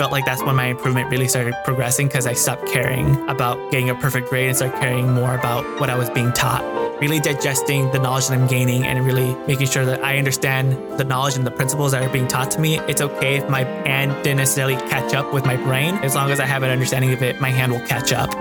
felt 0.00 0.12
like 0.12 0.24
that's 0.24 0.42
when 0.42 0.56
my 0.56 0.64
improvement 0.64 1.10
really 1.10 1.28
started 1.28 1.54
progressing 1.62 2.06
because 2.06 2.26
I 2.26 2.32
stopped 2.32 2.66
caring 2.66 3.28
about 3.28 3.70
getting 3.70 3.90
a 3.90 3.94
perfect 3.94 4.30
grade 4.30 4.48
and 4.48 4.56
started 4.56 4.80
caring 4.80 5.12
more 5.12 5.34
about 5.34 5.62
what 5.78 5.90
I 5.90 5.94
was 5.94 6.08
being 6.08 6.32
taught. 6.32 6.62
Really 7.02 7.20
digesting 7.20 7.92
the 7.92 7.98
knowledge 7.98 8.28
that 8.28 8.40
I'm 8.40 8.46
gaining 8.46 8.86
and 8.86 9.04
really 9.04 9.34
making 9.46 9.66
sure 9.66 9.84
that 9.84 10.02
I 10.02 10.16
understand 10.16 10.72
the 10.98 11.04
knowledge 11.04 11.36
and 11.36 11.46
the 11.46 11.50
principles 11.50 11.92
that 11.92 12.02
are 12.02 12.08
being 12.08 12.26
taught 12.26 12.50
to 12.52 12.60
me. 12.60 12.78
It's 12.88 13.02
okay 13.02 13.36
if 13.36 13.50
my 13.50 13.64
hand 13.64 14.12
didn't 14.24 14.38
necessarily 14.38 14.76
catch 14.88 15.12
up 15.12 15.34
with 15.34 15.44
my 15.44 15.56
brain. 15.56 15.96
As 15.96 16.14
long 16.14 16.30
as 16.30 16.40
I 16.40 16.46
have 16.46 16.62
an 16.62 16.70
understanding 16.70 17.12
of 17.12 17.22
it, 17.22 17.38
my 17.38 17.50
hand 17.50 17.70
will 17.70 17.86
catch 17.86 18.10
up. 18.10 18.32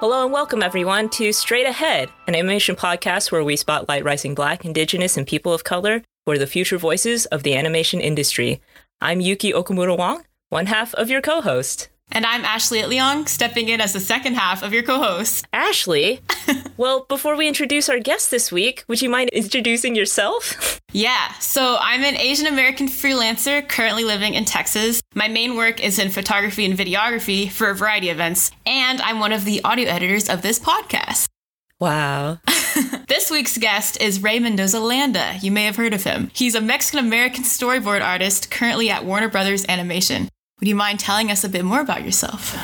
Hello 0.00 0.24
and 0.24 0.32
welcome 0.32 0.64
everyone 0.64 1.10
to 1.10 1.32
Straight 1.32 1.66
Ahead, 1.66 2.10
an 2.26 2.34
animation 2.34 2.74
podcast 2.74 3.30
where 3.30 3.44
we 3.44 3.54
spotlight 3.54 4.02
rising 4.02 4.34
black, 4.34 4.64
indigenous, 4.64 5.16
and 5.16 5.28
people 5.28 5.52
of 5.52 5.62
color 5.62 6.02
are 6.26 6.38
the 6.38 6.46
future 6.46 6.78
voices 6.78 7.26
of 7.26 7.42
the 7.42 7.56
animation 7.56 8.00
industry. 8.00 8.60
I'm 9.00 9.20
Yuki 9.20 9.52
Okamura 9.52 9.96
Wong, 9.96 10.24
one 10.48 10.66
half 10.66 10.94
of 10.94 11.10
your 11.10 11.20
co-host. 11.20 11.88
And 12.12 12.26
I'm 12.26 12.44
Ashley 12.44 12.80
Leong, 12.80 13.28
stepping 13.28 13.68
in 13.68 13.80
as 13.80 13.92
the 13.92 14.00
second 14.00 14.34
half 14.34 14.62
of 14.62 14.72
your 14.72 14.82
co 14.82 14.98
host. 14.98 15.46
Ashley? 15.52 16.20
well, 16.76 17.06
before 17.08 17.36
we 17.36 17.46
introduce 17.46 17.88
our 17.88 18.00
guest 18.00 18.30
this 18.30 18.50
week, 18.50 18.84
would 18.88 19.00
you 19.00 19.08
mind 19.08 19.30
introducing 19.30 19.94
yourself? 19.94 20.80
Yeah, 20.92 21.32
so 21.34 21.78
I'm 21.80 22.02
an 22.02 22.16
Asian 22.16 22.48
American 22.48 22.88
freelancer 22.88 23.66
currently 23.68 24.04
living 24.04 24.34
in 24.34 24.44
Texas. 24.44 25.00
My 25.14 25.28
main 25.28 25.54
work 25.54 25.82
is 25.82 26.00
in 26.00 26.10
photography 26.10 26.64
and 26.64 26.76
videography 26.76 27.50
for 27.50 27.70
a 27.70 27.74
variety 27.74 28.10
of 28.10 28.16
events, 28.16 28.50
and 28.66 29.00
I'm 29.02 29.20
one 29.20 29.32
of 29.32 29.44
the 29.44 29.62
audio 29.62 29.88
editors 29.88 30.28
of 30.28 30.42
this 30.42 30.58
podcast. 30.58 31.28
Wow. 31.80 32.40
this 33.08 33.30
week's 33.30 33.56
guest 33.56 34.00
is 34.02 34.22
Ray 34.22 34.38
Mendoza 34.38 34.78
Landa. 34.78 35.36
You 35.40 35.50
may 35.50 35.64
have 35.64 35.76
heard 35.76 35.94
of 35.94 36.04
him. 36.04 36.30
He's 36.34 36.54
a 36.54 36.60
Mexican 36.60 36.98
American 36.98 37.42
storyboard 37.42 38.04
artist 38.04 38.50
currently 38.50 38.90
at 38.90 39.06
Warner 39.06 39.30
Brothers 39.30 39.64
Animation. 39.66 40.28
Would 40.60 40.68
you 40.68 40.74
mind 40.74 41.00
telling 41.00 41.30
us 41.30 41.42
a 41.42 41.48
bit 41.48 41.64
more 41.64 41.80
about 41.80 42.04
yourself? 42.04 42.54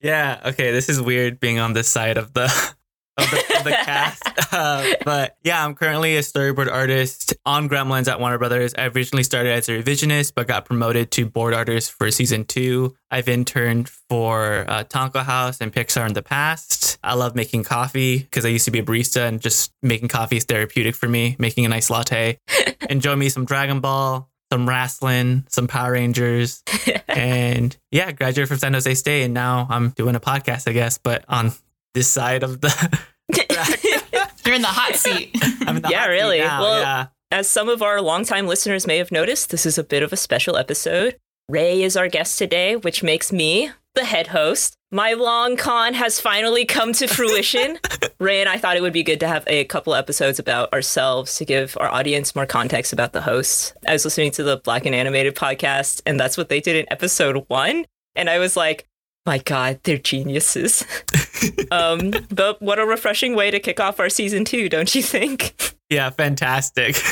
Yeah, 0.00 0.40
okay, 0.44 0.72
this 0.72 0.88
is 0.88 1.00
weird 1.00 1.38
being 1.38 1.60
on 1.60 1.74
this 1.74 1.88
side 1.88 2.18
of 2.18 2.32
the 2.32 2.74
of 3.18 3.30
the, 3.30 3.56
of 3.58 3.64
the 3.64 3.70
cast. 3.70 4.22
Uh, 4.52 4.94
but 5.04 5.36
yeah, 5.42 5.62
I'm 5.62 5.74
currently 5.74 6.16
a 6.16 6.20
storyboard 6.20 6.72
artist 6.72 7.34
on 7.44 7.68
Gremlins 7.68 8.08
at 8.08 8.20
Warner 8.20 8.38
Brothers. 8.38 8.74
I 8.78 8.86
originally 8.86 9.24
started 9.24 9.52
as 9.52 9.68
a 9.68 9.82
revisionist, 9.82 10.32
but 10.34 10.46
got 10.46 10.64
promoted 10.64 11.10
to 11.12 11.26
board 11.26 11.52
artist 11.52 11.92
for 11.92 12.10
season 12.10 12.44
two. 12.44 12.94
I've 13.10 13.28
interned 13.28 13.88
for 13.88 14.64
uh, 14.68 14.84
Tonko 14.84 15.22
House 15.24 15.60
and 15.60 15.72
Pixar 15.72 16.06
in 16.06 16.14
the 16.14 16.22
past. 16.22 16.98
I 17.02 17.14
love 17.14 17.34
making 17.34 17.64
coffee 17.64 18.18
because 18.18 18.46
I 18.46 18.48
used 18.48 18.64
to 18.66 18.70
be 18.70 18.78
a 18.78 18.82
barista 18.82 19.28
and 19.28 19.40
just 19.40 19.72
making 19.82 20.08
coffee 20.08 20.36
is 20.36 20.44
therapeutic 20.44 20.94
for 20.94 21.08
me, 21.08 21.36
making 21.38 21.66
a 21.66 21.68
nice 21.68 21.90
latte. 21.90 22.38
Enjoy 22.88 23.14
me 23.16 23.28
some 23.28 23.44
Dragon 23.44 23.80
Ball, 23.80 24.30
some 24.50 24.68
wrestling, 24.68 25.44
some 25.48 25.66
Power 25.66 25.92
Rangers, 25.92 26.62
and 27.08 27.76
yeah, 27.90 28.12
graduated 28.12 28.48
from 28.48 28.58
San 28.58 28.74
Jose 28.74 28.94
State, 28.94 29.24
and 29.24 29.34
now 29.34 29.66
I'm 29.68 29.90
doing 29.90 30.14
a 30.14 30.20
podcast, 30.20 30.68
I 30.68 30.72
guess, 30.72 30.98
but 30.98 31.24
on 31.28 31.52
this 31.96 32.08
side 32.08 32.42
of 32.42 32.60
the. 32.60 33.00
You're 34.44 34.54
in 34.54 34.62
the 34.62 34.68
hot 34.68 34.94
seat. 34.94 35.30
I'm 35.66 35.76
in 35.76 35.82
the 35.82 35.88
yeah, 35.88 36.00
hot 36.00 36.06
seat 36.06 36.12
really. 36.12 36.38
now, 36.38 36.60
well, 36.60 36.80
yeah. 36.80 37.06
as 37.32 37.48
some 37.48 37.68
of 37.68 37.82
our 37.82 38.00
longtime 38.00 38.46
listeners 38.46 38.86
may 38.86 38.98
have 38.98 39.10
noticed, 39.10 39.50
this 39.50 39.66
is 39.66 39.78
a 39.78 39.82
bit 39.82 40.02
of 40.02 40.12
a 40.12 40.16
special 40.16 40.56
episode. 40.56 41.16
Ray 41.48 41.82
is 41.82 41.96
our 41.96 42.08
guest 42.08 42.38
today, 42.38 42.76
which 42.76 43.02
makes 43.02 43.32
me 43.32 43.70
the 43.94 44.04
head 44.04 44.28
host. 44.28 44.76
My 44.92 45.14
long 45.14 45.56
con 45.56 45.94
has 45.94 46.20
finally 46.20 46.64
come 46.66 46.92
to 46.92 47.08
fruition. 47.08 47.78
Ray 48.20 48.40
and 48.40 48.48
I 48.48 48.58
thought 48.58 48.76
it 48.76 48.82
would 48.82 48.92
be 48.92 49.02
good 49.02 49.20
to 49.20 49.28
have 49.28 49.44
a 49.46 49.64
couple 49.64 49.94
episodes 49.94 50.38
about 50.38 50.72
ourselves 50.72 51.36
to 51.38 51.44
give 51.44 51.76
our 51.80 51.88
audience 51.88 52.36
more 52.36 52.46
context 52.46 52.92
about 52.92 53.14
the 53.14 53.22
hosts. 53.22 53.72
I 53.88 53.94
was 53.94 54.04
listening 54.04 54.32
to 54.32 54.42
the 54.42 54.58
Black 54.58 54.84
and 54.84 54.94
Animated 54.94 55.34
podcast, 55.34 56.02
and 56.04 56.20
that's 56.20 56.36
what 56.36 56.50
they 56.50 56.60
did 56.60 56.76
in 56.76 56.86
episode 56.92 57.46
one. 57.48 57.86
And 58.14 58.28
I 58.28 58.38
was 58.38 58.56
like, 58.56 58.86
my 59.26 59.38
God, 59.38 59.80
they're 59.82 59.98
geniuses. 59.98 60.84
um, 61.70 62.12
but 62.30 62.62
what 62.62 62.78
a 62.78 62.86
refreshing 62.86 63.34
way 63.34 63.50
to 63.50 63.60
kick 63.60 63.80
off 63.80 64.00
our 64.00 64.08
season 64.08 64.44
two, 64.44 64.68
don't 64.68 64.94
you 64.94 65.02
think? 65.02 65.74
Yeah, 65.90 66.10
fantastic. 66.10 66.96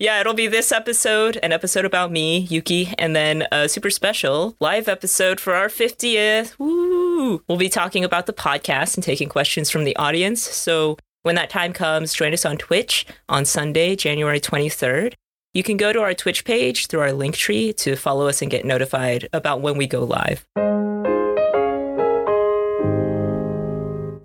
Yeah, 0.00 0.18
it'll 0.18 0.32
be 0.32 0.46
this 0.46 0.72
episode, 0.72 1.38
an 1.42 1.52
episode 1.52 1.84
about 1.84 2.10
me, 2.10 2.38
Yuki, 2.38 2.94
and 2.96 3.14
then 3.14 3.46
a 3.52 3.68
super 3.68 3.90
special 3.90 4.56
live 4.58 4.88
episode 4.88 5.38
for 5.38 5.52
our 5.52 5.68
50th. 5.68 6.58
Woo! 6.58 7.42
We'll 7.46 7.58
be 7.58 7.68
talking 7.68 8.02
about 8.02 8.24
the 8.24 8.32
podcast 8.32 8.96
and 8.96 9.04
taking 9.04 9.28
questions 9.28 9.68
from 9.68 9.84
the 9.84 9.94
audience. 9.96 10.40
So 10.40 10.96
when 11.22 11.34
that 11.34 11.50
time 11.50 11.74
comes, 11.74 12.14
join 12.14 12.32
us 12.32 12.46
on 12.46 12.56
Twitch 12.56 13.04
on 13.28 13.44
Sunday, 13.44 13.94
January 13.94 14.40
23rd. 14.40 15.12
You 15.52 15.62
can 15.62 15.76
go 15.76 15.92
to 15.92 16.00
our 16.00 16.14
Twitch 16.14 16.46
page 16.46 16.86
through 16.86 17.00
our 17.00 17.12
link 17.12 17.36
tree 17.36 17.74
to 17.74 17.94
follow 17.94 18.26
us 18.26 18.40
and 18.40 18.50
get 18.50 18.64
notified 18.64 19.28
about 19.34 19.60
when 19.60 19.76
we 19.76 19.86
go 19.86 20.02
live. 20.02 20.46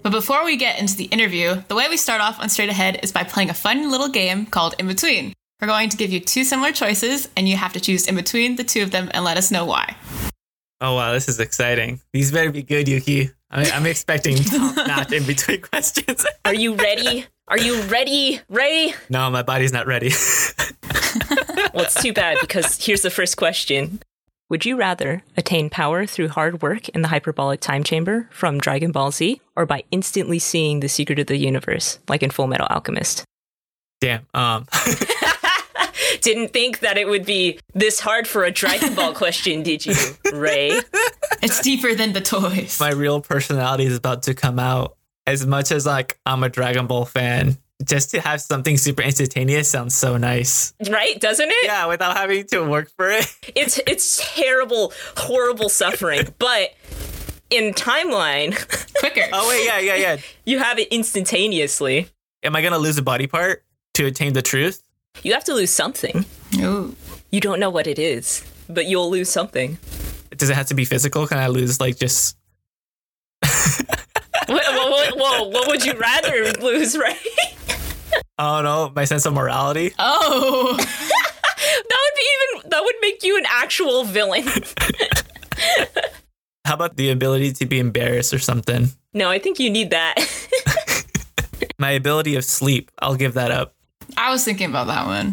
But 0.05 0.11
before 0.11 0.45
we 0.45 0.55
get 0.55 0.79
into 0.79 0.95
the 0.95 1.05
interview, 1.05 1.63
the 1.67 1.73
way 1.73 1.87
we 1.89 1.97
start 1.97 2.21
off 2.21 2.39
on 2.39 2.47
Straight 2.47 2.69
Ahead 2.69 2.99
is 3.01 3.11
by 3.11 3.23
playing 3.23 3.49
a 3.49 3.55
fun 3.55 3.89
little 3.89 4.07
game 4.07 4.45
called 4.45 4.75
In 4.77 4.85
Between. 4.85 5.33
We're 5.59 5.65
going 5.65 5.89
to 5.89 5.97
give 5.97 6.11
you 6.11 6.19
two 6.19 6.43
similar 6.43 6.71
choices, 6.71 7.27
and 7.35 7.49
you 7.49 7.57
have 7.57 7.73
to 7.73 7.79
choose 7.79 8.05
in 8.05 8.15
between 8.15 8.55
the 8.55 8.63
two 8.63 8.83
of 8.83 8.91
them 8.91 9.09
and 9.15 9.25
let 9.25 9.35
us 9.35 9.49
know 9.49 9.65
why. 9.65 9.95
Oh 10.79 10.93
wow, 10.93 11.11
this 11.11 11.27
is 11.27 11.39
exciting. 11.39 12.01
These 12.13 12.31
better 12.31 12.51
be 12.51 12.61
good, 12.61 12.87
Yuki. 12.87 13.31
I, 13.49 13.67
I'm 13.71 13.87
expecting 13.87 14.37
not 14.75 15.11
in 15.11 15.25
between 15.25 15.61
questions. 15.61 16.23
Are 16.45 16.53
you 16.53 16.75
ready? 16.75 17.25
Are 17.47 17.57
you 17.57 17.81
ready, 17.81 18.41
Ray? 18.47 18.93
no, 19.09 19.31
my 19.31 19.41
body's 19.41 19.73
not 19.73 19.87
ready. 19.87 20.11
Well, 21.73 21.83
it's 21.83 22.01
too 22.01 22.13
bad 22.13 22.37
because 22.39 22.85
here's 22.85 23.01
the 23.01 23.09
first 23.09 23.35
question. 23.35 23.99
Would 24.49 24.63
you 24.63 24.77
rather 24.77 25.23
attain 25.35 25.71
power 25.71 26.05
through 26.05 26.29
hard 26.29 26.61
work 26.61 26.87
in 26.89 27.01
the 27.01 27.07
hyperbolic 27.07 27.61
time 27.61 27.83
chamber 27.83 28.27
from 28.31 28.59
Dragon 28.59 28.91
Ball 28.91 29.11
Z 29.11 29.41
or 29.55 29.65
by 29.65 29.83
instantly 29.89 30.37
seeing 30.37 30.81
the 30.81 30.87
secret 30.89 31.17
of 31.17 31.25
the 31.25 31.37
universe, 31.37 31.97
like 32.07 32.21
in 32.21 32.29
Full 32.29 32.45
Metal 32.45 32.67
Alchemist? 32.69 33.23
Damn. 34.01 34.27
Um. 34.35 34.67
Didn't 36.21 36.53
think 36.53 36.79
that 36.79 36.97
it 36.97 37.07
would 37.07 37.25
be 37.25 37.59
this 37.73 37.99
hard 37.99 38.27
for 38.27 38.43
a 38.43 38.51
Dragon 38.51 38.93
Ball 38.93 39.13
question, 39.15 39.63
did 39.63 39.85
you, 39.85 39.95
Ray? 40.33 40.79
It's 41.41 41.61
deeper 41.61 41.95
than 41.95 42.13
the 42.13 42.21
toys. 42.21 42.79
my 42.79 42.91
real 42.91 43.21
personality 43.21 43.85
is 43.85 43.97
about 43.97 44.23
to 44.23 44.33
come 44.33 44.59
out. 44.59 44.95
As 45.27 45.45
much 45.45 45.71
as 45.71 45.87
like 45.87 46.19
I'm 46.25 46.43
a 46.43 46.49
Dragon 46.49 46.85
Ball 46.85 47.05
fan, 47.05 47.57
just 47.85 48.11
to 48.11 48.21
have 48.21 48.41
something 48.41 48.77
super 48.77 49.01
instantaneous 49.01 49.69
sounds 49.69 49.95
so 49.95 50.17
nice. 50.17 50.73
Right? 50.89 51.19
Doesn't 51.19 51.49
it? 51.49 51.65
Yeah, 51.65 51.85
without 51.85 52.17
having 52.17 52.45
to 52.47 52.61
work 52.63 52.91
for 52.97 53.09
it. 53.11 53.25
It's 53.55 53.79
it's 53.87 54.35
terrible, 54.35 54.91
horrible 55.15 55.69
suffering, 55.69 56.33
but 56.39 56.73
in 57.49 57.73
timeline, 57.73 58.51
Quicker. 58.99 59.27
Oh 59.31 59.47
wait, 59.47 59.65
yeah, 59.65 59.79
yeah, 59.79 59.95
yeah. 59.95 60.17
you 60.45 60.59
have 60.59 60.77
it 60.79 60.89
instantaneously. 60.89 62.09
Am 62.43 62.55
I 62.55 62.61
gonna 62.61 62.79
lose 62.79 62.97
a 62.97 63.01
body 63.03 63.27
part 63.27 63.63
to 63.93 64.05
attain 64.05 64.33
the 64.33 64.41
truth? 64.41 64.81
You 65.23 65.33
have 65.33 65.45
to 65.45 65.53
lose 65.53 65.71
something. 65.71 66.25
Ooh. 66.57 66.95
You 67.31 67.39
don't 67.39 67.59
know 67.59 67.69
what 67.69 67.87
it 67.87 67.97
is, 67.97 68.43
but 68.67 68.87
you'll 68.87 69.09
lose 69.09 69.29
something. 69.29 69.77
Does 70.31 70.49
it 70.49 70.55
have 70.55 70.67
to 70.67 70.73
be 70.73 70.83
physical? 70.83 71.27
Can 71.27 71.37
I 71.37 71.47
lose 71.47 71.79
like 71.79 71.97
just? 71.97 72.35
Whoa, 74.47 74.57
whoa, 74.59 75.11
whoa, 75.15 75.47
what 75.49 75.67
would 75.67 75.83
you 75.85 75.93
rather 75.93 76.51
lose, 76.61 76.97
right? 76.97 77.17
I 78.37 78.57
don't 78.57 78.63
know. 78.65 78.91
My 78.95 79.05
sense 79.05 79.25
of 79.25 79.33
morality. 79.33 79.93
Oh. 79.99 80.77
That 81.57 81.97
would 82.03 82.15
be 82.15 82.27
even 82.61 82.69
that 82.69 82.83
would 82.83 82.95
make 83.01 83.23
you 83.23 83.37
an 83.37 83.45
actual 83.47 84.03
villain. 84.03 84.43
How 86.65 86.73
about 86.73 86.97
the 86.97 87.11
ability 87.11 87.53
to 87.53 87.65
be 87.65 87.79
embarrassed 87.79 88.33
or 88.33 88.39
something? 88.39 88.89
no, 89.13 89.29
I 89.29 89.39
think 89.39 89.59
you 89.59 89.69
need 89.69 89.91
that. 89.91 90.15
My 91.79 91.91
ability 91.91 92.35
of 92.35 92.43
sleep. 92.43 92.91
I'll 92.99 93.15
give 93.15 93.35
that 93.35 93.51
up. 93.51 93.73
I 94.17 94.31
was 94.31 94.43
thinking 94.43 94.69
about 94.69 94.87
that 94.87 95.05
one. 95.05 95.31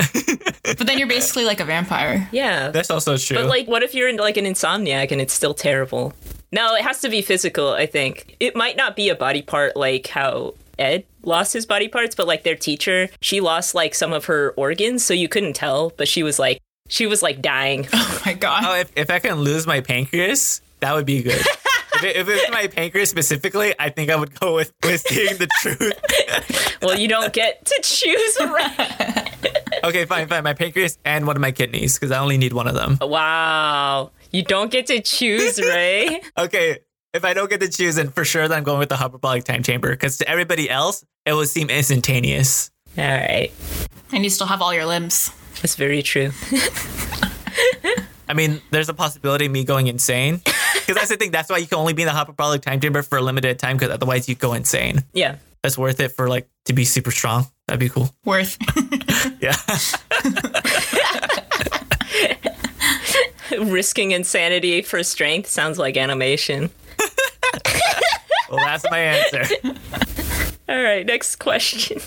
but 0.79 0.87
then 0.87 0.99
you're 0.99 1.09
basically 1.09 1.45
like 1.45 1.61
a 1.61 1.65
vampire. 1.65 2.29
yeah. 2.33 2.71
That's 2.71 2.91
also 2.91 3.17
true. 3.17 3.37
But 3.37 3.47
like 3.47 3.67
what 3.67 3.83
if 3.83 3.95
you're 3.95 4.09
in 4.09 4.17
like 4.17 4.37
an 4.37 4.45
insomniac 4.45 5.11
and 5.11 5.21
it's 5.21 5.33
still 5.35 5.55
terrible? 5.55 6.13
No, 6.53 6.75
it 6.77 6.83
has 6.83 7.01
to 7.01 7.09
be 7.09 7.23
physical, 7.23 7.71
I 7.71 7.87
think. 7.87 8.37
It 8.41 8.55
might 8.55 8.77
not 8.77 8.95
be 8.97 9.09
a 9.09 9.15
body 9.15 9.43
part 9.43 9.77
like 9.77 10.07
how 10.07 10.55
Ed 10.79 11.05
lost 11.25 11.53
his 11.53 11.67
body 11.67 11.89
parts, 11.89 12.15
but 12.15 12.27
like 12.27 12.43
their 12.43 12.57
teacher, 12.57 13.09
she 13.21 13.41
lost 13.41 13.75
like 13.75 13.95
some 13.95 14.13
of 14.13 14.27
her 14.27 14.53
organs, 14.57 15.05
so 15.05 15.15
you 15.15 15.29
couldn't 15.29 15.55
tell, 15.55 15.91
but 15.97 16.09
she 16.09 16.23
was 16.23 16.39
like 16.39 16.59
she 16.89 17.07
was 17.07 17.23
like 17.23 17.41
dying. 17.41 17.89
Oh 17.95 18.23
my 18.27 18.35
god. 18.35 18.63
oh, 18.65 18.75
if, 18.77 18.93
if 18.95 19.11
I 19.11 19.19
can 19.19 19.41
lose 19.41 19.67
my 19.67 19.81
pancreas, 19.81 20.61
that 20.81 20.95
would 20.95 21.07
be 21.07 21.23
good. 21.23 21.41
if, 21.95 22.05
it, 22.05 22.17
if 22.17 22.29
it's 22.29 22.51
my 22.51 22.69
pancreas 22.69 23.11
specifically, 23.11 23.75
I 23.79 23.91
think 23.91 24.11
I 24.11 24.17
would 24.17 24.39
go 24.39 24.55
with, 24.55 24.73
with 24.85 25.01
seeing 25.01 25.39
the 25.39 25.49
truth. 25.61 26.79
well, 26.83 26.97
you 26.97 27.09
don't 27.09 27.33
get 27.33 27.65
to 27.65 27.81
choose 27.83 28.39
right. 28.41 29.83
okay, 29.85 30.05
fine, 30.05 30.29
fine. 30.29 30.45
My 30.45 30.55
pancreas 30.55 30.99
and 31.05 31.27
one 31.27 31.37
of 31.37 31.43
my 31.43 31.51
kidneys 31.51 31.95
because 31.95 32.13
I 32.13 32.19
only 32.19 32.39
need 32.39 32.53
one 32.53 32.69
of 32.69 32.75
them. 32.75 32.99
Wow. 33.01 34.13
You 34.31 34.45
don't 34.45 34.71
get 34.71 34.87
to 34.87 35.01
choose, 35.01 35.59
Ray. 35.61 36.23
Okay, 36.39 36.79
if 37.13 37.25
I 37.25 37.35
don't 37.35 37.51
get 37.51 37.61
to 37.61 37.69
choose, 37.69 37.97
then 37.97 38.11
for 38.11 38.25
sure, 38.25 38.49
then 38.49 38.59
I'm 38.59 38.65
going 38.65 38.79
with 38.79 38.89
the 38.89 38.97
hyperbolic 38.97 39.45
time 39.45 39.63
chamber 39.63 39.91
because 39.91 40.19
to 40.19 40.29
everybody 40.29 40.71
else, 40.71 41.05
it 41.27 41.33
would 41.35 41.49
seem 41.49 41.71
instantaneous. 41.71 42.71
All 42.99 43.05
right. 43.05 43.51
and 44.13 44.25
you 44.25 44.31
still 44.31 44.47
have 44.47 44.61
all 44.63 44.75
your 44.75 44.85
limbs. 44.87 45.31
That's 45.63 45.77
very 45.77 46.03
true. 46.03 46.31
I 48.29 48.35
mean, 48.35 48.61
there's 48.71 48.89
a 48.89 48.95
possibility 48.95 49.47
of 49.47 49.53
me 49.53 49.65
going 49.65 49.87
insane. 49.87 50.41
Because 50.45 50.95
that's 50.97 51.09
the 51.11 51.17
thing. 51.17 51.31
That's 51.31 51.49
why 51.51 51.59
you 51.59 51.67
can 51.67 51.79
only 51.79 51.93
be 51.93 52.03
in 52.03 52.07
the 52.07 52.13
hyperbolic 52.13 52.63
time 52.63 52.81
chamber 52.81 53.03
for 53.03 53.19
a 53.19 53.21
limited 53.23 53.59
time. 53.59 53.77
Because 53.77 53.93
otherwise, 53.93 54.29
you 54.29 54.35
go 54.35 54.53
insane. 54.55 55.05
Yeah. 55.13 55.37
That's 55.63 55.79
worth 55.79 56.01
it 56.01 56.09
for 56.13 56.29
like 56.29 56.49
to 56.65 56.73
be 56.73 56.85
super 56.85 57.11
strong. 57.11 57.47
That'd 57.67 57.79
be 57.81 57.89
cool. 57.89 58.11
Worth. 58.25 58.59
Yeah. 59.41 59.57
Risking 63.59 64.13
insanity 64.13 64.83
for 64.83 65.03
strength 65.03 65.49
sounds 65.49 65.79
like 65.79 65.97
animation. 65.97 66.71
well, 68.51 68.59
that's 68.65 68.85
my 68.91 68.99
answer. 68.99 69.45
All 70.73 70.83
right, 70.83 71.05
next 71.05 71.37
question. 71.37 72.01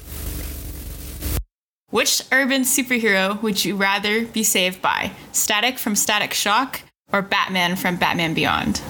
Which 1.91 2.23
urban 2.31 2.63
superhero 2.63 3.39
would 3.43 3.63
you 3.63 3.75
rather 3.75 4.25
be 4.25 4.43
saved 4.43 4.81
by? 4.81 5.11
Static 5.33 5.77
from 5.77 5.95
Static 5.95 6.33
Shock 6.33 6.81
or 7.13 7.21
Batman 7.21 7.75
from 7.75 7.97
Batman 7.97 8.33
Beyond? 8.33 8.81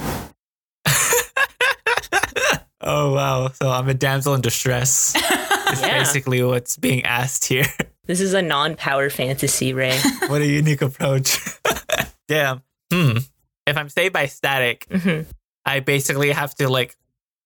Oh 2.88 3.14
wow. 3.16 3.48
So 3.50 3.68
I'm 3.72 3.90
a 3.90 3.96
damsel 3.96 4.36
in 4.36 4.42
distress. 4.42 5.16
It's 5.68 5.82
Yeah. 5.82 5.98
basically 5.98 6.44
what's 6.44 6.78
being 6.78 7.04
asked 7.04 7.46
here. 7.46 7.66
This 8.06 8.22
is 8.22 8.36
a 8.36 8.42
non-power 8.44 9.10
fantasy, 9.10 9.74
Ray. 9.74 9.98
what 10.28 10.42
a 10.42 10.46
unique 10.46 10.84
approach. 10.84 11.40
Damn. 12.28 12.62
Hmm. 12.94 13.18
If 13.66 13.76
I'm 13.76 13.90
saved 13.90 14.14
by 14.14 14.28
static, 14.28 14.86
Mhm. 14.92 15.26
I 15.66 15.80
basically 15.80 16.32
have 16.32 16.54
to 16.56 16.70
like 16.70 16.96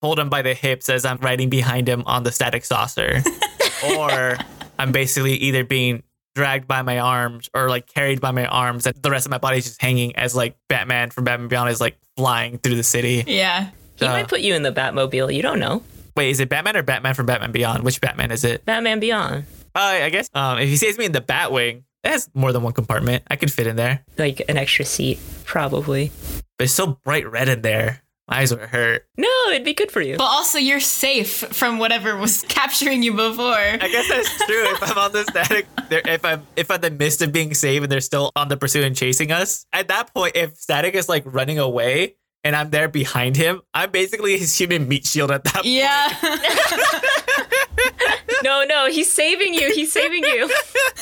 hold 0.02 0.20
him 0.20 0.30
by 0.30 0.42
the 0.42 0.54
hips 0.54 0.90
as 0.90 1.06
I'm 1.06 1.18
riding 1.18 1.50
behind 1.50 1.88
him 1.90 2.04
on 2.06 2.24
the 2.24 2.32
static 2.32 2.66
saucer. 2.66 3.22
or 3.98 4.38
I'm 4.78 4.92
basically 4.92 5.34
either 5.36 5.64
being 5.64 6.04
dragged 6.36 6.68
by 6.68 6.82
my 6.84 7.00
arms 7.00 7.50
or 7.54 7.70
like 7.70 7.88
carried 7.88 8.22
by 8.22 8.32
my 8.32 8.46
arms 8.46 8.86
and 8.86 8.96
the 9.02 9.10
rest 9.12 9.26
of 9.26 9.32
my 9.32 9.38
body 9.40 9.58
is 9.58 9.66
just 9.66 9.82
hanging 9.82 10.16
as 10.16 10.36
like 10.36 10.56
Batman 10.70 11.10
from 11.10 11.24
Batman 11.26 11.48
Beyond 11.50 11.70
is 11.70 11.82
like 11.82 11.98
flying 12.16 12.58
through 12.60 12.76
the 12.76 12.84
city. 12.84 13.24
Yeah. 13.28 13.70
He 13.96 14.06
Uh, 14.06 14.12
might 14.12 14.28
put 14.30 14.40
you 14.42 14.54
in 14.56 14.64
the 14.64 14.72
Batmobile. 14.72 15.34
You 15.34 15.42
don't 15.42 15.60
know. 15.60 15.84
Wait, 16.16 16.30
is 16.30 16.40
it 16.40 16.50
Batman 16.50 16.78
or 16.78 16.84
Batman 16.84 17.14
from 17.14 17.26
Batman 17.26 17.52
Beyond? 17.52 17.84
Which 17.84 18.00
Batman 18.00 18.32
is 18.32 18.44
it? 18.44 18.64
Batman 18.66 19.00
Beyond. 19.00 19.44
Uh, 19.76 19.80
I 19.80 20.10
guess 20.10 20.30
um, 20.34 20.58
if 20.60 20.70
he 20.70 20.78
saves 20.78 20.98
me 20.98 21.06
in 21.06 21.12
the 21.12 21.22
Batwing, 21.22 21.84
it 22.04 22.10
has 22.12 22.30
more 22.34 22.52
than 22.54 22.64
one 22.64 22.74
compartment. 22.74 23.24
I 23.30 23.36
could 23.36 23.52
fit 23.52 23.68
in 23.68 23.76
there. 23.76 24.04
Like 24.18 24.42
an 24.48 24.58
extra 24.58 24.86
seat, 24.86 25.20
probably. 25.46 26.12
But 26.58 26.66
it's 26.66 26.74
so 26.74 27.00
bright 27.04 27.30
red 27.30 27.50
in 27.50 27.62
there. 27.62 28.02
My 28.30 28.40
eyes 28.40 28.52
would 28.54 28.62
hurt. 28.62 29.08
No, 29.18 29.28
it'd 29.50 29.66
be 29.66 29.74
good 29.74 29.92
for 29.92 30.02
you. 30.02 30.18
But 30.18 30.26
also, 30.26 30.60
you're 30.60 30.80
safe 30.80 31.32
from 31.32 31.80
whatever 31.80 32.16
was 32.16 32.44
capturing 32.48 33.02
you 33.02 33.14
before. 33.14 33.54
I 33.54 33.78
guess 33.78 34.08
that's 34.08 34.46
true. 34.46 34.66
if 34.66 34.92
I'm 34.92 34.98
on 34.98 35.12
the 35.12 35.24
static, 35.24 35.68
if 35.90 36.24
I'm 36.24 36.46
if 36.56 36.70
I'm 36.70 36.76
in 36.76 36.82
the 36.82 36.92
midst 36.92 37.22
of 37.22 37.32
being 37.32 37.54
saved 37.54 37.84
and 37.84 37.92
they're 37.92 38.02
still 38.02 38.32
on 38.36 38.48
the 38.48 38.58
pursuit 38.58 38.84
and 38.84 38.96
chasing 38.96 39.32
us, 39.32 39.66
at 39.74 39.88
that 39.88 40.14
point, 40.14 40.36
if 40.36 40.56
static 40.58 40.94
is 40.94 41.10
like 41.10 41.24
running 41.26 41.58
away 41.58 42.16
and 42.44 42.56
I'm 42.56 42.70
there 42.70 42.88
behind 42.88 43.36
him, 43.36 43.62
I'm 43.74 43.92
basically 43.92 44.38
his 44.38 44.56
human 44.58 44.88
meat 44.88 45.06
shield 45.06 45.32
at 45.32 45.44
that 45.44 45.54
point. 45.56 45.66
Yeah. 45.66 46.10
no, 48.44 48.64
no, 48.66 48.88
he's 48.90 49.12
saving 49.12 49.54
you. 49.54 49.74
He's 49.74 49.92
saving 49.92 50.24
you. 50.24 50.50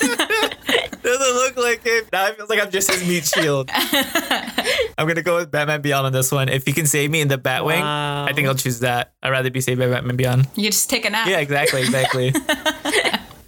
Doesn't 0.00 1.34
look 1.34 1.56
like 1.56 1.82
it. 1.84 2.08
Now 2.12 2.26
it 2.26 2.36
feels 2.36 2.50
like 2.50 2.60
I'm 2.62 2.70
just 2.70 2.90
his 2.90 3.06
meat 3.06 3.24
shield. 3.24 3.70
I'm 4.98 5.06
gonna 5.06 5.22
go 5.22 5.36
with 5.36 5.50
Batman 5.50 5.80
Beyond 5.80 6.06
on 6.06 6.12
this 6.12 6.30
one. 6.32 6.48
If 6.48 6.66
you 6.66 6.74
can 6.74 6.86
save 6.86 7.10
me 7.10 7.20
in 7.20 7.28
the 7.28 7.38
Batwing, 7.38 7.80
Wow. 7.80 8.24
I 8.26 8.32
think 8.32 8.48
I'll 8.48 8.54
choose 8.54 8.80
that. 8.80 9.12
I'd 9.22 9.30
rather 9.30 9.50
be 9.50 9.60
saved 9.60 9.78
by 9.80 9.86
Batman 9.88 10.16
Beyond. 10.16 10.48
you 10.56 10.70
just 10.70 10.90
take 10.90 11.04
a 11.04 11.10
nap. 11.10 11.28
Yeah, 11.28 11.38
exactly, 11.38 11.80
exactly. 11.82 12.32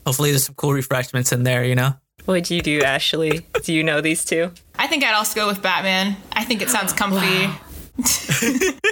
Hopefully, 0.06 0.30
there's 0.30 0.44
some 0.44 0.54
cool 0.54 0.72
refreshments 0.72 1.32
in 1.32 1.42
there. 1.42 1.64
You 1.64 1.74
know. 1.74 1.94
What'd 2.24 2.50
you 2.50 2.62
do, 2.62 2.82
Ashley? 2.82 3.46
Do 3.64 3.72
you 3.72 3.82
know 3.82 4.00
these 4.00 4.24
two? 4.24 4.52
I 4.78 4.86
think 4.86 5.02
I'd 5.04 5.14
also 5.14 5.34
go 5.34 5.46
with 5.48 5.62
Batman. 5.62 6.16
I 6.32 6.44
think 6.44 6.62
it 6.62 6.70
sounds 6.70 6.92
comfy. 6.92 7.50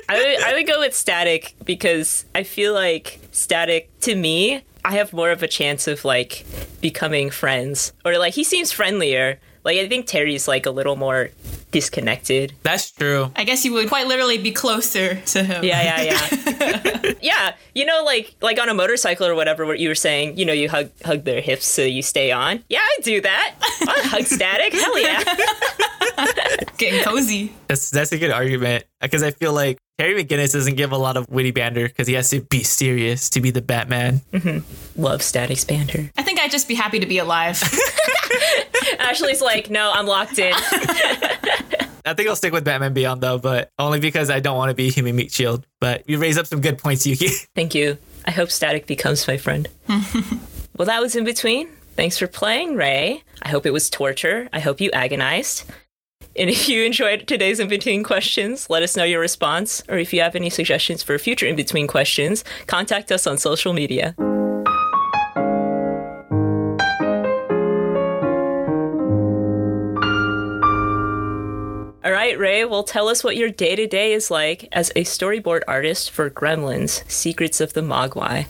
I 0.09 0.17
would, 0.17 0.45
I 0.45 0.53
would 0.55 0.67
go 0.67 0.81
with 0.81 0.95
Static 0.95 1.55
because 1.65 2.25
I 2.35 2.43
feel 2.43 2.75
like 2.75 3.21
Static, 3.33 3.91
to 4.01 4.15
me, 4.15 4.63
I 4.85 4.93
have 4.93 5.13
more 5.13 5.31
of 5.31 5.43
a 5.43 5.49
chance 5.49 5.87
of 5.87 6.05
like 6.05 6.47
becoming 6.81 7.31
friends. 7.31 7.93
Or 8.05 8.19
like, 8.19 8.35
he 8.35 8.45
seems 8.45 8.73
friendlier. 8.73 9.41
Like, 9.65 9.79
I 9.79 9.89
think 9.89 10.07
Terry's 10.07 10.49
like 10.49 10.67
a 10.67 10.71
little 10.71 10.97
more 10.97 11.31
disconnected. 11.71 12.55
That's 12.63 12.91
true. 12.91 13.31
I 13.37 13.45
guess 13.45 13.65
you 13.65 13.73
would 13.75 13.89
quite 13.89 14.07
literally 14.07 14.39
be 14.39 14.53
closer 14.53 15.17
to 15.17 15.43
him. 15.43 15.65
Yeah, 15.65 16.03
yeah, 16.03 16.29
yeah. 16.43 17.13
yeah, 17.21 17.55
you 17.75 17.85
know, 17.85 18.03
like 18.05 18.35
like 18.41 18.59
on 18.59 18.69
a 18.69 18.75
motorcycle 18.75 19.27
or 19.27 19.35
whatever, 19.35 19.67
what 19.67 19.79
you 19.79 19.89
were 19.89 19.95
saying, 19.95 20.39
you 20.39 20.45
know, 20.45 20.53
you 20.53 20.69
hug 20.69 20.91
hug 21.05 21.25
their 21.25 21.41
hips 21.41 21.67
so 21.67 21.83
you 21.83 22.03
stay 22.03 22.33
on. 22.33 22.65
Yeah, 22.69 22.81
I 22.81 22.99
do 23.03 23.21
that. 23.21 23.55
I 23.61 24.01
hug 24.05 24.25
static. 24.25 24.73
Hell 24.73 24.99
yeah. 24.99 25.25
Getting 26.79 27.03
cozy. 27.03 27.53
That's 27.67 27.91
that's 27.91 28.13
a 28.13 28.19
good 28.19 28.31
argument 28.31 28.85
because 29.01 29.23
I 29.23 29.31
feel 29.31 29.53
like 29.53 29.78
Terry 29.99 30.23
McGinnis 30.23 30.53
doesn't 30.53 30.77
give 30.77 30.93
a 30.93 30.97
lot 30.97 31.17
of 31.17 31.29
witty 31.29 31.51
banter 31.51 31.89
because 31.89 32.07
he 32.07 32.15
has 32.15 32.31
to 32.31 32.41
be 32.41 32.63
serious 32.63 33.29
to 33.31 33.41
be 33.41 33.51
the 33.51 33.61
Batman. 33.61 34.21
Mm-hmm. 34.33 35.03
Love 35.03 35.23
static 35.23 35.67
banter. 35.67 36.11
I 36.17 36.23
think 36.23 36.39
I'd 36.39 36.53
just 36.53 36.69
be 36.69 36.77
happy 36.77 37.01
to 37.01 37.07
be 37.07 37.19
alive. 37.19 37.61
Ashley's 38.99 39.41
like, 39.41 39.71
no, 39.71 39.91
I'm 39.93 40.07
locked 40.07 40.39
in. 40.39 40.53
I 42.07 42.15
think 42.15 42.29
I'll 42.29 42.37
stick 42.37 42.53
with 42.53 42.65
Batman 42.65 42.95
Beyond 42.95 43.21
though, 43.21 43.39
but 43.39 43.73
only 43.79 44.01
because 44.01 44.31
I 44.31 44.41
don't 44.41 44.57
want 44.57 44.71
to 44.71 44.75
be 44.75 44.89
human 44.91 45.17
meat 45.17 45.33
shield. 45.33 45.67
But 45.81 46.09
you 46.09 46.19
raise 46.19 46.39
up 46.39 46.47
some 46.47 46.61
good 46.61 46.79
points, 46.79 47.05
Yuki. 47.07 47.29
Thank 47.55 47.75
you. 47.75 47.99
I 48.25 48.31
hope 48.31 48.51
Static 48.51 48.87
becomes 48.87 49.27
my 49.27 49.37
friend. 49.37 49.69
well, 49.89 50.87
that 50.87 51.01
was 51.01 51.17
in 51.17 51.25
between. 51.25 51.69
Thanks 51.97 52.17
for 52.19 52.29
playing, 52.29 52.77
Ray. 52.77 53.25
I 53.43 53.49
hope 53.49 53.67
it 53.67 53.73
was 53.73 53.91
torture. 53.91 54.49
I 54.53 54.61
hope 54.61 54.81
you 54.81 54.91
agonized. 54.93 55.65
And 56.39 56.49
if 56.49 56.69
you 56.69 56.85
enjoyed 56.85 57.27
today's 57.27 57.59
in 57.59 57.67
between 57.67 58.05
questions, 58.05 58.71
let 58.71 58.85
us 58.85 58.97
know 58.97 59.03
your 59.03 59.21
response. 59.21 59.83
Or 59.89 59.99
if 59.99 60.13
you 60.13 60.21
have 60.21 60.37
any 60.37 60.51
suggestions 60.51 61.03
for 61.03 61.19
future 61.19 61.47
in 61.47 61.57
between 61.57 61.89
questions, 61.89 62.45
contact 62.69 63.11
us 63.11 63.27
on 63.27 63.39
social 63.39 63.73
media. 63.73 64.15
All 72.05 72.13
right, 72.13 72.39
Ray, 72.39 72.65
well, 72.65 72.85
tell 72.85 73.09
us 73.09 73.25
what 73.25 73.37
your 73.37 73.51
day 73.51 73.75
to 73.75 73.89
day 73.89 74.13
is 74.13 74.31
like 74.31 74.69
as 74.71 74.91
a 74.91 75.03
storyboard 75.03 75.63
artist 75.67 76.13
for 76.13 76.31
Gremlins 76.31 77.03
Secrets 77.11 77.61
of 77.61 77.73
the 77.73 77.81
Mogwai. 77.81 78.47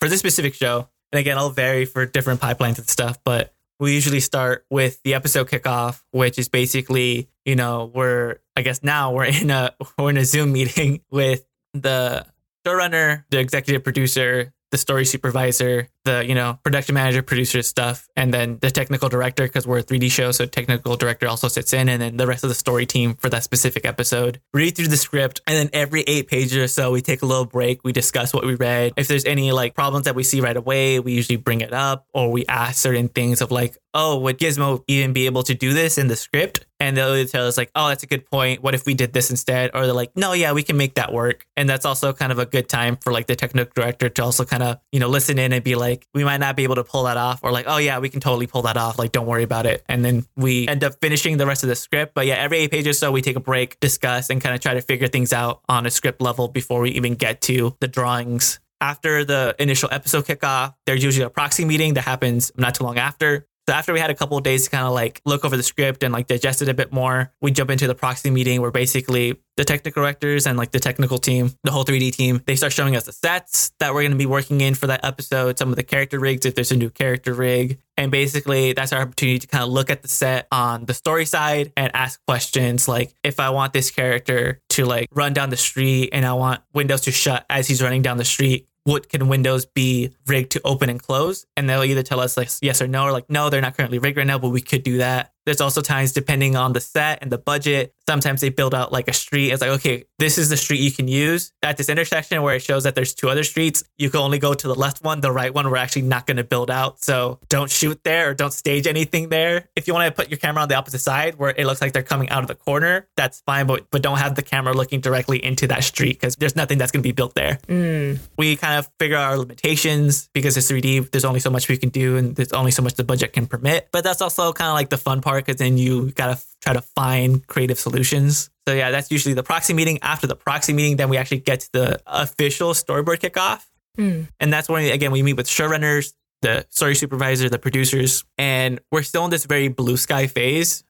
for 0.00 0.08
this 0.08 0.18
specific 0.18 0.54
show, 0.54 0.88
and 1.12 1.20
again, 1.20 1.38
I'll 1.38 1.50
vary 1.50 1.84
for 1.84 2.04
different 2.04 2.40
pipelines 2.40 2.78
and 2.78 2.88
stuff, 2.88 3.18
but 3.24 3.54
we 3.80 3.94
usually 3.94 4.20
start 4.20 4.64
with 4.70 5.00
the 5.02 5.14
episode 5.14 5.48
kickoff, 5.48 6.02
which 6.10 6.38
is 6.38 6.48
basically, 6.48 7.28
you 7.44 7.56
know, 7.56 7.90
we're 7.94 8.36
I 8.56 8.62
guess 8.62 8.82
now 8.82 9.12
we're 9.12 9.24
in 9.42 9.50
a 9.50 9.74
we're 9.96 10.10
in 10.10 10.16
a 10.16 10.24
Zoom 10.24 10.52
meeting 10.52 11.02
with 11.10 11.44
the 11.74 12.26
showrunner, 12.66 13.24
the 13.30 13.38
executive 13.38 13.84
producer, 13.84 14.52
the 14.70 14.78
story 14.78 15.04
supervisor, 15.04 15.88
the 16.08 16.26
you 16.26 16.34
know 16.34 16.58
production 16.62 16.94
manager, 16.94 17.22
producer 17.22 17.62
stuff, 17.62 18.08
and 18.16 18.32
then 18.32 18.58
the 18.60 18.70
technical 18.70 19.08
director 19.08 19.44
because 19.44 19.66
we're 19.66 19.78
a 19.78 19.82
3D 19.82 20.10
show, 20.10 20.30
so 20.30 20.46
technical 20.46 20.96
director 20.96 21.28
also 21.28 21.48
sits 21.48 21.72
in, 21.72 21.88
and 21.88 22.00
then 22.00 22.16
the 22.16 22.26
rest 22.26 22.44
of 22.44 22.48
the 22.48 22.54
story 22.54 22.86
team 22.86 23.14
for 23.14 23.28
that 23.28 23.44
specific 23.44 23.84
episode. 23.84 24.40
Read 24.54 24.76
through 24.76 24.88
the 24.88 24.96
script, 24.96 25.40
and 25.46 25.56
then 25.56 25.70
every 25.72 26.02
eight 26.02 26.28
pages 26.28 26.56
or 26.56 26.68
so, 26.68 26.90
we 26.90 27.02
take 27.02 27.22
a 27.22 27.26
little 27.26 27.44
break. 27.44 27.84
We 27.84 27.92
discuss 27.92 28.32
what 28.32 28.46
we 28.46 28.54
read. 28.54 28.94
If 28.96 29.08
there's 29.08 29.26
any 29.26 29.52
like 29.52 29.74
problems 29.74 30.06
that 30.06 30.14
we 30.14 30.22
see 30.22 30.40
right 30.40 30.56
away, 30.56 31.00
we 31.00 31.12
usually 31.12 31.36
bring 31.36 31.60
it 31.60 31.72
up, 31.72 32.06
or 32.14 32.30
we 32.30 32.46
ask 32.46 32.80
certain 32.80 33.08
things 33.08 33.40
of 33.42 33.50
like, 33.50 33.76
oh, 33.94 34.18
would 34.18 34.38
Gizmo 34.38 34.82
even 34.86 35.12
be 35.12 35.26
able 35.26 35.42
to 35.42 35.54
do 35.54 35.72
this 35.72 35.98
in 35.98 36.08
the 36.08 36.16
script? 36.16 36.66
And 36.80 36.96
they'll 36.96 37.14
either 37.14 37.28
tell 37.28 37.46
us 37.46 37.58
like, 37.58 37.70
oh, 37.74 37.88
that's 37.88 38.04
a 38.04 38.06
good 38.06 38.24
point. 38.30 38.62
What 38.62 38.74
if 38.74 38.86
we 38.86 38.94
did 38.94 39.12
this 39.12 39.30
instead? 39.30 39.72
Or 39.74 39.84
they're 39.84 39.92
like, 39.92 40.16
no, 40.16 40.32
yeah, 40.32 40.52
we 40.52 40.62
can 40.62 40.76
make 40.76 40.94
that 40.94 41.12
work. 41.12 41.44
And 41.56 41.68
that's 41.68 41.84
also 41.84 42.12
kind 42.12 42.30
of 42.30 42.38
a 42.38 42.46
good 42.46 42.68
time 42.68 42.96
for 42.96 43.12
like 43.12 43.26
the 43.26 43.34
technical 43.34 43.72
director 43.74 44.08
to 44.08 44.22
also 44.22 44.44
kind 44.44 44.62
of, 44.62 44.78
you 44.92 45.00
know, 45.00 45.08
listen 45.08 45.38
in 45.38 45.52
and 45.52 45.64
be 45.64 45.74
like, 45.74 45.97
we 46.14 46.24
might 46.24 46.38
not 46.38 46.56
be 46.56 46.64
able 46.64 46.76
to 46.76 46.84
pull 46.84 47.04
that 47.04 47.16
off. 47.16 47.40
Or 47.42 47.50
like, 47.50 47.66
oh 47.68 47.78
yeah, 47.78 47.98
we 47.98 48.08
can 48.08 48.20
totally 48.20 48.46
pull 48.46 48.62
that 48.62 48.76
off. 48.76 48.98
Like, 48.98 49.12
don't 49.12 49.26
worry 49.26 49.42
about 49.42 49.66
it. 49.66 49.82
And 49.88 50.04
then 50.04 50.26
we 50.36 50.68
end 50.68 50.84
up 50.84 50.94
finishing 51.00 51.36
the 51.36 51.46
rest 51.46 51.62
of 51.62 51.68
the 51.68 51.76
script. 51.76 52.14
But 52.14 52.26
yeah, 52.26 52.34
every 52.34 52.58
eight 52.58 52.70
pages 52.70 52.98
so, 52.98 53.10
we 53.10 53.22
take 53.22 53.36
a 53.36 53.40
break, 53.40 53.80
discuss, 53.80 54.30
and 54.30 54.40
kind 54.40 54.54
of 54.54 54.60
try 54.60 54.74
to 54.74 54.82
figure 54.82 55.08
things 55.08 55.32
out 55.32 55.62
on 55.68 55.86
a 55.86 55.90
script 55.90 56.20
level 56.20 56.48
before 56.48 56.80
we 56.80 56.90
even 56.90 57.14
get 57.14 57.40
to 57.42 57.76
the 57.80 57.88
drawings. 57.88 58.60
After 58.80 59.24
the 59.24 59.56
initial 59.58 59.88
episode 59.90 60.26
kickoff, 60.26 60.74
there's 60.86 61.02
usually 61.02 61.24
a 61.24 61.30
proxy 61.30 61.64
meeting 61.64 61.94
that 61.94 62.02
happens 62.02 62.52
not 62.56 62.76
too 62.76 62.84
long 62.84 62.96
after. 62.96 63.47
So 63.68 63.74
after 63.74 63.92
we 63.92 64.00
had 64.00 64.08
a 64.08 64.14
couple 64.14 64.40
days 64.40 64.64
to 64.64 64.70
kind 64.70 64.86
of 64.86 64.94
like 64.94 65.20
look 65.26 65.44
over 65.44 65.54
the 65.54 65.62
script 65.62 66.02
and 66.02 66.10
like 66.10 66.26
digest 66.26 66.62
it 66.62 66.70
a 66.70 66.74
bit 66.74 66.90
more, 66.90 67.34
we 67.42 67.50
jump 67.50 67.68
into 67.68 67.86
the 67.86 67.94
proxy 67.94 68.30
meeting 68.30 68.62
where 68.62 68.70
basically 68.70 69.36
the 69.58 69.64
technical 69.66 70.02
directors 70.02 70.46
and 70.46 70.56
like 70.56 70.70
the 70.70 70.80
technical 70.80 71.18
team, 71.18 71.52
the 71.64 71.70
whole 71.70 71.84
3D 71.84 72.12
team, 72.12 72.42
they 72.46 72.56
start 72.56 72.72
showing 72.72 72.96
us 72.96 73.04
the 73.04 73.12
sets 73.12 73.72
that 73.78 73.92
we're 73.92 74.00
going 74.00 74.12
to 74.12 74.16
be 74.16 74.24
working 74.24 74.62
in 74.62 74.74
for 74.74 74.86
that 74.86 75.04
episode, 75.04 75.58
some 75.58 75.68
of 75.68 75.76
the 75.76 75.82
character 75.82 76.18
rigs 76.18 76.46
if 76.46 76.54
there's 76.54 76.72
a 76.72 76.76
new 76.78 76.88
character 76.88 77.34
rig. 77.34 77.78
And 77.98 78.10
basically 78.10 78.72
that's 78.72 78.90
our 78.94 79.02
opportunity 79.02 79.40
to 79.40 79.46
kind 79.46 79.62
of 79.62 79.68
look 79.68 79.90
at 79.90 80.00
the 80.00 80.08
set 80.08 80.48
on 80.50 80.86
the 80.86 80.94
story 80.94 81.26
side 81.26 81.70
and 81.76 81.94
ask 81.94 82.24
questions 82.26 82.88
like 82.88 83.12
if 83.22 83.38
I 83.38 83.50
want 83.50 83.74
this 83.74 83.90
character 83.90 84.62
to 84.70 84.86
like 84.86 85.08
run 85.12 85.34
down 85.34 85.50
the 85.50 85.58
street 85.58 86.08
and 86.14 86.24
I 86.24 86.32
want 86.32 86.62
windows 86.72 87.02
to 87.02 87.10
shut 87.10 87.44
as 87.50 87.68
he's 87.68 87.82
running 87.82 88.00
down 88.00 88.16
the 88.16 88.24
street, 88.24 88.66
what 88.88 89.10
can 89.10 89.28
windows 89.28 89.66
be 89.66 90.14
rigged 90.26 90.52
to 90.52 90.62
open 90.64 90.88
and 90.88 91.00
close? 91.00 91.44
And 91.58 91.68
they'll 91.68 91.84
either 91.84 92.02
tell 92.02 92.20
us 92.20 92.38
like 92.38 92.48
yes 92.62 92.80
or 92.80 92.88
no, 92.88 93.04
or 93.04 93.12
like 93.12 93.28
no, 93.28 93.50
they're 93.50 93.60
not 93.60 93.76
currently 93.76 93.98
rigged 93.98 94.16
right 94.16 94.26
now, 94.26 94.38
but 94.38 94.48
we 94.48 94.62
could 94.62 94.82
do 94.82 94.96
that. 94.98 95.34
There's 95.48 95.62
also 95.62 95.80
times 95.80 96.12
depending 96.12 96.56
on 96.56 96.74
the 96.74 96.80
set 96.80 97.20
and 97.22 97.32
the 97.32 97.38
budget. 97.38 97.94
Sometimes 98.06 98.42
they 98.42 98.50
build 98.50 98.74
out 98.74 98.92
like 98.92 99.08
a 99.08 99.14
street. 99.14 99.50
It's 99.50 99.62
like, 99.62 99.70
okay, 99.70 100.04
this 100.18 100.36
is 100.36 100.50
the 100.50 100.58
street 100.58 100.80
you 100.80 100.92
can 100.92 101.08
use. 101.08 101.54
At 101.62 101.78
this 101.78 101.88
intersection 101.88 102.42
where 102.42 102.54
it 102.54 102.60
shows 102.60 102.84
that 102.84 102.94
there's 102.94 103.14
two 103.14 103.30
other 103.30 103.44
streets, 103.44 103.82
you 103.96 104.10
can 104.10 104.20
only 104.20 104.38
go 104.38 104.52
to 104.52 104.68
the 104.68 104.74
left 104.74 105.02
one. 105.02 105.22
The 105.22 105.32
right 105.32 105.54
one 105.54 105.70
we're 105.70 105.78
actually 105.78 106.02
not 106.02 106.26
going 106.26 106.36
to 106.36 106.44
build 106.44 106.70
out. 106.70 107.02
So 107.02 107.38
don't 107.48 107.70
shoot 107.70 107.98
there 108.04 108.28
or 108.28 108.34
don't 108.34 108.52
stage 108.52 108.86
anything 108.86 109.30
there. 109.30 109.70
If 109.74 109.88
you 109.88 109.94
want 109.94 110.06
to 110.06 110.12
put 110.12 110.28
your 110.28 110.36
camera 110.36 110.64
on 110.64 110.68
the 110.68 110.74
opposite 110.74 110.98
side 110.98 111.36
where 111.36 111.54
it 111.56 111.64
looks 111.64 111.80
like 111.80 111.94
they're 111.94 112.02
coming 112.02 112.28
out 112.28 112.42
of 112.42 112.48
the 112.48 112.54
corner, 112.54 113.08
that's 113.16 113.40
fine. 113.40 113.66
But 113.66 113.90
but 113.90 114.02
don't 114.02 114.18
have 114.18 114.34
the 114.34 114.42
camera 114.42 114.74
looking 114.74 115.00
directly 115.00 115.42
into 115.42 115.66
that 115.68 115.82
street 115.82 116.20
because 116.20 116.36
there's 116.36 116.56
nothing 116.56 116.76
that's 116.76 116.92
going 116.92 117.02
to 117.02 117.08
be 117.08 117.12
built 117.12 117.34
there. 117.34 117.58
Mm. 117.68 118.18
We 118.36 118.56
kind 118.56 118.78
of 118.78 118.90
figure 118.98 119.16
out 119.16 119.30
our 119.30 119.38
limitations 119.38 120.28
because 120.34 120.58
it's 120.58 120.70
3D. 120.70 121.10
There's 121.10 121.24
only 121.24 121.40
so 121.40 121.48
much 121.48 121.70
we 121.70 121.78
can 121.78 121.88
do 121.88 122.18
and 122.18 122.36
there's 122.36 122.52
only 122.52 122.70
so 122.70 122.82
much 122.82 122.94
the 122.94 123.04
budget 123.04 123.32
can 123.32 123.46
permit. 123.46 123.88
But 123.92 124.04
that's 124.04 124.20
also 124.20 124.52
kind 124.52 124.68
of 124.68 124.74
like 124.74 124.90
the 124.90 124.98
fun 124.98 125.22
part 125.22 125.37
because 125.44 125.56
then 125.56 125.78
you 125.78 126.10
got 126.12 126.36
to 126.36 126.44
try 126.62 126.72
to 126.72 126.80
find 126.82 127.46
creative 127.46 127.78
solutions. 127.78 128.50
So 128.66 128.74
yeah, 128.74 128.90
that's 128.90 129.10
usually 129.10 129.34
the 129.34 129.42
proxy 129.42 129.74
meeting. 129.74 129.98
After 130.02 130.26
the 130.26 130.36
proxy 130.36 130.72
meeting, 130.72 130.96
then 130.96 131.08
we 131.08 131.16
actually 131.16 131.38
get 131.38 131.60
to 131.60 131.72
the 131.72 132.00
official 132.06 132.72
storyboard 132.72 133.18
kickoff. 133.20 133.64
Mm. 133.98 134.28
And 134.40 134.52
that's 134.52 134.68
when, 134.68 134.84
again, 134.92 135.10
we 135.10 135.22
meet 135.22 135.34
with 135.34 135.46
showrunners, 135.48 136.12
the 136.42 136.66
story 136.70 136.94
supervisor, 136.94 137.48
the 137.48 137.58
producers, 137.58 138.24
and 138.36 138.78
we're 138.92 139.02
still 139.02 139.24
in 139.24 139.30
this 139.30 139.44
very 139.46 139.68
blue 139.68 139.96
sky 139.96 140.26
phase. 140.26 140.84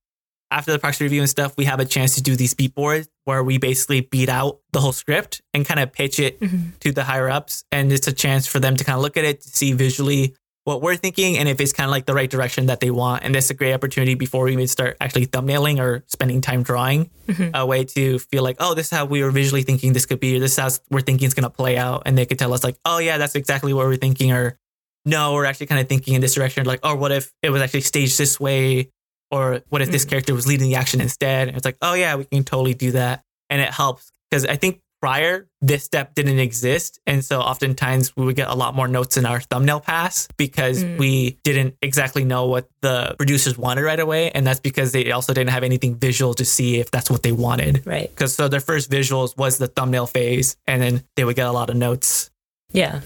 After 0.50 0.73
the 0.73 0.78
proxy 0.78 1.05
review 1.05 1.21
and 1.21 1.28
stuff, 1.28 1.55
we 1.59 1.67
have 1.67 1.78
a 1.78 1.85
chance 1.85 2.14
to 2.14 2.23
do 2.23 2.35
these 2.35 2.55
beat 2.55 2.75
boards 2.75 3.07
where 3.25 3.45
we 3.45 3.59
basically 3.59 4.00
beat 4.00 4.31
out 4.31 4.61
the 4.73 4.81
whole 4.81 4.93
script 4.93 5.43
and 5.52 5.64
kind 5.67 5.78
of 5.78 5.93
pitch 5.93 6.19
it 6.19 6.40
Mhm. 6.40 6.78
to 6.81 6.90
the 6.93 7.05
higher 7.05 7.28
ups. 7.28 7.64
And 7.71 7.93
it's 7.93 8.07
a 8.09 8.12
chance 8.12 8.47
for 8.47 8.59
them 8.59 8.75
to 8.76 8.83
kind 8.85 8.97
of 8.97 9.02
look 9.02 9.19
at 9.19 9.25
it, 9.26 9.43
to 9.43 9.49
see 9.50 9.73
visually 9.73 10.35
what 10.68 10.82
we're 10.82 10.96
thinking 10.96 11.38
and 11.38 11.48
if 11.48 11.60
it's 11.60 11.72
kind 11.72 11.87
of 11.87 11.90
like 11.90 12.04
the 12.04 12.12
right 12.14 12.28
direction 12.30 12.66
that 12.66 12.80
they 12.80 12.90
want. 12.90 13.25
And 13.25 13.34
that's 13.34 13.48
a 13.50 13.54
great 13.54 13.72
opportunity 13.72 14.14
before 14.14 14.44
we 14.44 14.52
even 14.52 14.68
start 14.68 14.98
actually 15.00 15.26
thumbnailing 15.26 15.80
or 15.80 16.04
spending 16.08 16.40
time 16.42 16.62
drawing 16.62 17.10
Mhm. 17.26 17.50
a 17.54 17.64
way 17.64 17.84
to 17.84 18.18
feel 18.18 18.42
like, 18.42 18.56
oh, 18.60 18.75
this 18.75 18.87
is 18.88 18.90
how 18.92 19.06
we 19.06 19.22
were 19.22 19.30
visually 19.30 19.62
thinking 19.62 19.94
this 19.94 20.04
could 20.06 20.20
be, 20.20 20.37
or 20.37 20.40
this 20.40 20.52
is 20.52 20.58
how 20.58 20.68
we're 20.90 21.00
thinking 21.00 21.25
it's 21.25 21.34
going 21.34 21.44
to 21.44 21.50
play 21.50 21.78
out. 21.78 22.02
And 22.06 22.16
they 22.18 22.26
could 22.26 22.38
tell 22.38 22.52
us, 22.52 22.62
like, 22.62 22.76
oh, 22.84 22.98
yeah, 22.98 23.16
that's 23.18 23.34
exactly 23.34 23.72
what 23.72 23.87
we're 23.87 23.96
thinking, 23.96 24.30
or 24.32 24.58
no, 25.06 25.32
we're 25.32 25.46
actually 25.46 25.66
kind 25.66 25.80
of 25.80 25.88
thinking 25.88 26.14
in 26.14 26.20
this 26.20 26.34
direction. 26.34 26.66
Like, 26.66 26.80
oh, 26.82 26.94
what 26.94 27.12
if 27.12 27.32
it 27.42 27.48
was 27.50 27.62
actually 27.62 27.80
staged 27.82 28.18
this 28.18 28.38
way? 28.38 28.90
Or 29.30 29.62
what 29.70 29.80
if 29.82 29.90
this 29.90 30.04
Mm. 30.04 30.08
character 30.10 30.34
was 30.34 30.46
leading 30.46 30.68
the 30.68 30.76
action 30.76 31.00
instead? 31.00 31.48
And 31.48 31.56
it's 31.56 31.64
like, 31.64 31.76
oh, 31.82 31.94
yeah, 31.94 32.14
we 32.16 32.25
can 32.25 32.44
totally 32.44 32.75
do 32.75 32.92
that. 32.92 33.22
And 33.50 33.60
it 33.60 33.70
helps 33.72 34.10
because 34.30 34.44
I 34.44 34.56
think 34.56 34.80
prior 35.00 35.47
this 35.61 35.85
step 35.85 36.14
didn't 36.14 36.38
exist 36.38 36.99
and 37.07 37.25
so 37.25 37.40
oftentimes 37.40 38.17
we 38.17 38.25
would 38.25 38.35
get 38.37 38.49
a 38.49 38.55
lot 38.55 38.75
more 38.75 38.88
notes 38.88 39.17
in 39.17 39.25
our 39.26 39.40
thumbnail 39.40 39.81
pass 39.81 40.26
because 40.37 40.83
Mm. 40.83 40.99
we 40.99 41.38
didn't 41.45 41.75
exactly 41.83 42.25
know 42.25 42.47
what 42.47 42.69
the 42.81 43.14
producers 43.19 43.57
wanted 43.57 43.83
right 43.83 44.00
away 44.00 44.31
and 44.33 44.47
that's 44.47 44.61
because 44.61 44.93
they 44.93 45.11
also 45.12 45.33
didn't 45.33 45.50
have 45.50 45.62
anything 45.64 45.97
visual 45.97 46.35
to 46.35 46.45
see 46.45 46.78
if 46.81 46.90
that's 46.90 47.11
what 47.11 47.23
they 47.23 47.33
wanted 47.33 47.83
Right. 47.87 48.09
because 48.11 48.35
so 48.35 48.49
their 48.49 48.61
first 48.61 48.90
visuals 48.90 49.37
was 49.37 49.59
the 49.59 49.69
thumbnail 49.69 50.07
phase 50.07 50.57
and 50.67 50.83
then 50.83 51.02
they 51.17 51.25
would 51.25 51.37
get 51.37 51.47
a 51.47 51.52
lot 51.52 51.71
of 51.71 51.76
notes 51.76 52.31
Yeah. 52.73 53.00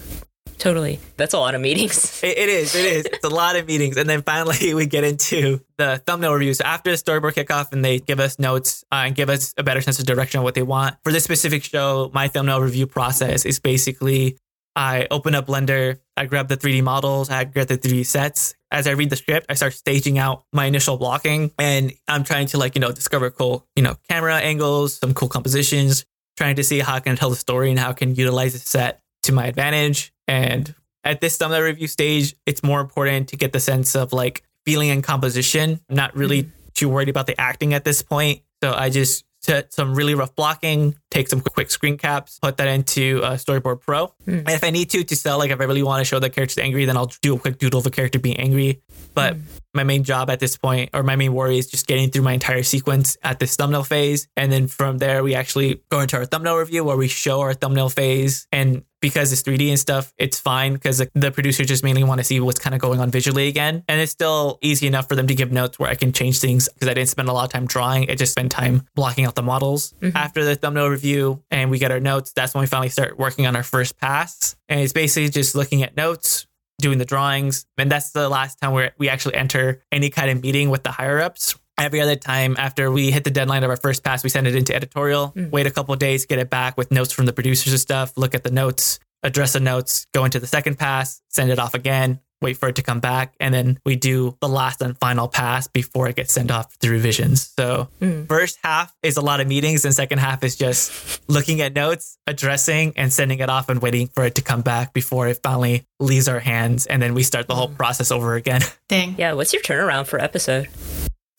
Totally. 0.63 0.97
That's 1.17 1.33
a 1.33 1.39
lot 1.39 1.55
of 1.55 1.61
meetings. 1.61 2.11
It, 2.23 2.37
it 2.37 2.47
is. 2.47 2.73
It 2.73 2.85
is. 2.85 3.05
It's 3.05 3.25
a 3.25 3.29
lot 3.29 3.57
of 3.57 3.67
meetings, 3.67 3.97
and 3.97 4.09
then 4.09 4.21
finally 4.21 4.73
we 4.79 4.85
get 4.85 5.03
into 5.03 5.59
the 5.77 6.01
thumbnail 6.07 6.31
review. 6.31 6.53
So 6.53 6.63
after 6.63 6.89
the 6.89 6.95
storyboard 6.95 7.33
kickoff, 7.33 7.73
and 7.73 7.83
they 7.83 7.99
give 7.99 8.21
us 8.21 8.39
notes 8.39 8.85
uh, 8.93 9.03
and 9.05 9.13
give 9.13 9.29
us 9.29 9.53
a 9.57 9.63
better 9.63 9.81
sense 9.81 9.99
of 9.99 10.05
direction 10.05 10.37
of 10.37 10.45
what 10.45 10.55
they 10.55 10.61
want 10.61 10.95
for 11.03 11.11
this 11.11 11.25
specific 11.25 11.65
show. 11.65 12.09
My 12.13 12.29
thumbnail 12.29 12.61
review 12.61 12.87
process 12.87 13.43
is 13.43 13.59
basically 13.59 14.37
I 14.73 15.05
open 15.11 15.35
up 15.35 15.47
Blender, 15.47 15.99
I 16.15 16.27
grab 16.27 16.47
the 16.47 16.55
3D 16.55 16.81
models, 16.81 17.29
I 17.29 17.43
grab 17.43 17.67
the 17.67 17.77
3D 17.77 18.05
sets. 18.05 18.55
As 18.71 18.87
I 18.87 18.91
read 18.91 19.09
the 19.09 19.17
script, 19.17 19.47
I 19.49 19.55
start 19.55 19.73
staging 19.73 20.17
out 20.17 20.45
my 20.53 20.63
initial 20.63 20.95
blocking, 20.95 21.51
and 21.59 21.91
I'm 22.07 22.23
trying 22.23 22.47
to 22.47 22.57
like 22.57 22.75
you 22.75 22.79
know 22.79 22.93
discover 22.93 23.29
cool 23.31 23.67
you 23.75 23.83
know 23.83 23.97
camera 24.07 24.37
angles, 24.37 24.97
some 24.97 25.13
cool 25.13 25.27
compositions, 25.27 26.05
trying 26.37 26.55
to 26.55 26.63
see 26.63 26.79
how 26.79 26.95
I 26.95 27.01
can 27.01 27.17
tell 27.17 27.31
the 27.31 27.35
story 27.35 27.69
and 27.69 27.77
how 27.77 27.89
I 27.89 27.93
can 27.93 28.15
utilize 28.15 28.53
the 28.53 28.59
set 28.59 29.01
to 29.23 29.33
my 29.33 29.47
advantage. 29.47 30.12
And 30.27 30.73
at 31.03 31.21
this 31.21 31.37
thumbnail 31.37 31.61
review 31.61 31.87
stage, 31.87 32.35
it's 32.45 32.63
more 32.63 32.81
important 32.81 33.29
to 33.29 33.37
get 33.37 33.53
the 33.53 33.59
sense 33.59 33.95
of 33.95 34.13
like 34.13 34.43
feeling 34.65 34.89
and 34.89 35.03
composition. 35.03 35.79
I'm 35.89 35.95
not 35.95 36.15
really 36.15 36.49
too 36.73 36.89
worried 36.89 37.09
about 37.09 37.27
the 37.27 37.39
acting 37.39 37.73
at 37.73 37.83
this 37.83 38.01
point. 38.01 38.41
So 38.63 38.73
I 38.73 38.89
just 38.89 39.25
set 39.43 39.73
some 39.73 39.93
really 39.93 40.15
rough 40.15 40.33
blocking, 40.35 40.95
take 41.11 41.27
some 41.27 41.41
quick 41.41 41.69
screen 41.69 41.97
caps, 41.97 42.39
put 42.39 42.57
that 42.57 42.67
into 42.69 43.21
uh, 43.21 43.33
Storyboard 43.33 43.81
Pro. 43.81 44.07
Mm. 44.25 44.39
And 44.39 44.49
if 44.51 44.63
I 44.63 44.69
need 44.69 44.89
to, 44.91 45.03
to 45.03 45.15
sell, 45.17 45.37
like 45.37 45.51
if 45.51 45.59
I 45.59 45.65
really 45.65 45.83
want 45.83 45.99
to 45.99 46.05
show 46.05 46.19
the 46.19 46.29
character's 46.29 46.57
angry, 46.57 46.85
then 46.85 46.95
I'll 46.95 47.11
do 47.21 47.35
a 47.35 47.39
quick 47.39 47.57
doodle 47.57 47.81
of 47.81 47.85
a 47.85 47.89
character 47.89 48.19
being 48.19 48.37
angry. 48.37 48.81
But 49.13 49.35
my 49.73 49.83
main 49.83 50.03
job 50.03 50.29
at 50.29 50.39
this 50.39 50.55
point, 50.55 50.91
or 50.93 51.03
my 51.03 51.17
main 51.17 51.33
worry, 51.33 51.57
is 51.57 51.69
just 51.69 51.87
getting 51.87 52.09
through 52.09 52.21
my 52.21 52.33
entire 52.33 52.63
sequence 52.63 53.17
at 53.21 53.39
this 53.39 53.55
thumbnail 53.55 53.83
phase. 53.83 54.27
And 54.37 54.51
then 54.51 54.67
from 54.67 54.97
there, 54.99 55.23
we 55.23 55.35
actually 55.35 55.81
go 55.89 55.99
into 55.99 56.15
our 56.15 56.25
thumbnail 56.25 56.55
review 56.55 56.85
where 56.85 56.97
we 56.97 57.09
show 57.09 57.41
our 57.41 57.53
thumbnail 57.53 57.89
phase. 57.89 58.47
And 58.51 58.85
because 59.03 59.33
it's 59.33 59.43
3D 59.43 59.67
and 59.67 59.77
stuff, 59.77 60.13
it's 60.17 60.39
fine 60.39 60.71
because 60.73 60.99
the, 60.99 61.11
the 61.13 61.29
producers 61.29 61.67
just 61.67 61.83
mainly 61.83 62.05
want 62.05 62.19
to 62.19 62.23
see 62.23 62.39
what's 62.39 62.57
kind 62.57 62.73
of 62.73 62.79
going 62.79 63.01
on 63.01 63.11
visually 63.11 63.49
again. 63.49 63.83
And 63.89 63.99
it's 63.99 64.13
still 64.13 64.59
easy 64.61 64.87
enough 64.87 65.09
for 65.09 65.15
them 65.17 65.27
to 65.27 65.35
give 65.35 65.51
notes 65.51 65.77
where 65.77 65.89
I 65.89 65.95
can 65.95 66.13
change 66.13 66.39
things 66.39 66.69
because 66.69 66.87
I 66.87 66.93
didn't 66.93 67.09
spend 67.09 67.27
a 67.27 67.33
lot 67.33 67.43
of 67.43 67.51
time 67.51 67.67
drawing. 67.67 68.09
I 68.09 68.15
just 68.15 68.31
spent 68.31 68.49
time 68.53 68.87
blocking 68.95 69.25
out 69.25 69.35
the 69.35 69.43
models. 69.43 69.93
Mhm. 70.01 70.13
After 70.15 70.45
the 70.45 70.55
thumbnail 70.55 70.87
review 70.87 71.43
and 71.51 71.69
we 71.69 71.79
get 71.79 71.91
our 71.91 71.99
notes, 71.99 72.31
that's 72.33 72.53
when 72.53 72.61
we 72.61 72.67
finally 72.67 72.87
start 72.89 73.19
working 73.19 73.45
on 73.45 73.57
our 73.57 73.63
first 73.63 73.99
pass. 73.99 74.55
And 74.69 74.79
it's 74.79 74.93
basically 74.93 75.27
just 75.29 75.53
looking 75.53 75.83
at 75.83 75.97
notes, 75.97 76.47
doing 76.79 76.97
the 76.97 77.05
drawings. 77.05 77.65
And 77.77 77.91
that's 77.91 78.11
the 78.11 78.29
last 78.29 78.55
time 78.61 78.71
where 78.71 78.93
we 78.97 79.09
actually 79.09 79.35
enter 79.35 79.81
any 79.91 80.09
kind 80.09 80.29
of 80.31 80.41
meeting 80.41 80.69
with 80.69 80.83
the 80.83 80.91
higher 80.91 81.19
ups. 81.19 81.55
Every 81.77 82.01
other 82.01 82.15
time 82.15 82.55
after 82.59 82.91
we 82.91 83.11
hit 83.11 83.23
the 83.23 83.31
deadline 83.31 83.63
of 83.63 83.69
our 83.69 83.77
first 83.77 84.03
pass, 84.03 84.23
we 84.23 84.29
send 84.29 84.45
it 84.47 84.55
into 84.55 84.75
editorial, 84.75 85.33
Mm. 85.35 85.49
wait 85.51 85.65
a 85.65 85.71
couple 85.71 85.93
of 85.93 85.99
days, 85.99 86.25
get 86.25 86.37
it 86.39 86.49
back 86.49 86.77
with 86.77 86.91
notes 86.91 87.11
from 87.11 87.25
the 87.25 87.33
producers 87.33 87.73
and 87.73 87.79
stuff, 87.79 88.13
look 88.15 88.35
at 88.35 88.43
the 88.43 88.51
notes, 88.51 88.99
address 89.23 89.53
the 89.53 89.59
notes, 89.59 90.05
go 90.13 90.23
into 90.25 90.39
the 90.39 90.47
second 90.47 90.77
pass, 90.77 91.21
send 91.29 91.49
it 91.49 91.57
off 91.57 91.73
again, 91.73 92.19
wait 92.41 92.57
for 92.57 92.67
it 92.69 92.75
to 92.75 92.83
come 92.83 92.99
back, 92.99 93.33
and 93.39 93.53
then 93.53 93.79
we 93.85 93.95
do 93.95 94.37
the 94.41 94.49
last 94.49 94.81
and 94.81 94.99
final 94.99 95.27
pass 95.29 95.67
before 95.67 96.07
it 96.09 96.15
gets 96.15 96.33
sent 96.33 96.51
off 96.51 96.77
to 96.77 96.91
revisions. 96.91 97.49
So 97.57 97.87
Mm. 98.01 98.27
first 98.27 98.59
half 98.63 98.93
is 99.01 99.17
a 99.17 99.21
lot 99.21 99.39
of 99.39 99.47
meetings, 99.47 99.83
and 99.85 99.95
second 99.95 100.19
half 100.19 100.43
is 100.43 100.55
just 100.55 100.91
looking 101.29 101.59
at 101.61 101.73
notes, 101.73 102.17
addressing, 102.27 102.93
and 102.97 103.11
sending 103.11 103.39
it 103.39 103.49
off 103.49 103.69
and 103.69 103.81
waiting 103.81 104.09
for 104.13 104.25
it 104.25 104.35
to 104.35 104.41
come 104.41 104.61
back 104.61 104.93
before 104.93 105.27
it 105.29 105.39
finally 105.41 105.85
leaves 105.99 106.27
our 106.27 106.39
hands, 106.41 106.85
and 106.85 107.01
then 107.01 107.13
we 107.15 107.23
start 107.23 107.47
the 107.47 107.55
whole 107.55 107.69
process 107.69 108.11
over 108.11 108.35
again. 108.35 108.61
Dang. 108.89 109.15
Yeah. 109.17 109.33
What's 109.33 109.53
your 109.53 109.61
turnaround 109.63 110.05
for 110.07 110.19
episode? 110.21 110.67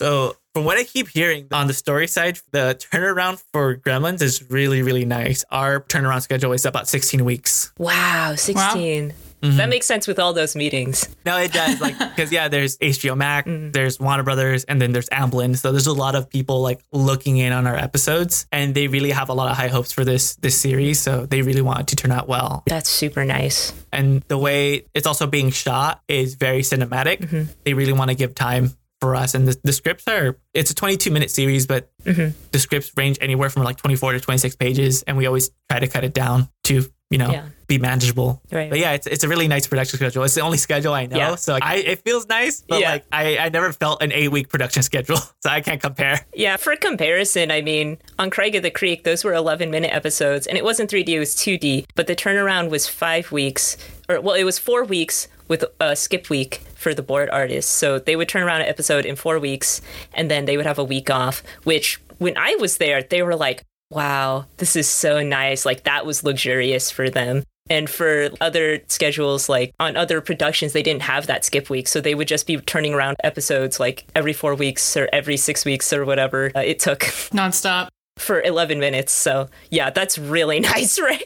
So 0.01 0.35
from 0.53 0.65
what 0.65 0.77
I 0.77 0.83
keep 0.83 1.07
hearing 1.09 1.47
on 1.51 1.67
the 1.67 1.73
story 1.73 2.07
side, 2.07 2.39
the 2.51 2.77
turnaround 2.91 3.41
for 3.53 3.75
Gremlins 3.77 4.21
is 4.21 4.49
really, 4.49 4.81
really 4.81 5.05
nice. 5.05 5.45
Our 5.51 5.81
turnaround 5.81 6.21
schedule 6.21 6.51
is 6.53 6.65
about 6.65 6.87
16 6.87 7.23
weeks. 7.25 7.71
Wow, 7.77 8.35
16. 8.35 9.13
Mhm. 9.43 9.57
That 9.57 9.69
makes 9.69 9.85
sense 9.85 10.07
with 10.07 10.17
all 10.17 10.33
those 10.33 10.55
meetings. 10.55 11.07
No, 11.25 11.37
it 11.37 11.51
does. 11.53 11.79
Like, 11.79 11.97
because 12.15 12.31
yeah, 12.31 12.47
there's 12.47 12.77
HBO 12.79 13.15
Max, 13.15 13.47
Mm. 13.47 13.73
there's 13.73 13.99
Warner 13.99 14.23
Brothers, 14.23 14.63
and 14.63 14.81
then 14.81 14.91
there's 14.91 15.07
Amblin. 15.09 15.55
So 15.57 15.71
there's 15.71 15.87
a 15.87 15.93
lot 15.93 16.15
of 16.15 16.29
people 16.29 16.61
like 16.61 16.79
looking 16.91 17.37
in 17.37 17.53
on 17.53 17.67
our 17.67 17.75
episodes, 17.75 18.47
and 18.51 18.73
they 18.73 18.87
really 18.87 19.11
have 19.11 19.29
a 19.29 19.33
lot 19.33 19.51
of 19.51 19.57
high 19.57 19.67
hopes 19.67 19.91
for 19.91 20.03
this 20.03 20.35
this 20.37 20.59
series. 20.59 20.99
So 20.99 21.25
they 21.25 21.41
really 21.41 21.61
want 21.61 21.81
it 21.81 21.87
to 21.87 21.95
turn 21.95 22.11
out 22.11 22.27
well. 22.27 22.63
That's 22.65 22.89
super 22.89 23.23
nice. 23.23 23.71
And 23.93 24.23
the 24.29 24.37
way 24.37 24.85
it's 24.95 25.05
also 25.05 25.27
being 25.27 25.51
shot 25.51 26.01
is 26.07 26.35
very 26.35 26.61
cinematic. 26.61 27.19
Mhm. 27.29 27.47
They 27.65 27.73
really 27.73 27.93
want 27.93 28.09
to 28.09 28.15
give 28.15 28.33
time 28.35 28.71
for 29.05 29.15
us, 29.15 29.35
and 29.35 29.47
the, 29.47 29.55
the 29.63 29.71
scripts 29.73 30.07
are. 30.07 30.37
It's 30.53 30.71
a 30.71 30.75
22 30.75 31.11
minute 31.11 31.29
series, 31.29 31.67
but 31.67 31.89
Mhm. 32.05 32.33
the 32.51 32.59
scripts 32.59 32.91
range 32.97 33.17
anywhere 33.21 33.49
from 33.51 33.63
like 33.63 33.77
24 33.77 34.13
to 34.13 34.19
26 34.19 34.55
pages, 34.55 35.03
and 35.03 35.15
we 35.17 35.25
always 35.27 35.51
try 35.69 35.79
to 35.79 35.87
cut 35.87 36.03
it 36.03 36.13
down 36.13 36.49
to 36.65 36.85
you 37.11 37.19
know 37.19 37.31
Yeah. 37.31 37.43
be 37.67 37.77
manageable. 37.77 38.41
Right. 38.51 38.67
But 38.69 38.79
yeah, 38.79 38.93
it's, 38.93 39.05
it's 39.05 39.23
a 39.23 39.27
really 39.27 39.47
nice 39.47 39.67
production 39.67 39.97
schedule. 39.99 40.23
It's 40.23 40.33
the 40.33 40.41
only 40.41 40.57
schedule 40.57 40.91
I 40.93 41.05
know. 41.05 41.17
Yeah. 41.17 41.35
So 41.35 41.57
I, 41.61 41.75
it 41.75 41.99
feels 42.03 42.27
nice, 42.27 42.63
but 42.67 42.79
Yeah. 42.81 42.91
like 42.93 43.05
I, 43.11 43.37
I 43.37 43.49
never 43.49 43.71
felt 43.73 44.01
an 44.01 44.11
eight 44.11 44.31
week 44.31 44.49
production 44.49 44.81
schedule. 44.81 45.17
So 45.45 45.51
I 45.51 45.61
can't 45.61 45.79
compare. 45.79 46.25
Yeah, 46.33 46.57
for 46.57 46.75
comparison, 46.75 47.51
I 47.51 47.61
mean, 47.61 47.99
on 48.17 48.31
Craig 48.31 48.55
of 48.55 48.63
the 48.63 48.71
Creek, 48.71 49.03
those 49.03 49.23
were 49.23 49.35
11 49.35 49.69
minute 49.69 49.93
episodes, 49.93 50.47
and 50.47 50.57
it 50.57 50.63
wasn't 50.63 50.89
3D, 50.89 51.09
it 51.09 51.19
was 51.19 51.35
2D, 51.35 51.85
but 51.93 52.07
the 52.07 52.15
turnaround 52.15 52.71
was 52.71 52.87
five 52.89 53.31
weeks, 53.31 53.77
or 54.09 54.19
well, 54.21 54.33
it 54.35 54.43
was 54.43 54.57
four 54.57 54.83
weeks 54.83 55.27
with 55.47 55.63
a 55.79 55.95
skip 55.95 56.29
week 56.29 56.61
for 56.75 56.93
the 56.93 57.01
board 57.01 57.29
artists. 57.31 57.71
So 57.71 57.99
they 57.99 58.15
would 58.15 58.29
turn 58.29 58.43
around 58.43 58.61
an 58.61 58.67
episode 58.67 59.05
in 59.05 59.15
four 59.15 59.39
weeks, 59.39 59.81
and 60.13 60.29
then 60.29 60.45
they 60.45 60.57
would 60.57 60.65
have 60.65 60.79
a 60.79 60.83
week 60.83 61.09
off, 61.09 61.43
which 61.63 62.01
when 62.17 62.37
I 62.37 62.55
was 62.55 62.77
there, 62.77 63.03
they 63.03 63.21
were 63.21 63.35
like, 63.35 63.63
wow, 63.91 64.45
this 64.57 64.75
is 64.75 64.89
so 64.89 65.21
nice. 65.21 65.65
Like, 65.65 65.83
that 65.83 66.05
was 66.05 66.23
luxurious 66.23 66.91
for 66.91 67.09
them. 67.09 67.43
And 67.69 67.89
for 67.89 68.29
other 68.41 68.81
schedules, 68.87 69.49
like 69.49 69.73
on 69.79 69.97
other 69.97 70.21
productions, 70.21 70.73
they 70.73 70.83
didn't 70.83 71.01
have 71.01 71.25
that 71.27 71.43
skip 71.43 71.69
week. 71.69 71.87
So 71.87 71.99
they 71.99 72.13
would 72.13 72.27
just 72.27 72.45
be 72.45 72.57
turning 72.57 72.93
around 72.93 73.17
episodes 73.23 73.79
like 73.79 74.05
every 74.15 74.33
four 74.33 74.53
weeks 74.53 74.95
or 74.95 75.09
every 75.11 75.35
six 75.35 75.65
weeks 75.65 75.91
or 75.91 76.05
whatever 76.05 76.51
uh, 76.55 76.59
it 76.59 76.77
took 76.77 76.99
Nonstop. 77.33 77.87
for 78.17 78.41
11 78.41 78.79
minutes. 78.79 79.11
So 79.11 79.49
yeah, 79.71 79.89
that's 79.89 80.17
really 80.17 80.59
nice, 80.73 80.99
Ray. 80.99 81.23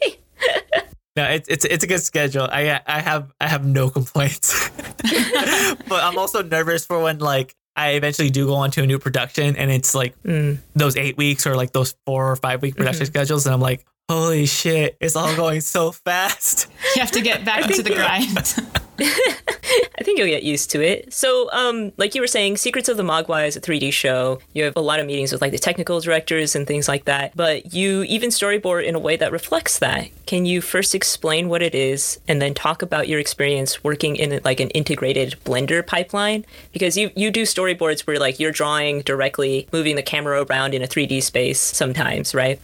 No, 1.20 1.26
it's 1.30 1.48
it's 1.50 1.66
it's 1.66 1.84
a 1.84 1.88
good 1.88 2.02
schedule. 2.02 2.48
I 2.50 2.80
I 2.88 3.00
have 3.02 3.34
I 3.42 3.48
have 3.48 3.66
no 3.66 3.90
complaints. 3.98 4.70
but 5.88 6.04
I'm 6.04 6.18
also 6.18 6.42
nervous 6.44 6.86
for 6.86 7.02
when 7.04 7.20
like 7.20 7.56
I 7.76 7.92
eventually 7.92 8.30
do 8.30 8.46
go 8.48 8.56
on 8.56 8.72
to 8.72 8.84
a 8.84 8.88
new 8.88 9.00
production 9.00 9.56
and 9.56 9.70
it's 9.72 9.94
like 9.96 10.16
Mm. 10.24 10.58
those 10.76 10.96
eight 10.98 11.18
weeks 11.18 11.46
or 11.48 11.56
like 11.56 11.72
those 11.72 11.96
four 12.06 12.32
or 12.32 12.36
five 12.36 12.62
week 12.62 12.76
production 12.76 13.06
schedules 13.06 13.46
and 13.46 13.54
I'm 13.54 13.62
like, 13.62 13.86
holy 14.10 14.46
shit, 14.46 14.98
it's 15.00 15.16
all 15.16 15.36
going 15.36 15.62
so 15.62 15.92
fast. 15.92 16.68
You 16.96 17.02
have 17.02 17.12
to 17.12 17.22
get 17.22 17.44
back 17.46 17.66
into 17.70 17.84
the 17.84 17.94
grind. 17.96 18.56
I 20.00 20.04
think 20.04 20.18
you'll 20.18 20.28
get 20.28 20.44
used 20.44 20.72
to 20.72 20.82
it. 20.82 21.14
So, 21.14 21.52
um, 21.52 21.92
like 21.98 22.16
you 22.16 22.22
were 22.22 22.28
saying, 22.28 22.58
Secrets 22.58 22.90
of 22.90 22.98
the 22.98 23.04
Mogwai 23.04 23.48
is 23.48 23.56
a 23.56 23.62
3D 23.62 23.94
show. 23.94 24.40
You 24.54 24.64
have 24.64 24.76
a 24.76 24.82
lot 24.82 25.00
of 25.00 25.06
meetings 25.06 25.32
with 25.32 25.42
like 25.42 25.52
the 25.52 25.60
technical 25.60 26.00
directors 26.00 26.56
and 26.56 26.66
things 26.66 26.88
like 26.88 27.06
that. 27.06 27.36
But 27.36 27.74
you 27.74 28.04
even 28.04 28.30
storyboard 28.30 28.86
in 28.86 28.96
a 28.96 29.00
way 29.00 29.18
that 29.18 29.32
reflects 29.32 29.80
that. 29.80 30.10
Can 30.26 30.46
you 30.46 30.62
first 30.62 30.96
explain 30.96 31.50
what 31.50 31.62
it 31.62 31.76
is, 31.76 32.20
and 32.28 32.42
then 32.42 32.54
talk 32.54 32.82
about 32.82 33.08
your 33.08 33.20
experience 33.20 33.84
working 33.84 34.16
in 34.16 34.40
like 34.44 34.60
an 34.60 34.70
integrated 34.72 35.36
Blender 35.44 35.86
pipeline? 35.86 36.46
Because 36.72 36.98
you 36.98 37.12
you 37.16 37.32
do 37.32 37.44
storyboards 37.44 38.08
where 38.08 38.20
like 38.20 38.40
you're 38.40 38.52
drawing 38.52 39.02
directly, 39.02 39.68
moving 39.72 39.96
the 39.96 40.04
camera 40.04 40.44
around 40.44 40.74
in 40.74 40.82
a 40.82 40.88
3D 40.88 41.22
space 41.24 41.60
sometimes, 41.60 42.34
right? 42.34 42.60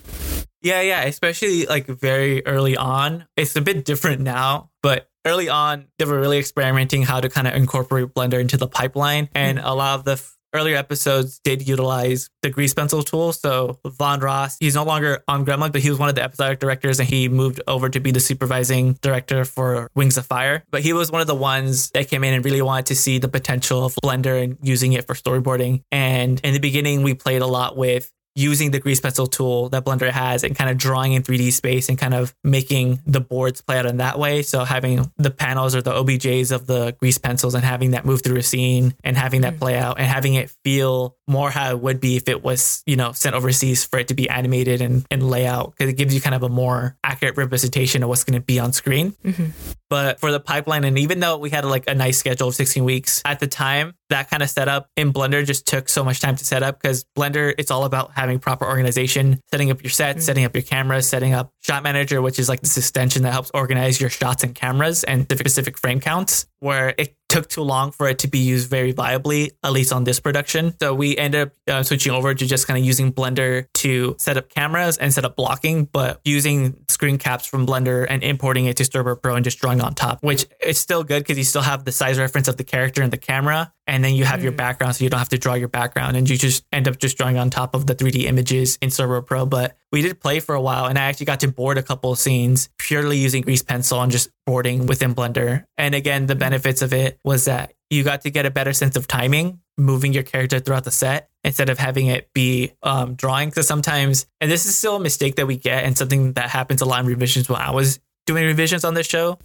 Yeah, 0.62 0.82
yeah, 0.82 1.04
especially 1.04 1.68
like 1.68 1.86
very 1.86 2.46
early 2.48 2.76
on. 2.76 3.26
It's 3.38 3.56
a 3.56 3.62
bit 3.62 3.86
different 3.86 4.22
now, 4.22 4.72
but 4.82 5.10
early 5.26 5.50
on, 5.50 5.88
they 5.98 6.06
were 6.06 6.20
really 6.20 6.38
experimenting 6.38 7.04
how 7.04 7.20
to 7.20 7.30
kind 7.30 7.48
of 7.48 7.56
incorporate 7.56 8.14
Blender 8.14 8.40
into 8.40 8.58
the 8.58 8.68
pipeline. 8.68 9.30
And 9.34 9.60
a 9.60 9.74
lot 9.74 10.00
of 10.00 10.06
the 10.06 10.14
f- 10.14 10.38
earlier 10.54 10.78
episodes 10.78 11.40
did 11.44 11.68
utilize 11.68 12.30
the 12.42 12.50
grease 12.50 12.74
pencil 12.74 13.04
tool. 13.04 13.34
So 13.34 13.78
Von 13.86 14.22
Ross, 14.22 14.56
he's 14.60 14.76
no 14.76 14.86
longer 14.86 15.22
on 15.28 15.46
Gremlin, 15.46 15.72
but 15.74 15.82
he 15.82 15.90
was 15.90 16.00
one 16.00 16.08
of 16.08 16.16
the 16.16 16.24
episodic 16.24 16.60
directors 16.60 17.00
and 17.00 17.10
he 17.10 17.28
moved 17.28 17.62
over 17.68 17.90
to 17.90 18.00
be 18.00 18.12
the 18.12 18.22
supervising 18.22 18.94
director 19.02 19.44
for 19.44 19.90
Wings 19.96 20.18
of 20.18 20.26
Fire. 20.26 20.64
But 20.72 20.82
he 20.82 20.94
was 20.94 21.12
one 21.12 21.20
of 21.20 21.28
the 21.28 21.36
ones 21.36 21.92
that 21.92 22.08
came 22.08 22.24
in 22.24 22.34
and 22.34 22.46
really 22.46 22.62
wanted 22.62 22.86
to 22.88 22.96
see 22.96 23.18
the 23.18 23.28
potential 23.28 23.86
of 23.86 23.96
Blender 24.04 24.42
and 24.42 24.58
using 24.62 24.94
it 24.94 25.06
for 25.06 25.14
storyboarding. 25.14 25.84
And 25.92 26.40
in 26.42 26.54
the 26.54 26.60
beginning, 26.60 27.04
we 27.04 27.14
played 27.16 27.42
a 27.42 27.48
lot 27.48 27.76
with 27.76 28.10
using 28.36 28.72
the 28.72 28.80
grease 28.80 29.00
pencil 29.00 29.28
tool 29.28 29.70
that 29.70 29.86
Blender 29.86 30.10
has 30.10 30.44
and 30.44 30.56
kind 30.56 30.70
of 30.70 30.78
drawing 30.78 31.14
in 31.14 31.24
3D 31.24 31.54
space 31.54 31.88
and 31.88 31.98
kind 31.98 32.14
of 32.14 32.36
making 32.44 33.02
the 33.06 33.22
boards 33.22 33.62
play 33.62 33.78
out 33.78 33.86
in 33.86 33.98
that 33.98 34.20
way. 34.20 34.42
So 34.42 34.66
having 34.66 35.12
the 35.18 35.32
panels 35.32 35.74
or 35.74 35.82
the 35.82 35.94
OBJs 35.94 36.52
of 36.52 36.68
the 36.68 36.96
grease 37.00 37.18
pencils 37.18 37.56
and 37.56 37.64
having 37.64 37.92
that 37.92 38.06
move 38.06 38.22
through 38.22 38.38
a 38.38 38.44
scene 38.44 38.94
and 39.04 39.18
having 39.18 39.42
that 39.42 39.56
mm. 39.56 39.60
play 39.60 39.78
out 39.78 39.98
and 39.98 40.08
having 40.08 40.34
it 40.34 40.54
feel 40.64 41.16
more 41.28 41.50
how 41.50 41.72
it 41.72 41.80
would 41.80 42.00
be 42.00 42.18
if 42.18 42.28
it 42.28 42.44
was, 42.44 42.84
you 42.86 42.96
know, 42.96 43.14
sent 43.14 43.36
overseas 43.36 43.86
for 43.86 44.00
it 44.00 44.10
to 44.10 44.14
be 44.14 44.30
animated 44.30 44.82
and, 44.82 45.06
and 45.10 45.28
layout 45.28 45.72
because 45.72 45.90
it 45.90 45.96
gives 45.96 46.14
you 46.14 46.22
kind 46.22 46.36
of 46.36 46.44
a 46.44 46.50
more 46.50 46.98
accurate 47.04 47.38
representation 47.38 48.04
of 48.04 48.10
what's 48.10 48.24
going 48.24 48.40
to 48.40 48.46
be 48.46 48.60
on 48.60 48.74
screen. 48.74 49.12
Mm-hmm. 49.24 49.48
But 49.90 50.20
for 50.20 50.32
the 50.32 50.40
pipeline, 50.40 50.84
and 50.84 50.98
even 51.00 51.20
though 51.20 51.38
we 51.38 51.50
had 51.52 51.64
like 51.64 51.88
a 51.88 51.96
nice 51.96 52.18
schedule 52.18 52.50
of 52.50 52.56
16 52.56 52.84
weeks 52.84 53.22
at 53.24 53.40
the 53.40 53.48
time, 53.48 53.94
that 54.10 54.30
kind 54.30 54.44
of 54.44 54.50
setup 54.50 54.90
in 54.96 55.14
Blender 55.14 55.46
just 55.46 55.68
took 55.68 55.90
so 55.90 56.04
much 56.04 56.20
time 56.20 56.36
to 56.36 56.46
set 56.46 56.64
up 56.64 56.80
because 56.82 57.06
Blender, 57.18 57.54
it's 57.58 57.72
all 57.72 57.86
about 57.86 58.12
having 58.14 58.25
proper 58.40 58.66
organization, 58.66 59.40
setting 59.52 59.72
up 59.72 59.84
your 59.84 59.90
sets, 59.90 60.24
mm. 60.24 60.26
setting 60.26 60.46
up 60.46 60.56
your 60.56 60.64
cameras, 60.64 61.08
setting 61.08 61.34
up 61.34 61.52
Shot 61.62 61.84
Manager, 61.84 62.22
which 62.22 62.40
is 62.40 62.50
like 62.50 62.62
this 62.62 62.78
extension 62.78 63.24
that 63.24 63.32
helps 63.32 63.52
organize 63.54 64.00
your 64.00 64.10
shots 64.10 64.44
and 64.44 64.54
cameras 64.54 65.04
and 65.04 65.26
specific 65.32 65.78
frame 65.78 66.00
counts, 66.00 66.46
where 66.66 66.96
it 66.98 67.16
took 67.30 67.48
too 67.48 67.62
long 67.62 67.92
for 67.92 68.08
it 68.08 68.20
to 68.20 68.28
be 68.28 68.40
used 68.40 68.70
very 68.70 68.92
viably, 68.92 69.52
at 69.64 69.72
least 69.72 69.94
on 69.94 70.04
this 70.04 70.20
production. 70.20 70.74
So 70.80 70.96
we 70.96 71.16
ended 71.16 71.48
up 71.48 71.54
uh, 71.68 71.84
switching 71.84 72.12
over 72.12 72.34
to 72.34 72.46
just 72.46 72.66
kind 72.66 72.80
of 72.80 72.84
using 72.84 73.14
Blender 73.14 73.68
to 73.76 74.16
set 74.18 74.36
up 74.36 74.50
cameras 74.50 74.98
and 74.98 75.14
set 75.14 75.26
up 75.26 75.36
blocking, 75.36 75.86
but 75.86 76.22
using 76.24 76.76
screen 76.88 77.20
caps 77.20 77.46
from 77.46 77.68
Blender 77.68 78.08
and 78.10 78.24
importing 78.24 78.66
it 78.66 78.78
to 78.78 78.84
Storyboard 78.84 79.22
Pro 79.22 79.36
and 79.36 79.44
just 79.44 79.60
drawing 79.60 79.80
on 79.80 79.94
top, 79.94 80.24
which 80.24 80.48
it's 80.60 80.80
still 80.80 81.04
good 81.04 81.20
because 81.20 81.38
you 81.38 81.44
still 81.44 81.62
have 81.62 81.86
the 81.86 81.92
size 81.92 82.18
reference 82.18 82.48
of 82.48 82.58
the 82.58 82.64
character 82.64 83.04
and 83.04 83.14
the 83.14 83.18
camera. 83.18 83.72
And 83.86 84.04
then 84.04 84.16
you 84.16 84.26
have 84.26 84.42
your 84.42 84.52
background, 84.52 84.96
so 84.96 85.04
you 85.04 85.12
don't 85.12 85.20
have 85.20 85.30
to 85.30 85.38
draw 85.38 85.54
your 85.54 85.68
background, 85.68 86.18
and 86.18 86.28
you 86.28 86.40
just 86.40 86.66
end 86.72 86.88
up 86.88 86.98
just 86.98 87.18
drawing 87.18 87.38
on 87.38 87.52
top 87.52 87.76
of 87.76 87.86
the 87.86 87.94
3D 87.94 88.24
images 88.24 88.80
in 88.82 88.90
Storyboard 88.90 89.28
Pro. 89.28 89.46
But 89.46 89.78
we 89.96 90.02
did 90.02 90.20
play 90.20 90.42
for 90.42 90.56
a 90.56 90.60
while, 90.60 90.88
and 90.88 91.00
I 91.00 91.04
actually 91.04 91.28
got 91.28 91.40
to 91.40 91.48
board 91.48 91.78
a 91.78 91.82
couple 91.82 92.12
of 92.12 92.20
scenes 92.20 92.68
purely 92.78 93.18
using 93.18 93.42
grease 93.42 93.64
pencil 93.64 94.02
and 94.02 94.12
just 94.12 94.30
boarding 94.46 94.88
within 94.88 95.16
Blender. 95.16 95.64
And 95.78 95.96
again, 95.96 96.26
the 96.26 96.36
benefits 96.36 96.82
of 96.82 96.92
it 96.92 97.18
was 97.24 97.46
that 97.46 97.72
you 97.90 98.04
got 98.04 98.24
to 98.24 98.30
get 98.30 98.46
a 98.46 98.52
better 98.52 98.74
sense 98.74 98.98
of 98.98 99.08
timing, 99.08 99.62
moving 99.78 100.12
your 100.12 100.24
character 100.24 100.60
throughout 100.60 100.84
the 100.84 100.92
set 100.92 101.30
instead 101.46 101.70
of 101.70 101.80
having 101.80 102.08
it 102.08 102.30
be 102.34 102.74
um, 102.84 103.16
drawing. 103.16 103.48
Because 103.48 103.70
sometimes, 103.70 104.26
and 104.42 104.52
this 104.52 104.66
is 104.66 104.78
still 104.78 104.98
a 104.98 105.00
mistake 105.00 105.38
that 105.38 105.48
we 105.48 105.56
get, 105.56 105.86
and 105.86 105.98
something 105.98 106.34
that 106.34 106.50
happens 106.50 106.82
a 106.82 106.86
lot 106.86 107.00
in 107.00 107.06
revisions 107.06 107.48
when 107.48 107.62
I 107.62 107.72
was 107.72 108.02
doing 108.26 108.44
revisions 108.44 108.84
on 108.84 108.96
this 108.96 109.08
show. 109.08 109.40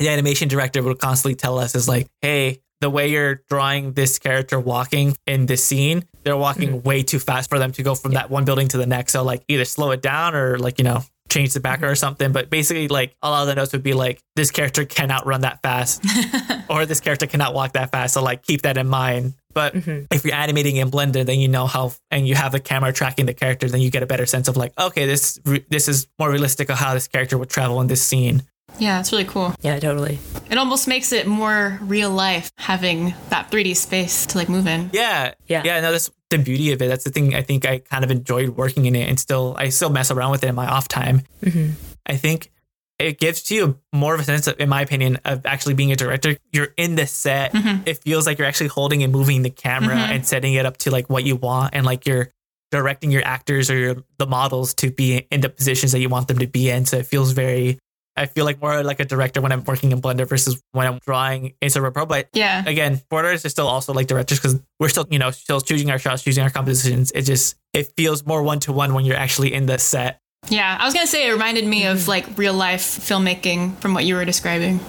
The 0.00 0.10
animation 0.10 0.48
director 0.48 0.82
would 0.82 0.98
constantly 0.98 1.36
tell 1.36 1.58
us 1.58 1.74
is 1.74 1.88
like, 1.88 2.08
hey, 2.20 2.60
the 2.82 2.90
way 2.90 3.08
you're 3.08 3.42
drawing 3.48 3.92
this 3.92 4.18
character 4.18 4.60
walking 4.60 5.16
in 5.26 5.46
this 5.46 5.64
scene, 5.64 6.04
they're 6.22 6.36
walking 6.36 6.70
mm-hmm. 6.70 6.88
way 6.88 7.02
too 7.02 7.18
fast 7.18 7.48
for 7.48 7.58
them 7.58 7.72
to 7.72 7.82
go 7.82 7.94
from 7.94 8.12
that 8.12 8.30
one 8.30 8.44
building 8.44 8.68
to 8.68 8.78
the 8.78 8.86
next. 8.86 9.12
So 9.12 9.22
like 9.22 9.42
either 9.48 9.64
slow 9.64 9.90
it 9.90 10.02
down 10.02 10.34
or 10.34 10.58
like, 10.58 10.78
you 10.78 10.84
know, 10.84 11.02
change 11.28 11.54
the 11.54 11.60
background 11.60 11.92
or 11.92 11.94
mm-hmm. 11.94 12.00
something. 12.00 12.32
But 12.32 12.50
basically 12.50 12.88
like 12.88 13.14
a 13.22 13.30
lot 13.30 13.42
of 13.42 13.48
the 13.48 13.54
notes 13.54 13.72
would 13.72 13.82
be 13.82 13.94
like, 13.94 14.22
this 14.36 14.50
character 14.50 14.84
cannot 14.84 15.26
run 15.26 15.42
that 15.42 15.62
fast 15.62 16.04
or 16.68 16.86
this 16.86 17.00
character 17.00 17.26
cannot 17.26 17.54
walk 17.54 17.72
that 17.72 17.90
fast. 17.92 18.14
So 18.14 18.22
like 18.22 18.42
keep 18.42 18.62
that 18.62 18.76
in 18.76 18.86
mind. 18.86 19.34
But 19.52 19.74
mm-hmm. 19.74 20.04
if 20.12 20.24
you're 20.24 20.34
animating 20.34 20.76
in 20.76 20.90
Blender, 20.90 21.26
then 21.26 21.40
you 21.40 21.48
know 21.48 21.66
how, 21.66 21.92
and 22.10 22.26
you 22.26 22.34
have 22.34 22.52
the 22.52 22.60
camera 22.60 22.92
tracking 22.92 23.26
the 23.26 23.34
character, 23.34 23.68
then 23.68 23.80
you 23.80 23.90
get 23.90 24.02
a 24.02 24.06
better 24.06 24.26
sense 24.26 24.46
of 24.46 24.56
like, 24.56 24.72
okay, 24.78 25.06
this 25.06 25.40
re- 25.44 25.64
this 25.70 25.88
is 25.88 26.06
more 26.20 26.30
realistic 26.30 26.70
of 26.70 26.78
how 26.78 26.94
this 26.94 27.08
character 27.08 27.36
would 27.36 27.50
travel 27.50 27.80
in 27.80 27.88
this 27.88 28.02
scene. 28.02 28.44
Yeah, 28.78 29.00
it's 29.00 29.12
really 29.12 29.24
cool. 29.24 29.54
Yeah, 29.60 29.78
totally. 29.78 30.18
It 30.50 30.58
almost 30.58 30.88
makes 30.88 31.12
it 31.12 31.26
more 31.26 31.78
real 31.82 32.10
life 32.10 32.50
having 32.56 33.14
that 33.28 33.50
3D 33.50 33.76
space 33.76 34.26
to 34.26 34.38
like 34.38 34.48
move 34.48 34.66
in. 34.66 34.90
Yeah. 34.92 35.34
Yeah. 35.46 35.62
Yeah. 35.64 35.80
No, 35.80 35.92
that's 35.92 36.10
the 36.30 36.38
beauty 36.38 36.72
of 36.72 36.80
it. 36.80 36.88
That's 36.88 37.04
the 37.04 37.10
thing 37.10 37.34
I 37.34 37.42
think 37.42 37.66
I 37.66 37.78
kind 37.78 38.04
of 38.04 38.10
enjoyed 38.10 38.50
working 38.50 38.86
in 38.86 38.96
it 38.96 39.08
and 39.08 39.18
still, 39.18 39.54
I 39.58 39.68
still 39.68 39.90
mess 39.90 40.10
around 40.10 40.30
with 40.30 40.44
it 40.44 40.48
in 40.48 40.54
my 40.54 40.66
off 40.66 40.88
time. 40.88 41.22
Mm-hmm. 41.42 41.72
I 42.06 42.16
think 42.16 42.50
it 42.98 43.18
gives 43.18 43.50
you 43.50 43.78
more 43.92 44.14
of 44.14 44.20
a 44.20 44.24
sense 44.24 44.46
of, 44.46 44.60
in 44.60 44.68
my 44.68 44.82
opinion, 44.82 45.18
of 45.24 45.46
actually 45.46 45.74
being 45.74 45.92
a 45.92 45.96
director. 45.96 46.36
You're 46.52 46.74
in 46.76 46.96
the 46.96 47.06
set. 47.06 47.52
Mm-hmm. 47.52 47.82
It 47.86 47.98
feels 48.02 48.26
like 48.26 48.38
you're 48.38 48.48
actually 48.48 48.68
holding 48.68 49.02
and 49.02 49.12
moving 49.12 49.42
the 49.42 49.50
camera 49.50 49.96
mm-hmm. 49.96 50.12
and 50.12 50.26
setting 50.26 50.54
it 50.54 50.66
up 50.66 50.76
to 50.78 50.90
like 50.90 51.08
what 51.08 51.24
you 51.24 51.36
want 51.36 51.74
and 51.74 51.86
like 51.86 52.06
you're 52.06 52.30
directing 52.70 53.10
your 53.10 53.24
actors 53.24 53.70
or 53.70 53.76
your, 53.76 53.96
the 54.18 54.26
models 54.26 54.74
to 54.74 54.90
be 54.90 55.26
in 55.30 55.40
the 55.40 55.48
positions 55.48 55.92
that 55.92 56.00
you 56.00 56.08
want 56.08 56.28
them 56.28 56.38
to 56.38 56.46
be 56.46 56.70
in. 56.70 56.86
So 56.86 56.98
it 56.98 57.06
feels 57.06 57.32
very, 57.32 57.78
I 58.16 58.26
feel 58.26 58.44
like 58.44 58.60
more 58.60 58.82
like 58.82 59.00
a 59.00 59.04
director 59.04 59.40
when 59.40 59.52
I'm 59.52 59.64
working 59.64 59.92
in 59.92 60.00
Blender 60.02 60.28
versus 60.28 60.60
when 60.72 60.86
I'm 60.86 60.98
drawing 61.06 61.54
in 61.62 61.70
Silver 61.70 61.90
Pro. 61.90 62.06
But 62.06 62.28
Yeah. 62.34 62.62
again, 62.66 63.00
boarders 63.08 63.44
are 63.44 63.48
still 63.48 63.68
also 63.68 63.92
like 63.94 64.06
directors 64.08 64.38
because 64.38 64.60
we're 64.78 64.88
still, 64.88 65.06
you 65.10 65.18
know, 65.18 65.30
still 65.30 65.60
choosing 65.60 65.90
our 65.90 65.98
shots, 65.98 66.22
choosing 66.22 66.42
our 66.42 66.50
compositions. 66.50 67.12
It 67.12 67.22
just 67.22 67.56
it 67.72 67.92
feels 67.96 68.26
more 68.26 68.42
one 68.42 68.60
to 68.60 68.72
one 68.72 68.94
when 68.94 69.04
you're 69.04 69.16
actually 69.16 69.54
in 69.54 69.66
the 69.66 69.78
set. 69.78 70.20
Yeah. 70.48 70.76
I 70.80 70.84
was 70.84 70.92
going 70.94 71.06
to 71.06 71.10
say 71.10 71.28
it 71.28 71.32
reminded 71.32 71.66
me 71.66 71.86
of 71.86 72.08
like 72.08 72.26
real 72.36 72.54
life 72.54 72.82
filmmaking 72.82 73.76
from 73.78 73.94
what 73.94 74.04
you 74.04 74.14
were 74.16 74.24
describing. 74.24 74.80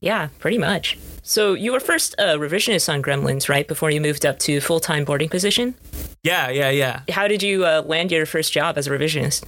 Yeah, 0.00 0.28
pretty 0.38 0.58
much. 0.58 0.98
So 1.22 1.54
you 1.54 1.72
were 1.72 1.80
first 1.80 2.14
a 2.18 2.36
revisionist 2.38 2.92
on 2.92 3.02
Gremlins, 3.02 3.48
right? 3.48 3.66
Before 3.66 3.90
you 3.90 4.00
moved 4.00 4.24
up 4.26 4.38
to 4.40 4.60
full 4.60 4.80
time 4.80 5.04
boarding 5.04 5.28
position. 5.28 5.74
Yeah, 6.22 6.50
yeah, 6.50 6.70
yeah. 6.70 7.00
How 7.10 7.26
did 7.26 7.42
you 7.42 7.64
uh, 7.64 7.82
land 7.86 8.12
your 8.12 8.26
first 8.26 8.52
job 8.52 8.76
as 8.78 8.86
a 8.86 8.90
revisionist? 8.90 9.44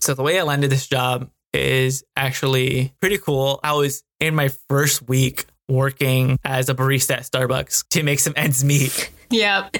So 0.00 0.14
the 0.14 0.22
way 0.22 0.38
I 0.38 0.44
landed 0.44 0.70
this 0.70 0.86
job 0.86 1.28
is 1.52 2.04
actually 2.16 2.92
pretty 3.00 3.18
cool. 3.18 3.60
I 3.62 3.72
was 3.72 4.02
in 4.20 4.34
my 4.34 4.48
first 4.68 5.08
week 5.08 5.46
working 5.68 6.38
as 6.44 6.68
a 6.68 6.74
barista 6.74 7.16
at 7.16 7.22
Starbucks 7.22 7.88
to 7.90 8.02
make 8.02 8.20
some 8.20 8.34
ends 8.36 8.64
meet. 8.64 9.10
Yep. 9.32 9.76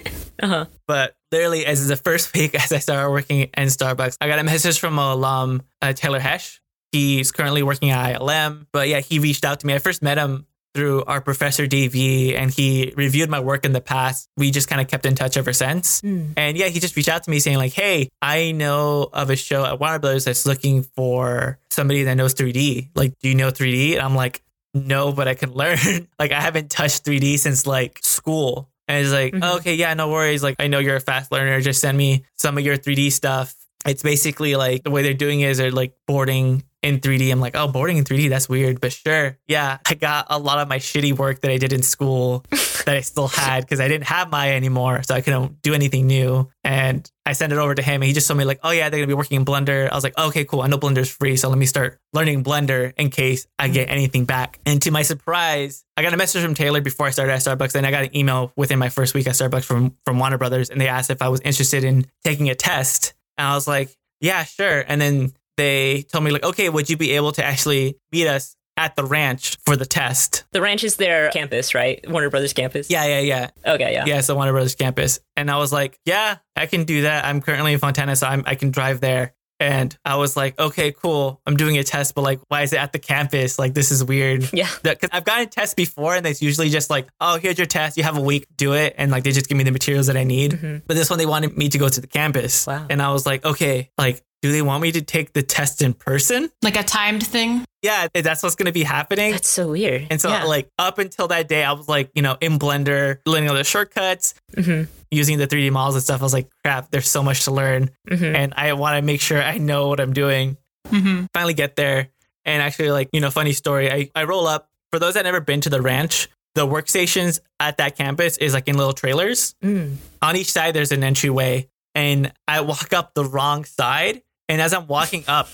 But 0.87 1.17
literally, 1.33 1.67
as 1.67 1.89
the 1.89 1.97
first 1.97 2.33
week 2.37 2.55
as 2.55 2.71
I 2.71 2.79
started 2.79 3.11
working 3.11 3.41
in 3.41 3.67
Starbucks, 3.67 4.17
I 4.21 4.29
got 4.29 4.39
a 4.39 4.45
message 4.45 4.79
from 4.79 4.97
a 4.97 5.13
alum, 5.15 5.63
uh, 5.83 5.93
Taylor 5.93 6.21
Hesh. 6.21 6.61
He's 6.93 7.33
currently 7.33 7.65
working 7.65 7.91
at 7.91 8.21
ILM. 8.21 8.67
But 8.73 8.89
yeah, 8.89 9.01
he 9.01 9.19
reached 9.19 9.45
out 9.45 9.59
to 9.59 9.67
me. 9.67 9.75
I 9.75 9.79
first 9.79 10.03
met 10.03 10.19
him 10.19 10.47
through 10.75 11.05
our 11.05 11.21
professor 11.21 11.67
DV 11.67 12.37
and 12.37 12.51
he 12.51 12.93
reviewed 12.97 13.29
my 13.29 13.41
work 13.41 13.65
in 13.65 13.73
the 13.73 13.81
past. 13.81 14.29
We 14.37 14.51
just 14.51 14.69
kind 14.69 14.81
of 14.81 14.89
kept 14.89 15.07
in 15.07 15.15
touch 15.15 15.37
ever 15.37 15.53
since. 15.53 16.01
Hmm. 16.01 16.33
And 16.37 16.57
yeah, 16.57 16.67
he 16.67 16.81
just 16.81 16.97
reached 16.97 17.09
out 17.09 17.25
to 17.25 17.31
me 17.31 17.41
saying 17.41 17.57
like, 17.57 17.73
"Hey, 17.73 18.09
I 18.23 18.53
know 18.53 19.09
of 19.13 19.31
a 19.31 19.37
show 19.37 19.65
at 19.65 19.81
Warner 19.81 19.99
Brothers 19.99 20.25
that's 20.25 20.47
looking 20.47 20.83
for 20.83 21.59
somebody 21.71 22.05
that 22.05 22.15
knows 22.15 22.35
3D. 22.35 22.91
Like, 22.95 23.15
do 23.21 23.29
you 23.29 23.35
know 23.35 23.51
3D?" 23.51 23.95
And 23.95 24.03
I'm 24.03 24.15
like, 24.15 24.43
"No, 24.75 25.13
but 25.13 25.29
I 25.29 25.35
can 25.35 25.53
learn. 25.55 26.09
like, 26.19 26.33
I 26.33 26.41
haven't 26.41 26.71
touched 26.71 27.05
3D 27.05 27.39
since 27.39 27.67
like 27.67 27.99
school." 28.03 28.69
And 28.87 29.05
he's 29.05 29.13
like, 29.13 29.33
mm-hmm. 29.33 29.59
"Okay, 29.59 29.75
yeah, 29.75 29.95
no 29.95 30.09
worries. 30.09 30.43
Like, 30.43 30.57
I 30.59 30.69
know 30.69 30.79
you're 30.79 30.97
a 30.97 31.01
fast 31.01 31.33
learner. 31.33 31.61
Just 31.61 31.81
send 31.81 31.97
me 31.97 32.25
some 32.37 32.59
of 32.59 32.65
your 32.65 32.77
3D 32.77 33.13
stuff." 33.13 33.55
It's 33.87 34.03
basically 34.03 34.57
like 34.57 34.83
the 34.83 34.91
way 34.91 35.03
they're 35.03 35.15
doing 35.15 35.41
it 35.41 35.51
is 35.51 35.59
they're 35.59 35.71
like 35.71 35.95
boarding 36.07 36.65
in 36.83 37.01
3D. 37.01 37.31
I'm 37.31 37.41
like, 37.41 37.57
oh, 37.57 37.69
boarding 37.69 37.99
in 37.99 38.05
3D, 38.05 38.29
that's 38.29 38.49
weird, 38.49 38.81
but 38.81 38.93
sure. 38.93 39.39
Yeah, 39.47 39.79
I 39.87 39.95
got 39.95 40.27
a 40.31 40.39
lot 40.39 40.59
of 40.59 40.69
my 40.69 40.79
shitty 40.79 41.17
work 41.17 41.41
that 41.41 41.51
I 41.51 41.59
did 41.59 41.73
in 41.73 41.83
school 41.83 42.45
that 42.51 42.97
I 42.97 43.01
still 43.01 43.29
had 43.29 43.61
because 43.61 43.81
I 43.81 43.89
didn't 43.89 44.07
have 44.07 44.31
Maya 44.31 44.55
anymore, 44.55 45.03
so 45.03 45.15
I 45.15 45.21
couldn't 45.21 45.63
do 45.63 45.75
anything 45.75 46.07
new. 46.07 46.49
And 46.65 47.11
I 47.27 47.33
sent 47.33 47.53
it 47.53 47.59
over 47.59 47.75
to 47.75 47.83
him, 47.83 48.03
and 48.03 48.05
he 48.05 48.13
just 48.13 48.27
told 48.27 48.39
me 48.39 48.45
like, 48.45 48.61
"Oh 48.63 48.71
yeah, 48.71 48.89
they're 48.89 48.99
gonna 48.99 49.07
be 49.07 49.15
working 49.15 49.37
in 49.37 49.45
Blender." 49.45 49.91
I 49.91 49.95
was 49.95 50.05
like, 50.05 50.19
"Okay, 50.19 50.45
cool. 50.45 50.63
I 50.63 50.67
know 50.67 50.79
Blender's 50.79 51.11
free, 51.11 51.37
so 51.37 51.49
let 51.49 51.59
me 51.59 51.67
start 51.67 51.99
learning 52.13 52.45
Blender 52.45 52.93
in 52.97 53.11
case 53.11 53.47
I 53.59 53.69
get 53.69 53.89
mm. 53.89 53.93
anything 53.93 54.25
back." 54.25 54.59
And 54.67 54.81
to 54.83 54.91
my 54.91 55.03
surprise, 55.03 55.85
I 55.97 56.03
got 56.03 56.15
a 56.15 56.17
message 56.17 56.43
from 56.43 56.55
Taylor 56.55 56.81
before 56.81 57.07
I 57.07 57.11
started 57.11 57.33
at 57.33 57.41
Starbucks, 57.41 57.75
and 57.75 57.87
I 57.87 57.91
got 57.91 58.05
an 58.05 58.17
email 58.17 58.53
within 58.57 58.79
my 58.79 58.89
first 58.89 59.15
week 59.15 59.27
at 59.27 59.35
Starbucks 59.35 59.65
from 59.65 59.97
from 60.05 60.19
Warner 60.19 60.39
Brothers, 60.39 60.71
and 60.71 60.81
they 60.81 60.89
asked 60.89 61.11
if 61.11 61.23
I 61.23 61.29
was 61.29 61.41
interested 61.41 61.85
in 61.85 62.07
taking 62.25 62.49
a 62.49 62.55
test, 62.55 63.15
and 63.37 63.47
I 63.47 63.55
was 63.55 63.69
like, 63.69 63.97
"Yeah, 64.21 64.45
sure." 64.45 64.85
And 64.87 65.01
then 65.01 65.33
they 65.61 66.03
told 66.11 66.25
me 66.25 66.31
like, 66.31 66.45
"Okay, 66.45 66.69
would 66.69 66.89
you 66.91 66.97
be 66.97 67.13
able 67.13 67.33
to 67.33 67.45
actually 67.45 67.97
meet 68.13 68.27
us 68.27 68.57
at 68.77 68.97
the 68.97 69.05
ranch 69.05 69.57
for 69.67 69.77
the 69.77 69.87
test?" 69.87 70.45
The 70.53 70.61
ranch 70.63 70.83
is 70.85 70.97
their 70.97 71.31
campus, 71.31 71.75
right? 71.75 72.03
Warner 72.09 72.31
Brothers 72.31 72.53
campus. 72.55 72.91
Yeah, 72.91 73.05
yeah, 73.07 73.21
yeah. 73.21 73.51
Okay, 73.75 73.93
yeah. 73.93 74.05
Yeah, 74.07 74.19
it's 74.19 74.27
the 74.27 74.35
Warner 74.35 74.53
Brothers 74.53 74.75
campus. 74.75 75.21
And 75.37 75.51
I 75.51 75.59
was 75.59 75.73
like, 75.73 75.99
yeah, 76.05 76.39
I 76.57 76.67
can 76.67 76.85
do 76.85 77.03
that. 77.03 77.25
I'm 77.25 77.41
currently 77.41 77.73
in 77.75 77.79
Fontana, 77.79 78.17
so 78.17 78.27
I'm, 78.27 78.43
I 78.47 78.55
can 78.55 78.71
drive 78.71 79.01
there. 79.01 79.35
And 79.63 79.95
I 80.07 80.17
was 80.17 80.39
like, 80.39 80.59
okay, 80.59 80.91
cool. 80.91 81.43
I'm 81.47 81.55
doing 81.55 81.77
a 81.77 81.85
test, 81.85 82.15
but 82.15 82.23
like, 82.23 82.41
why 82.49 82.63
is 82.63 82.73
it 82.73 82.79
at 82.79 82.93
the 82.95 82.99
campus? 82.99 83.59
Like, 83.59 83.75
this 83.75 83.91
is 83.91 84.03
weird. 84.03 84.49
Yeah. 84.55 84.69
Because 84.83 85.11
I've 85.13 85.25
gotten 85.25 85.51
tests 85.51 85.75
before, 85.75 86.15
and 86.17 86.27
it's 86.27 86.41
usually 86.41 86.71
just 86.71 86.89
like, 86.89 87.09
oh, 87.21 87.37
here's 87.39 87.59
your 87.59 87.67
test. 87.67 87.99
You 87.99 88.03
have 88.05 88.17
a 88.17 88.23
week, 88.23 88.47
do 88.57 88.73
it. 88.73 88.95
And 88.97 89.11
like, 89.11 89.23
they 89.23 89.33
just 89.33 89.49
give 89.51 89.59
me 89.59 89.65
the 89.65 89.71
materials 89.71 90.07
that 90.07 90.17
I 90.17 90.25
need. 90.25 90.53
Mhm. 90.53 90.83
But 90.87 90.95
this 90.97 91.11
one, 91.11 91.19
they 91.19 91.27
wanted 91.27 91.59
me 91.59 91.69
to 91.69 91.77
go 91.77 91.91
to 91.91 92.01
the 92.01 92.07
campus. 92.07 92.67
Wow. 92.67 92.87
And 92.89 93.03
I 93.03 93.13
was 93.13 93.27
like, 93.27 93.45
okay, 93.45 93.91
like, 93.99 94.23
do 94.43 94.53
they 94.53 94.63
want 94.63 94.83
me 94.83 94.93
to 94.93 95.03
take 95.03 95.33
the 95.33 95.43
test 95.43 95.83
in 95.83 95.93
person? 95.93 96.51
Like 96.63 96.77
a 96.77 96.83
timed 96.83 97.27
thing. 97.27 97.65
Yeah, 97.83 98.09
that's 98.13 98.43
what's 98.43 98.57
going 98.57 98.67
to 98.67 98.73
be 98.73 98.83
happening. 98.83 99.33
That's 99.33 99.49
so 99.49 99.71
weird. 99.71 100.07
And 100.11 100.21
so, 100.21 100.29
yeah. 100.29 100.45
like, 100.45 100.69
up 100.79 100.99
until 100.99 101.29
that 101.29 101.49
day, 101.49 101.65
I 101.65 101.73
was 101.73 101.89
like, 101.89 102.11
you 102.15 102.21
know, 102.21 102.37
in 102.41 102.59
Blender, 102.59 103.19
learning 103.25 103.49
all 103.49 103.57
the 103.57 103.65
shortcuts, 103.65 104.35
hmm 104.55 104.85
using 105.13 105.39
the 105.39 105.47
3D 105.49 105.73
models 105.73 105.97
and 105.97 106.05
stuff. 106.05 106.21
I 106.21 106.23
was 106.25 106.33
like, 106.33 106.49
crap, 106.63 106.93
there's 106.93 107.09
so 107.09 107.21
much 107.21 107.45
to 107.47 107.51
learn. 107.51 107.91
hmm 108.09 108.23
And 108.25 108.55
I 108.57 108.75
want 108.75 108.95
to 108.97 109.03
make 109.03 109.21
sure 109.21 109.43
I 109.43 109.59
know 109.59 109.89
what 109.89 109.99
I'm 109.99 110.13
doing. 110.13 110.57
hmm 110.89 111.25
Finally 111.35 111.55
get 111.55 111.75
there. 111.75 112.11
And 112.45 112.63
actually, 112.63 112.93
like, 112.93 113.09
you 113.13 113.21
know, 113.21 113.29
funny 113.31 113.53
story. 113.53 113.91
I, 113.91 114.11
I 114.15 114.25
roll 114.25 114.47
up. 114.47 114.69
For 114.93 114.99
those 115.01 115.15
that 115.15 115.25
never 115.25 115.41
been 115.41 115.61
to 115.63 115.69
the 115.69 115.83
ranch, 115.83 116.29
the 116.55 116.67
workstations 116.67 117.41
at 117.59 117.79
that 117.79 117.97
campus 117.97 118.37
is 118.39 118.55
like 118.55 118.69
in 118.69 118.77
little 118.77 118.93
trailers. 118.93 119.55
Mm. 119.65 119.97
On 120.23 120.37
each 120.37 120.53
side, 120.53 120.75
there's 120.75 120.93
an 120.93 121.03
entryway. 121.03 121.69
And 121.95 122.33
I 122.47 122.61
walk 122.61 122.93
up 122.93 123.15
the 123.15 123.25
wrong 123.25 123.65
side. 123.65 124.23
And 124.51 124.61
as 124.61 124.75
I'm 124.75 124.89
walking 124.89 125.23
up, 125.29 125.49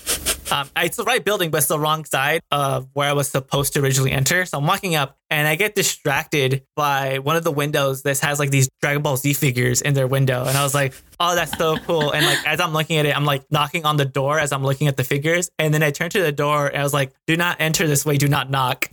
um, 0.51 0.67
it's 0.75 0.97
the 0.97 1.03
right 1.03 1.23
building, 1.23 1.51
but 1.51 1.59
it's 1.59 1.67
the 1.67 1.77
wrong 1.77 2.03
side 2.03 2.41
of 2.49 2.87
where 2.93 3.07
I 3.07 3.13
was 3.13 3.29
supposed 3.29 3.73
to 3.73 3.79
originally 3.79 4.11
enter. 4.11 4.43
So 4.45 4.57
I'm 4.57 4.65
walking 4.65 4.95
up 4.95 5.15
and 5.29 5.47
I 5.47 5.53
get 5.53 5.75
distracted 5.75 6.63
by 6.75 7.19
one 7.19 7.35
of 7.35 7.43
the 7.43 7.51
windows 7.51 8.01
that 8.03 8.17
has 8.19 8.39
like 8.39 8.49
these 8.49 8.67
Dragon 8.81 9.03
Ball 9.03 9.15
Z 9.15 9.33
figures 9.33 9.83
in 9.83 9.93
their 9.93 10.07
window. 10.07 10.45
And 10.45 10.57
I 10.57 10.63
was 10.63 10.73
like, 10.73 10.95
oh, 11.19 11.35
that's 11.35 11.55
so 11.59 11.77
cool. 11.77 12.11
And 12.11 12.25
like, 12.25 12.47
as 12.47 12.59
I'm 12.59 12.73
looking 12.73 12.97
at 12.97 13.05
it, 13.05 13.15
I'm 13.15 13.25
like 13.25 13.43
knocking 13.51 13.85
on 13.85 13.97
the 13.97 14.05
door 14.05 14.39
as 14.39 14.51
I'm 14.51 14.63
looking 14.63 14.87
at 14.87 14.97
the 14.97 15.03
figures. 15.03 15.51
And 15.59 15.71
then 15.71 15.83
I 15.83 15.91
turn 15.91 16.09
to 16.09 16.21
the 16.23 16.31
door 16.31 16.65
and 16.65 16.77
I 16.77 16.83
was 16.83 16.93
like, 16.93 17.11
do 17.27 17.37
not 17.37 17.57
enter 17.59 17.85
this 17.85 18.03
way. 18.03 18.17
Do 18.17 18.27
not 18.27 18.49
knock. 18.49 18.89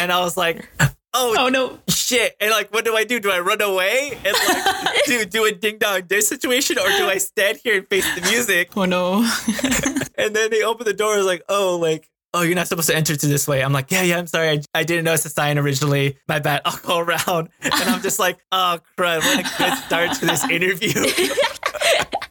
And 0.00 0.10
I 0.10 0.18
was 0.20 0.36
like, 0.36 0.68
oh, 1.16 1.34
Oh 1.38 1.48
no. 1.48 1.78
shit. 1.88 2.36
And 2.40 2.50
like, 2.50 2.72
what 2.72 2.84
do 2.84 2.94
I 2.96 3.04
do? 3.04 3.18
Do 3.18 3.30
I 3.30 3.40
run 3.40 3.60
away 3.62 4.18
and 4.24 4.34
like 4.48 5.04
do 5.06 5.24
do 5.24 5.44
a 5.46 5.52
ding 5.52 5.78
dong 5.78 6.02
ditch 6.06 6.24
situation, 6.24 6.78
or 6.78 6.86
do 6.86 7.08
I 7.08 7.18
stand 7.18 7.58
here 7.64 7.78
and 7.78 7.88
face 7.88 8.06
the 8.14 8.20
music? 8.30 8.70
Oh 8.76 8.84
no. 8.84 9.28
And 10.18 10.34
then 10.34 10.50
they 10.50 10.62
open 10.62 10.86
the 10.86 10.94
door. 10.94 11.12
I 11.12 11.16
was 11.18 11.26
like, 11.26 11.42
oh, 11.48 11.76
like. 11.76 12.08
Oh, 12.32 12.40
you're 12.42 12.54
not 12.54 12.68
supposed 12.68 12.88
to 12.88 12.96
enter 12.96 13.14
to 13.16 13.26
this 13.26 13.46
way. 13.46 13.62
I'm 13.62 13.72
like, 13.72 13.90
yeah, 13.90 14.02
yeah, 14.02 14.18
I'm 14.18 14.26
sorry. 14.26 14.48
I, 14.48 14.60
I 14.74 14.82
didn't 14.82 15.04
notice 15.04 15.24
the 15.24 15.28
sign 15.28 15.58
originally. 15.58 16.16
My 16.26 16.38
bad. 16.38 16.62
I'll 16.64 16.76
go 16.78 16.98
around. 16.98 17.48
And 17.60 17.72
I'm 17.74 18.00
just 18.02 18.18
like, 18.18 18.38
oh, 18.50 18.78
crud. 18.98 19.18
What 19.18 19.38
a 19.40 19.58
good 19.58 19.78
start 19.84 20.12
to 20.18 20.26
this 20.26 20.42
interview. 20.50 20.92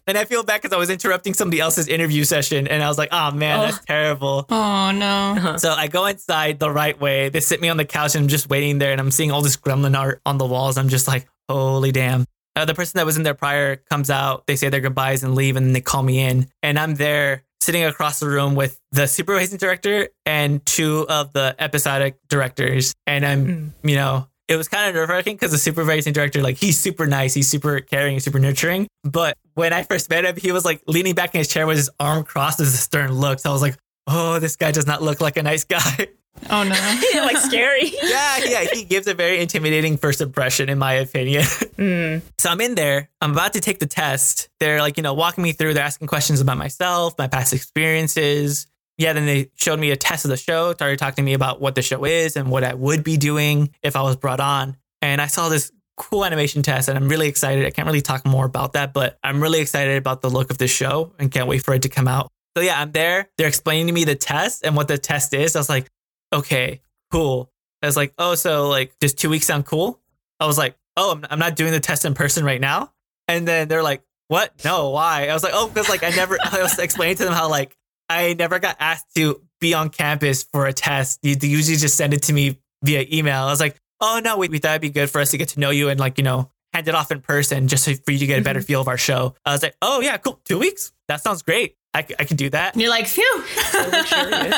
And 0.07 0.17
I 0.17 0.25
feel 0.25 0.43
bad 0.43 0.61
because 0.61 0.73
I 0.73 0.77
was 0.77 0.89
interrupting 0.89 1.33
somebody 1.33 1.59
else's 1.59 1.87
interview 1.87 2.23
session. 2.23 2.67
And 2.67 2.83
I 2.83 2.87
was 2.87 2.97
like, 2.97 3.09
oh, 3.11 3.31
man, 3.31 3.59
that's 3.59 3.83
terrible. 3.85 4.45
oh 4.49 4.91
no. 4.91 5.55
So 5.57 5.71
I 5.71 5.87
go 5.87 6.05
inside 6.05 6.59
the 6.59 6.69
right 6.69 6.99
way. 6.99 7.29
They 7.29 7.39
sit 7.39 7.61
me 7.61 7.69
on 7.69 7.77
the 7.77 7.85
couch 7.85 8.15
and 8.15 8.23
I'm 8.23 8.27
just 8.29 8.49
waiting 8.49 8.77
there 8.79 8.91
and 8.91 9.01
I'm 9.01 9.11
seeing 9.11 9.31
all 9.31 9.41
this 9.41 9.57
gremlin 9.57 9.97
art 9.97 10.21
on 10.25 10.37
the 10.37 10.45
walls. 10.45 10.77
I'm 10.77 10.89
just 10.89 11.07
like, 11.07 11.27
holy 11.49 11.91
damn. 11.91 12.25
Uh, 12.55 12.65
the 12.65 12.73
person 12.73 12.97
that 12.97 13.05
was 13.05 13.17
in 13.17 13.23
there 13.23 13.33
prior 13.33 13.75
comes 13.75 14.09
out, 14.09 14.47
they 14.47 14.55
say 14.55 14.69
their 14.69 14.79
goodbyes 14.79 15.23
and 15.23 15.35
leave, 15.35 15.57
and 15.57 15.65
then 15.65 15.73
they 15.73 15.81
call 15.81 16.01
me 16.01 16.19
in. 16.19 16.47
And 16.63 16.79
I'm 16.79 16.95
there 16.95 17.43
sitting 17.59 17.83
across 17.83 18.19
the 18.19 18.27
room 18.27 18.55
with 18.55 18.79
the 18.91 19.07
supervising 19.07 19.57
director 19.57 20.07
and 20.25 20.65
two 20.65 21.05
of 21.09 21.33
the 21.33 21.53
episodic 21.59 22.17
directors. 22.29 22.93
And 23.07 23.25
I'm, 23.25 23.73
you 23.83 23.95
know, 23.95 24.29
it 24.47 24.55
was 24.55 24.67
kind 24.67 24.89
of 24.89 24.95
nerve 24.95 25.09
wracking 25.09 25.35
because 25.35 25.51
the 25.51 25.57
supervising 25.57 26.13
director, 26.13 26.41
like, 26.41 26.57
he's 26.57 26.79
super 26.79 27.07
nice, 27.07 27.33
he's 27.33 27.47
super 27.47 27.79
caring, 27.79 28.19
super 28.19 28.39
nurturing. 28.39 28.87
But 29.03 29.37
when 29.53 29.73
I 29.73 29.83
first 29.83 30.09
met 30.09 30.25
him, 30.25 30.35
he 30.37 30.51
was 30.51 30.65
like 30.65 30.81
leaning 30.87 31.15
back 31.15 31.33
in 31.33 31.39
his 31.39 31.47
chair 31.47 31.65
with 31.65 31.77
his 31.77 31.89
arm 31.99 32.23
crossed 32.23 32.59
as 32.59 32.73
a 32.73 32.77
stern 32.77 33.11
look. 33.11 33.39
So 33.39 33.49
I 33.49 33.53
was 33.53 33.61
like, 33.61 33.75
oh, 34.07 34.39
this 34.39 34.55
guy 34.55 34.71
does 34.71 34.85
not 34.87 35.01
look 35.01 35.21
like 35.21 35.37
a 35.37 35.43
nice 35.43 35.63
guy. 35.63 36.07
Oh 36.49 36.63
no. 36.63 37.21
like 37.23 37.37
scary. 37.37 37.91
yeah, 38.03 38.37
yeah, 38.45 38.65
he 38.71 38.83
gives 38.83 39.07
a 39.07 39.13
very 39.13 39.39
intimidating 39.39 39.97
first 39.97 40.21
impression, 40.21 40.69
in 40.69 40.77
my 40.77 40.93
opinion. 40.93 41.43
Mm. 41.75 42.21
so 42.37 42.49
I'm 42.49 42.61
in 42.61 42.75
there. 42.75 43.09
I'm 43.19 43.33
about 43.33 43.51
to 43.53 43.59
take 43.59 43.79
the 43.79 43.85
test. 43.85 44.47
They're 44.61 44.79
like, 44.79 44.95
you 44.95 45.03
know, 45.03 45.13
walking 45.13 45.43
me 45.43 45.51
through. 45.51 45.73
They're 45.73 45.83
asking 45.83 46.07
questions 46.07 46.39
about 46.39 46.57
myself, 46.57 47.17
my 47.17 47.27
past 47.27 47.51
experiences. 47.51 48.65
Yeah, 48.97 49.13
then 49.13 49.25
they 49.25 49.51
showed 49.55 49.79
me 49.79 49.91
a 49.91 49.97
test 49.97 50.25
of 50.25 50.29
the 50.29 50.37
show, 50.37 50.73
started 50.73 50.99
talking 50.99 51.17
to 51.17 51.21
me 51.23 51.33
about 51.33 51.59
what 51.59 51.75
the 51.75 51.81
show 51.81 52.05
is 52.05 52.37
and 52.37 52.49
what 52.49 52.63
I 52.63 52.73
would 52.73 53.03
be 53.03 53.17
doing 53.17 53.71
if 53.83 53.95
I 53.95 54.01
was 54.01 54.15
brought 54.15 54.39
on. 54.39 54.77
And 55.01 55.21
I 55.21 55.27
saw 55.27 55.49
this 55.49 55.71
cool 55.97 56.25
animation 56.25 56.61
test 56.61 56.87
and 56.87 56.97
I'm 56.97 57.07
really 57.07 57.27
excited. 57.27 57.65
I 57.65 57.71
can't 57.71 57.85
really 57.85 58.01
talk 58.01 58.25
more 58.25 58.45
about 58.45 58.73
that, 58.73 58.93
but 58.93 59.17
I'm 59.23 59.41
really 59.41 59.59
excited 59.59 59.97
about 59.97 60.21
the 60.21 60.29
look 60.29 60.49
of 60.49 60.57
this 60.57 60.71
show 60.71 61.13
and 61.19 61.31
can't 61.31 61.47
wait 61.47 61.63
for 61.63 61.73
it 61.73 61.81
to 61.83 61.89
come 61.89 62.07
out. 62.07 62.31
So 62.57 62.63
yeah, 62.63 62.79
I'm 62.79 62.91
there. 62.91 63.29
They're 63.37 63.47
explaining 63.47 63.87
to 63.87 63.93
me 63.93 64.05
the 64.05 64.15
test 64.15 64.65
and 64.65 64.75
what 64.75 64.87
the 64.87 64.97
test 64.97 65.33
is. 65.33 65.55
I 65.55 65.59
was 65.59 65.69
like, 65.69 65.89
okay, 66.31 66.81
cool. 67.11 67.51
I 67.81 67.87
was 67.87 67.97
like, 67.97 68.13
oh, 68.17 68.35
so 68.35 68.69
like, 68.69 68.97
does 68.99 69.13
two 69.13 69.29
weeks 69.29 69.47
sound 69.47 69.65
cool? 69.65 69.99
I 70.39 70.47
was 70.47 70.57
like, 70.57 70.75
oh, 70.97 71.11
I'm, 71.11 71.25
I'm 71.29 71.39
not 71.39 71.55
doing 71.55 71.71
the 71.71 71.79
test 71.79 72.05
in 72.05 72.13
person 72.13 72.45
right 72.45 72.61
now. 72.61 72.91
And 73.27 73.47
then 73.47 73.67
they're 73.67 73.83
like, 73.83 74.03
what? 74.27 74.63
No, 74.63 74.89
why? 74.91 75.27
I 75.27 75.33
was 75.33 75.43
like, 75.43 75.53
oh, 75.53 75.67
because 75.67 75.89
like 75.89 76.03
I 76.03 76.09
never, 76.09 76.37
I 76.43 76.61
was 76.61 76.79
explaining 76.79 77.17
to 77.17 77.25
them 77.25 77.33
how 77.33 77.49
like 77.49 77.75
I 78.09 78.33
never 78.33 78.59
got 78.59 78.77
asked 78.79 79.13
to 79.15 79.41
be 79.59 79.73
on 79.73 79.89
campus 79.89 80.43
for 80.43 80.67
a 80.67 80.73
test. 80.73 81.19
You 81.23 81.35
they 81.35 81.47
usually 81.47 81.77
just 81.77 81.97
send 81.97 82.13
it 82.13 82.23
to 82.23 82.33
me 82.33 82.59
via 82.83 83.05
email. 83.11 83.43
I 83.43 83.49
was 83.49 83.59
like, 83.59 83.77
oh 84.01 84.21
no, 84.23 84.37
we, 84.37 84.47
we 84.49 84.59
thought 84.59 84.71
it'd 84.71 84.81
be 84.81 84.89
good 84.89 85.09
for 85.09 85.21
us 85.21 85.31
to 85.31 85.37
get 85.37 85.49
to 85.49 85.59
know 85.59 85.69
you 85.69 85.89
and 85.89 85.99
like, 85.99 86.17
you 86.17 86.23
know, 86.23 86.51
hand 86.73 86.87
it 86.87 86.95
off 86.95 87.11
in 87.11 87.21
person 87.21 87.67
just 87.67 87.83
so 87.83 87.93
for 87.93 88.11
you 88.11 88.19
to 88.19 88.25
get 88.25 88.39
a 88.39 88.43
better 88.43 88.59
mm-hmm. 88.59 88.65
feel 88.67 88.81
of 88.81 88.87
our 88.87 88.97
show. 88.97 89.33
I 89.45 89.53
was 89.53 89.63
like, 89.63 89.75
oh 89.81 90.01
yeah, 90.01 90.17
cool. 90.17 90.39
Two 90.45 90.59
weeks? 90.59 90.91
That 91.07 91.21
sounds 91.21 91.41
great. 91.41 91.75
I, 91.93 92.03
c- 92.03 92.15
I 92.19 92.25
can 92.25 92.35
do 92.35 92.49
that. 92.49 92.73
And 92.73 92.81
you're 92.81 92.91
like, 92.91 93.07
phew. 93.07 93.43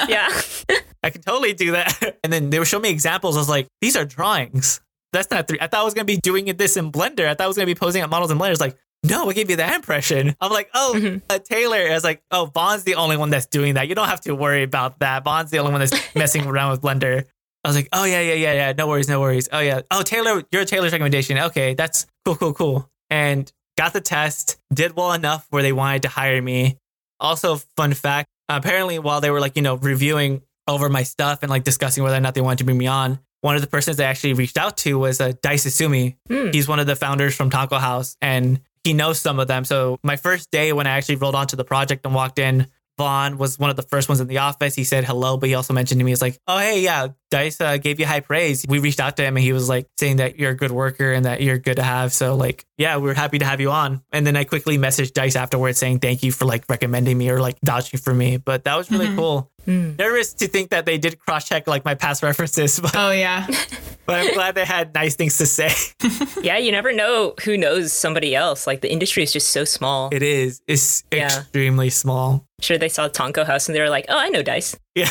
yeah. 0.10 0.30
I 1.04 1.12
can 1.12 1.22
totally 1.22 1.54
do 1.54 1.72
that. 1.72 2.18
And 2.24 2.34
then 2.34 2.50
they 2.50 2.60
were 2.60 2.66
showing 2.66 2.84
me 2.84 2.90
examples. 2.90 3.38
I 3.38 3.40
was 3.40 3.48
like, 3.48 3.68
these 3.80 3.96
are 3.96 4.04
drawings. 4.04 4.82
That's 5.14 5.32
not 5.32 5.48
three. 5.48 5.60
I 5.62 5.68
thought 5.68 5.82
I 5.82 5.84
was 5.84 5.94
gonna 5.94 6.06
be 6.06 6.18
doing 6.18 6.46
this 6.58 6.76
in 6.76 6.92
Blender. 6.92 7.28
I 7.28 7.36
thought 7.36 7.46
I 7.46 7.48
was 7.48 7.56
gonna 7.56 7.68
be 7.68 7.76
posing 7.76 8.02
up 8.02 8.10
models 8.10 8.32
in 8.32 8.38
Blender. 8.38 8.52
It's 8.52 8.60
like, 8.60 8.78
no, 9.04 9.30
I 9.30 9.34
gave 9.34 9.50
you 9.50 9.58
that 9.58 9.76
impression. 9.76 10.36
I'm 10.42 10.52
like, 10.52 10.70
oh, 10.74 10.94
Mhm. 10.96 11.22
uh, 11.30 11.40
Taylor. 11.40 11.78
I 11.78 11.94
was 11.94 12.04
like, 12.04 12.22
oh, 12.32 12.46
Bond's 12.48 12.84
the 12.84 12.96
only 12.96 13.18
one 13.18 13.30
that's 13.30 13.46
doing 13.46 13.76
that. 13.76 13.88
You 13.88 13.96
don't 13.96 14.08
have 14.08 14.22
to 14.22 14.34
worry 14.36 14.64
about 14.64 15.00
that. 15.00 15.24
Bond's 15.24 15.52
the 15.52 15.60
only 15.60 15.72
one 15.72 15.82
that's 15.82 15.94
messing 16.16 16.46
around 16.46 16.72
with 16.72 16.82
Blender. 16.82 17.26
I 17.64 17.70
was 17.70 17.76
like, 17.76 17.90
oh 17.92 18.06
yeah, 18.06 18.22
yeah, 18.22 18.34
yeah, 18.36 18.54
yeah. 18.54 18.74
No 18.78 18.88
worries, 18.88 19.10
no 19.10 19.20
worries. 19.20 19.50
Oh 19.52 19.60
yeah. 19.60 19.82
Oh 19.92 20.02
Taylor, 20.02 20.44
you're 20.52 20.64
Taylor's 20.66 20.92
recommendation. 20.94 21.38
Okay, 21.38 21.74
that's 21.74 22.06
cool, 22.26 22.36
cool, 22.36 22.54
cool. 22.54 22.90
And 23.10 23.52
got 23.78 23.94
the 23.94 24.02
test. 24.02 24.58
Did 24.74 24.96
well 24.96 25.12
enough 25.14 25.46
where 25.50 25.64
they 25.64 25.74
wanted 25.74 26.04
to 26.04 26.08
hire 26.10 26.42
me. 26.42 26.78
Also, 27.20 27.58
fun 27.76 27.94
fact. 27.94 28.28
Apparently, 28.50 29.00
while 29.00 29.20
they 29.22 29.30
were 29.32 29.42
like, 29.42 29.56
you 29.58 29.62
know, 29.62 29.76
reviewing 29.76 30.44
over 30.68 30.88
my 30.88 31.04
stuff 31.04 31.40
and 31.44 31.50
like 31.50 31.64
discussing 31.64 32.04
whether 32.04 32.16
or 32.16 32.22
not 32.22 32.36
they 32.36 32.42
wanted 32.42 32.60
to 32.60 32.64
bring 32.64 32.78
me 32.78 32.88
on, 32.88 33.20
one 33.42 33.56
of 33.56 33.62
the 33.62 33.68
persons 33.68 33.98
they 33.98 34.06
actually 34.06 34.34
reached 34.34 34.58
out 34.58 34.78
to 34.78 34.98
was 34.98 35.20
uh, 35.20 35.34
Dice 35.42 35.66
Tsutsumi. 35.66 36.16
Hmm. 36.28 36.50
He's 36.52 36.68
one 36.68 36.80
of 36.80 36.88
the 36.88 36.96
founders 36.96 37.36
from 37.36 37.50
Tonko 37.50 37.80
House 37.80 38.16
and 38.22 38.62
he 38.88 38.94
knows 38.94 39.20
some 39.20 39.38
of 39.38 39.50
them. 39.50 39.66
So 39.66 40.00
my 40.02 40.16
first 40.16 40.50
day 40.50 40.72
when 40.72 40.88
I 40.88 40.92
actually 40.92 41.18
rolled 41.18 41.36
onto 41.36 41.58
the 41.58 41.66
project 41.66 42.06
and 42.06 42.16
walked 42.16 42.40
in, 42.40 42.68
Vaughn 42.98 43.38
was 43.38 43.60
one 43.60 43.70
of 43.70 43.76
the 43.76 43.82
first 43.84 44.08
ones 44.08 44.22
in 44.22 44.28
the 44.28 44.38
office. 44.38 44.76
He 44.76 44.86
said 44.86 45.04
hello, 45.04 45.36
but 45.36 45.50
he 45.50 45.56
also 45.56 45.74
mentioned 45.74 46.00
to 46.00 46.06
me, 46.06 46.12
he's 46.12 46.22
like, 46.22 46.40
oh, 46.48 46.58
hey, 46.58 46.82
yeah, 46.82 47.10
Dice 47.30 47.60
uh, 47.60 47.78
gave 47.78 48.00
you 48.00 48.06
high 48.06 48.22
praise. 48.22 48.66
We 48.68 48.80
reached 48.80 49.00
out 49.00 49.18
to 49.18 49.24
him 49.24 49.36
and 49.38 49.44
he 49.44 49.52
was 49.54 49.68
like 49.68 49.88
saying 50.00 50.18
that 50.18 50.38
you're 50.40 50.52
a 50.52 50.56
good 50.56 50.72
worker 50.72 51.12
and 51.12 51.26
that 51.26 51.42
you're 51.42 51.58
good 51.58 51.76
to 51.76 51.84
have. 51.84 52.14
So, 52.14 52.36
like, 52.36 52.66
yeah, 52.78 52.98
we're 52.98 53.14
happy 53.14 53.40
to 53.40 53.46
have 53.46 53.60
you 53.62 53.72
on. 53.72 54.02
And 54.14 54.26
then 54.26 54.36
I 54.38 54.44
quickly 54.46 54.78
messaged 54.78 55.14
Dice 55.14 55.36
afterwards 55.36 55.78
saying 55.78 56.00
thank 56.00 56.24
you 56.24 56.32
for 56.32 56.46
like 56.46 56.64
recommending 56.70 57.18
me 57.18 57.30
or 57.30 57.42
like 57.42 57.58
vouching 57.66 58.00
for 58.00 58.14
me. 58.14 58.38
But 58.38 58.64
that 58.64 58.78
was 58.78 58.90
really 58.92 59.08
Mhm. 59.08 59.16
cool. 59.18 59.52
Mm. 59.68 59.98
Nervous 60.00 60.34
to 60.36 60.48
think 60.48 60.70
that 60.70 60.86
they 60.86 60.98
did 60.98 61.20
cross 61.20 61.46
check 61.50 61.68
like 61.68 61.84
my 61.84 61.94
past 61.96 62.24
references, 62.24 62.80
but, 62.82 62.96
Oh 62.96 63.12
yeah. 63.12 63.46
but 64.06 64.16
I'm 64.26 64.34
glad 64.34 64.56
they 64.56 64.64
had 64.64 64.94
nice 64.94 65.16
things 65.16 65.38
to 65.40 65.46
say. 65.46 65.72
Yeah, 66.42 66.58
you 66.58 66.72
never 66.72 66.94
know 66.94 67.34
who 67.44 67.58
knows 67.58 67.92
somebody 67.92 68.34
else. 68.34 68.66
Like 68.68 68.80
the 68.82 68.90
industry 68.92 69.24
is 69.24 69.34
just 69.34 69.50
so 69.50 69.66
small. 69.66 70.10
It 70.14 70.24
is. 70.24 70.62
It's 70.68 71.04
Yeah. 71.12 71.26
extremely 71.26 71.90
small. 71.90 72.46
Sure, 72.62 72.78
they 72.78 72.88
saw 72.90 73.10
Tonko 73.10 73.46
House 73.46 73.68
and 73.68 73.76
they 73.76 73.82
were 73.82 73.90
like, 73.90 74.06
"Oh, 74.08 74.18
I 74.18 74.30
know 74.30 74.42
Dice." 74.44 74.76
Yeah. 74.96 75.10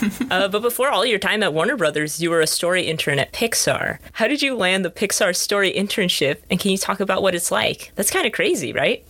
uh, 0.30 0.48
but 0.48 0.62
before 0.62 0.90
all 0.90 1.04
your 1.04 1.18
time 1.18 1.42
at 1.42 1.52
Warner 1.52 1.76
Brothers, 1.76 2.20
you 2.20 2.30
were 2.30 2.40
a 2.40 2.46
story 2.46 2.84
intern 2.86 3.18
at 3.18 3.32
Pixar. 3.32 3.98
How 4.12 4.26
did 4.26 4.42
you 4.42 4.54
land 4.54 4.84
the 4.84 4.90
Pixar 4.90 5.34
story 5.34 5.72
internship? 5.72 6.38
And 6.50 6.58
can 6.58 6.70
you 6.70 6.78
talk 6.78 7.00
about 7.00 7.22
what 7.22 7.34
it's 7.34 7.50
like? 7.50 7.92
That's 7.94 8.10
kind 8.10 8.26
of 8.26 8.32
crazy, 8.32 8.72
right? 8.72 9.04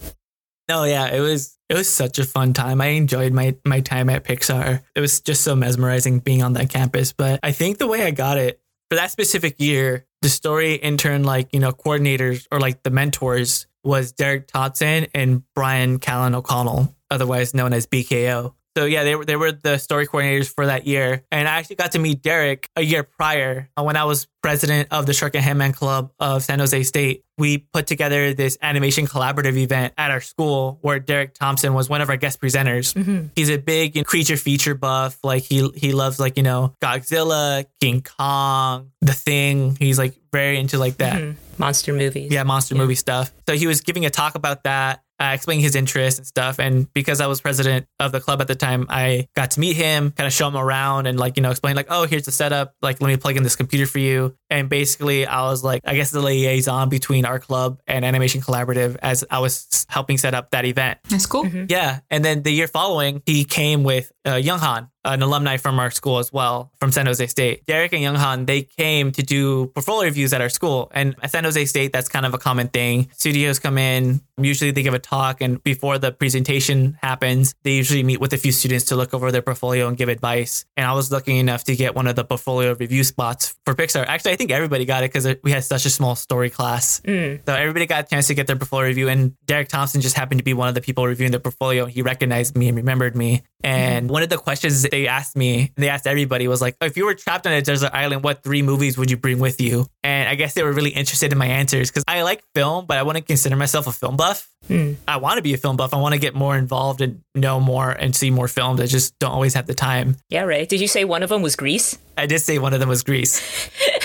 No, 0.68 0.84
yeah, 0.84 1.08
it 1.08 1.20
was 1.20 1.58
it 1.68 1.74
was 1.74 1.88
such 1.88 2.18
a 2.18 2.24
fun 2.24 2.52
time. 2.52 2.80
I 2.80 2.88
enjoyed 2.88 3.32
my 3.32 3.56
my 3.64 3.80
time 3.80 4.08
at 4.08 4.24
Pixar. 4.24 4.82
It 4.94 5.00
was 5.00 5.20
just 5.20 5.42
so 5.42 5.56
mesmerizing 5.56 6.20
being 6.20 6.42
on 6.42 6.52
that 6.54 6.70
campus. 6.70 7.12
But 7.12 7.40
I 7.42 7.52
think 7.52 7.78
the 7.78 7.86
way 7.86 8.04
I 8.04 8.10
got 8.10 8.38
it 8.38 8.60
for 8.88 8.96
that 8.96 9.10
specific 9.10 9.60
year, 9.60 10.06
the 10.22 10.28
story 10.28 10.74
intern 10.74 11.24
like 11.24 11.48
you 11.52 11.60
know 11.60 11.72
coordinators 11.72 12.46
or 12.52 12.60
like 12.60 12.82
the 12.82 12.90
mentors 12.90 13.66
was 13.82 14.12
Derek 14.12 14.46
Thompson 14.46 15.06
and 15.14 15.42
Brian 15.54 15.98
Kalin 15.98 16.34
O'Connell, 16.34 16.94
otherwise 17.10 17.54
known 17.54 17.72
as 17.72 17.86
BKO. 17.86 18.54
So 18.76 18.84
yeah, 18.84 19.02
they 19.02 19.16
were 19.16 19.24
they 19.24 19.36
were 19.36 19.52
the 19.52 19.78
story 19.78 20.06
coordinators 20.06 20.52
for 20.52 20.66
that 20.66 20.86
year, 20.86 21.24
and 21.32 21.48
I 21.48 21.58
actually 21.58 21.76
got 21.76 21.92
to 21.92 21.98
meet 21.98 22.22
Derek 22.22 22.68
a 22.76 22.82
year 22.82 23.02
prior 23.02 23.68
uh, 23.76 23.82
when 23.82 23.96
I 23.96 24.04
was 24.04 24.28
president 24.42 24.88
of 24.90 25.06
the 25.06 25.12
Shrunkenheadman 25.12 25.74
Club 25.74 26.12
of 26.20 26.42
San 26.44 26.60
Jose 26.60 26.82
State. 26.84 27.24
We 27.36 27.58
put 27.58 27.86
together 27.86 28.32
this 28.34 28.58
animation 28.62 29.06
collaborative 29.06 29.56
event 29.56 29.94
at 29.98 30.10
our 30.10 30.20
school 30.20 30.78
where 30.82 30.98
Derek 31.00 31.34
Thompson 31.34 31.74
was 31.74 31.88
one 31.88 32.00
of 32.00 32.10
our 32.10 32.16
guest 32.16 32.40
presenters. 32.40 32.94
Mm-hmm. 32.94 33.28
He's 33.34 33.50
a 33.50 33.56
big 33.56 33.96
you 33.96 34.02
know, 34.02 34.04
creature 34.04 34.36
feature 34.36 34.74
buff. 34.74 35.18
Like 35.24 35.42
he 35.42 35.68
he 35.74 35.92
loves 35.92 36.20
like 36.20 36.36
you 36.36 36.42
know 36.42 36.74
Godzilla, 36.80 37.64
King 37.80 38.02
Kong, 38.02 38.92
The 39.00 39.12
Thing. 39.12 39.76
He's 39.80 39.98
like 39.98 40.14
very 40.32 40.58
into 40.58 40.78
like 40.78 40.98
that. 40.98 41.20
Mhm. 41.20 41.36
Monster 41.58 41.92
movies. 41.92 42.30
Yeah, 42.30 42.44
monster 42.44 42.74
movie 42.74 42.94
stuff. 42.94 43.32
So 43.48 43.54
he 43.54 43.66
was 43.66 43.80
giving 43.80 44.06
a 44.06 44.10
talk 44.10 44.34
about 44.34 44.62
that, 44.64 45.02
uh, 45.20 45.32
explaining 45.34 45.62
his 45.62 45.74
interests 45.74 46.18
and 46.18 46.26
stuff. 46.26 46.58
And 46.58 46.92
because 46.94 47.20
I 47.20 47.26
was 47.26 47.40
president 47.40 47.86
of 47.98 48.10
the 48.10 48.20
club 48.20 48.40
at 48.40 48.48
the 48.48 48.54
time, 48.54 48.86
I 48.88 49.28
got 49.36 49.52
to 49.52 49.60
meet 49.60 49.76
him, 49.76 50.12
kind 50.12 50.26
of 50.26 50.32
show 50.32 50.48
him 50.48 50.56
around, 50.56 51.06
and 51.06 51.18
like 51.18 51.36
you 51.36 51.42
know 51.42 51.50
explain 51.50 51.76
like, 51.76 51.88
oh, 51.90 52.06
here's 52.06 52.24
the 52.24 52.32
setup. 52.32 52.74
Like, 52.80 53.00
let 53.00 53.08
me 53.08 53.16
plug 53.16 53.36
in 53.36 53.42
this 53.42 53.56
computer 53.56 53.86
for 53.86 53.98
you. 53.98 54.34
And 54.50 54.68
basically, 54.68 55.26
I 55.26 55.42
was 55.42 55.62
like, 55.62 55.82
I 55.84 55.94
guess 55.94 56.10
the 56.10 56.20
liaison 56.20 56.88
between 56.88 57.24
our 57.24 57.38
club 57.38 57.80
and 57.86 58.04
Animation 58.04 58.40
Collaborative 58.40 58.96
as 59.00 59.24
I 59.30 59.38
was 59.38 59.86
helping 59.88 60.18
set 60.18 60.34
up 60.34 60.50
that 60.50 60.64
event. 60.64 60.98
That's 61.08 61.26
cool. 61.26 61.46
Yeah. 61.46 62.00
And 62.10 62.24
then 62.24 62.42
the 62.42 62.50
year 62.50 62.66
following, 62.66 63.22
he 63.26 63.44
came 63.44 63.84
with 63.84 64.12
uh, 64.26 64.34
Young 64.34 64.58
Han, 64.58 64.88
an 65.04 65.22
alumni 65.22 65.56
from 65.56 65.78
our 65.78 65.90
school 65.90 66.18
as 66.18 66.32
well, 66.32 66.72
from 66.78 66.92
San 66.92 67.06
Jose 67.06 67.26
State. 67.28 67.64
Derek 67.66 67.92
and 67.92 68.02
Young 68.02 68.16
Han, 68.16 68.44
they 68.44 68.62
came 68.62 69.12
to 69.12 69.22
do 69.22 69.68
portfolio 69.68 70.08
reviews 70.08 70.32
at 70.32 70.40
our 70.40 70.48
school. 70.48 70.90
And 70.92 71.14
at 71.22 71.30
San 71.30 71.44
Jose 71.44 71.64
State, 71.66 71.92
that's 71.92 72.08
kind 72.08 72.26
of 72.26 72.34
a 72.34 72.38
common 72.38 72.68
thing. 72.68 73.08
Studios 73.16 73.58
come 73.58 73.78
in, 73.78 74.20
usually 74.36 74.72
they 74.72 74.82
give 74.82 74.94
a 74.94 74.98
talk, 74.98 75.40
and 75.40 75.62
before 75.62 75.98
the 75.98 76.12
presentation 76.12 76.98
happens, 77.00 77.54
they 77.62 77.72
usually 77.72 78.02
meet 78.02 78.20
with 78.20 78.32
a 78.32 78.38
few 78.38 78.52
students 78.52 78.86
to 78.86 78.96
look 78.96 79.14
over 79.14 79.32
their 79.32 79.42
portfolio 79.42 79.88
and 79.88 79.96
give 79.96 80.08
advice. 80.08 80.64
And 80.76 80.86
I 80.86 80.92
was 80.92 81.10
lucky 81.10 81.38
enough 81.38 81.64
to 81.64 81.76
get 81.76 81.94
one 81.94 82.06
of 82.06 82.16
the 82.16 82.24
portfolio 82.24 82.74
review 82.74 83.04
spots 83.04 83.54
for 83.64 83.74
Pixar. 83.74 84.04
Actually, 84.06 84.32
I 84.32 84.36
think 84.40 84.52
everybody 84.52 84.86
got 84.86 85.04
it 85.04 85.12
because 85.12 85.36
we 85.44 85.50
had 85.50 85.62
such 85.64 85.84
a 85.84 85.90
small 85.90 86.16
story 86.16 86.48
class. 86.48 87.00
Mm. 87.00 87.40
So 87.44 87.54
everybody 87.54 87.84
got 87.84 88.04
a 88.04 88.06
chance 88.06 88.28
to 88.28 88.34
get 88.34 88.46
their 88.46 88.56
portfolio 88.56 88.88
review, 88.88 89.10
and 89.10 89.36
Derek 89.44 89.68
Thompson 89.68 90.00
just 90.00 90.16
happened 90.16 90.38
to 90.38 90.44
be 90.44 90.54
one 90.54 90.66
of 90.68 90.74
the 90.74 90.80
people 90.80 91.06
reviewing 91.06 91.30
their 91.30 91.40
portfolio. 91.40 91.84
He 91.84 92.00
recognized 92.00 92.56
me 92.56 92.68
and 92.68 92.76
remembered 92.76 93.14
me. 93.14 93.42
And 93.62 94.08
one 94.08 94.22
of 94.22 94.30
the 94.30 94.38
questions 94.38 94.82
they 94.82 95.06
asked 95.06 95.36
me, 95.36 95.72
they 95.76 95.90
asked 95.90 96.06
everybody, 96.06 96.48
was 96.48 96.62
like, 96.62 96.76
"If 96.80 96.96
you 96.96 97.04
were 97.04 97.14
trapped 97.14 97.46
on 97.46 97.52
a 97.52 97.60
desert 97.60 97.90
island, 97.92 98.24
what 98.24 98.42
three 98.42 98.62
movies 98.62 98.96
would 98.96 99.10
you 99.10 99.18
bring 99.18 99.38
with 99.38 99.60
you?" 99.60 99.86
And 100.02 100.26
I 100.26 100.36
guess 100.36 100.54
they 100.54 100.62
were 100.62 100.72
really 100.72 100.90
interested 100.90 101.32
in 101.32 101.36
my 101.36 101.46
answers 101.46 101.90
because 101.90 102.04
I 102.08 102.22
like 102.22 102.42
film, 102.54 102.86
but 102.86 102.96
I 102.96 103.02
wouldn't 103.02 103.26
consider 103.26 103.56
myself 103.56 103.86
a 103.86 103.92
film 103.92 104.16
buff. 104.16 104.48
Hmm. 104.68 104.92
I 105.06 105.18
want 105.18 105.36
to 105.36 105.42
be 105.42 105.52
a 105.52 105.58
film 105.58 105.76
buff. 105.76 105.92
I 105.92 105.98
want 105.98 106.14
to 106.14 106.20
get 106.20 106.34
more 106.34 106.56
involved 106.56 107.02
and 107.02 107.20
know 107.34 107.60
more 107.60 107.90
and 107.90 108.16
see 108.16 108.30
more 108.30 108.48
films. 108.48 108.80
I 108.80 108.86
just 108.86 109.18
don't 109.18 109.32
always 109.32 109.52
have 109.52 109.66
the 109.66 109.74
time. 109.74 110.16
Yeah, 110.30 110.42
right. 110.42 110.66
Did 110.66 110.80
you 110.80 110.88
say 110.88 111.04
one 111.04 111.22
of 111.22 111.28
them 111.28 111.42
was 111.42 111.56
Grease? 111.56 111.98
I 112.16 112.26
did 112.26 112.40
say 112.40 112.58
one 112.58 112.72
of 112.72 112.80
them 112.80 112.88
was 112.88 113.02
Grease. 113.02 113.42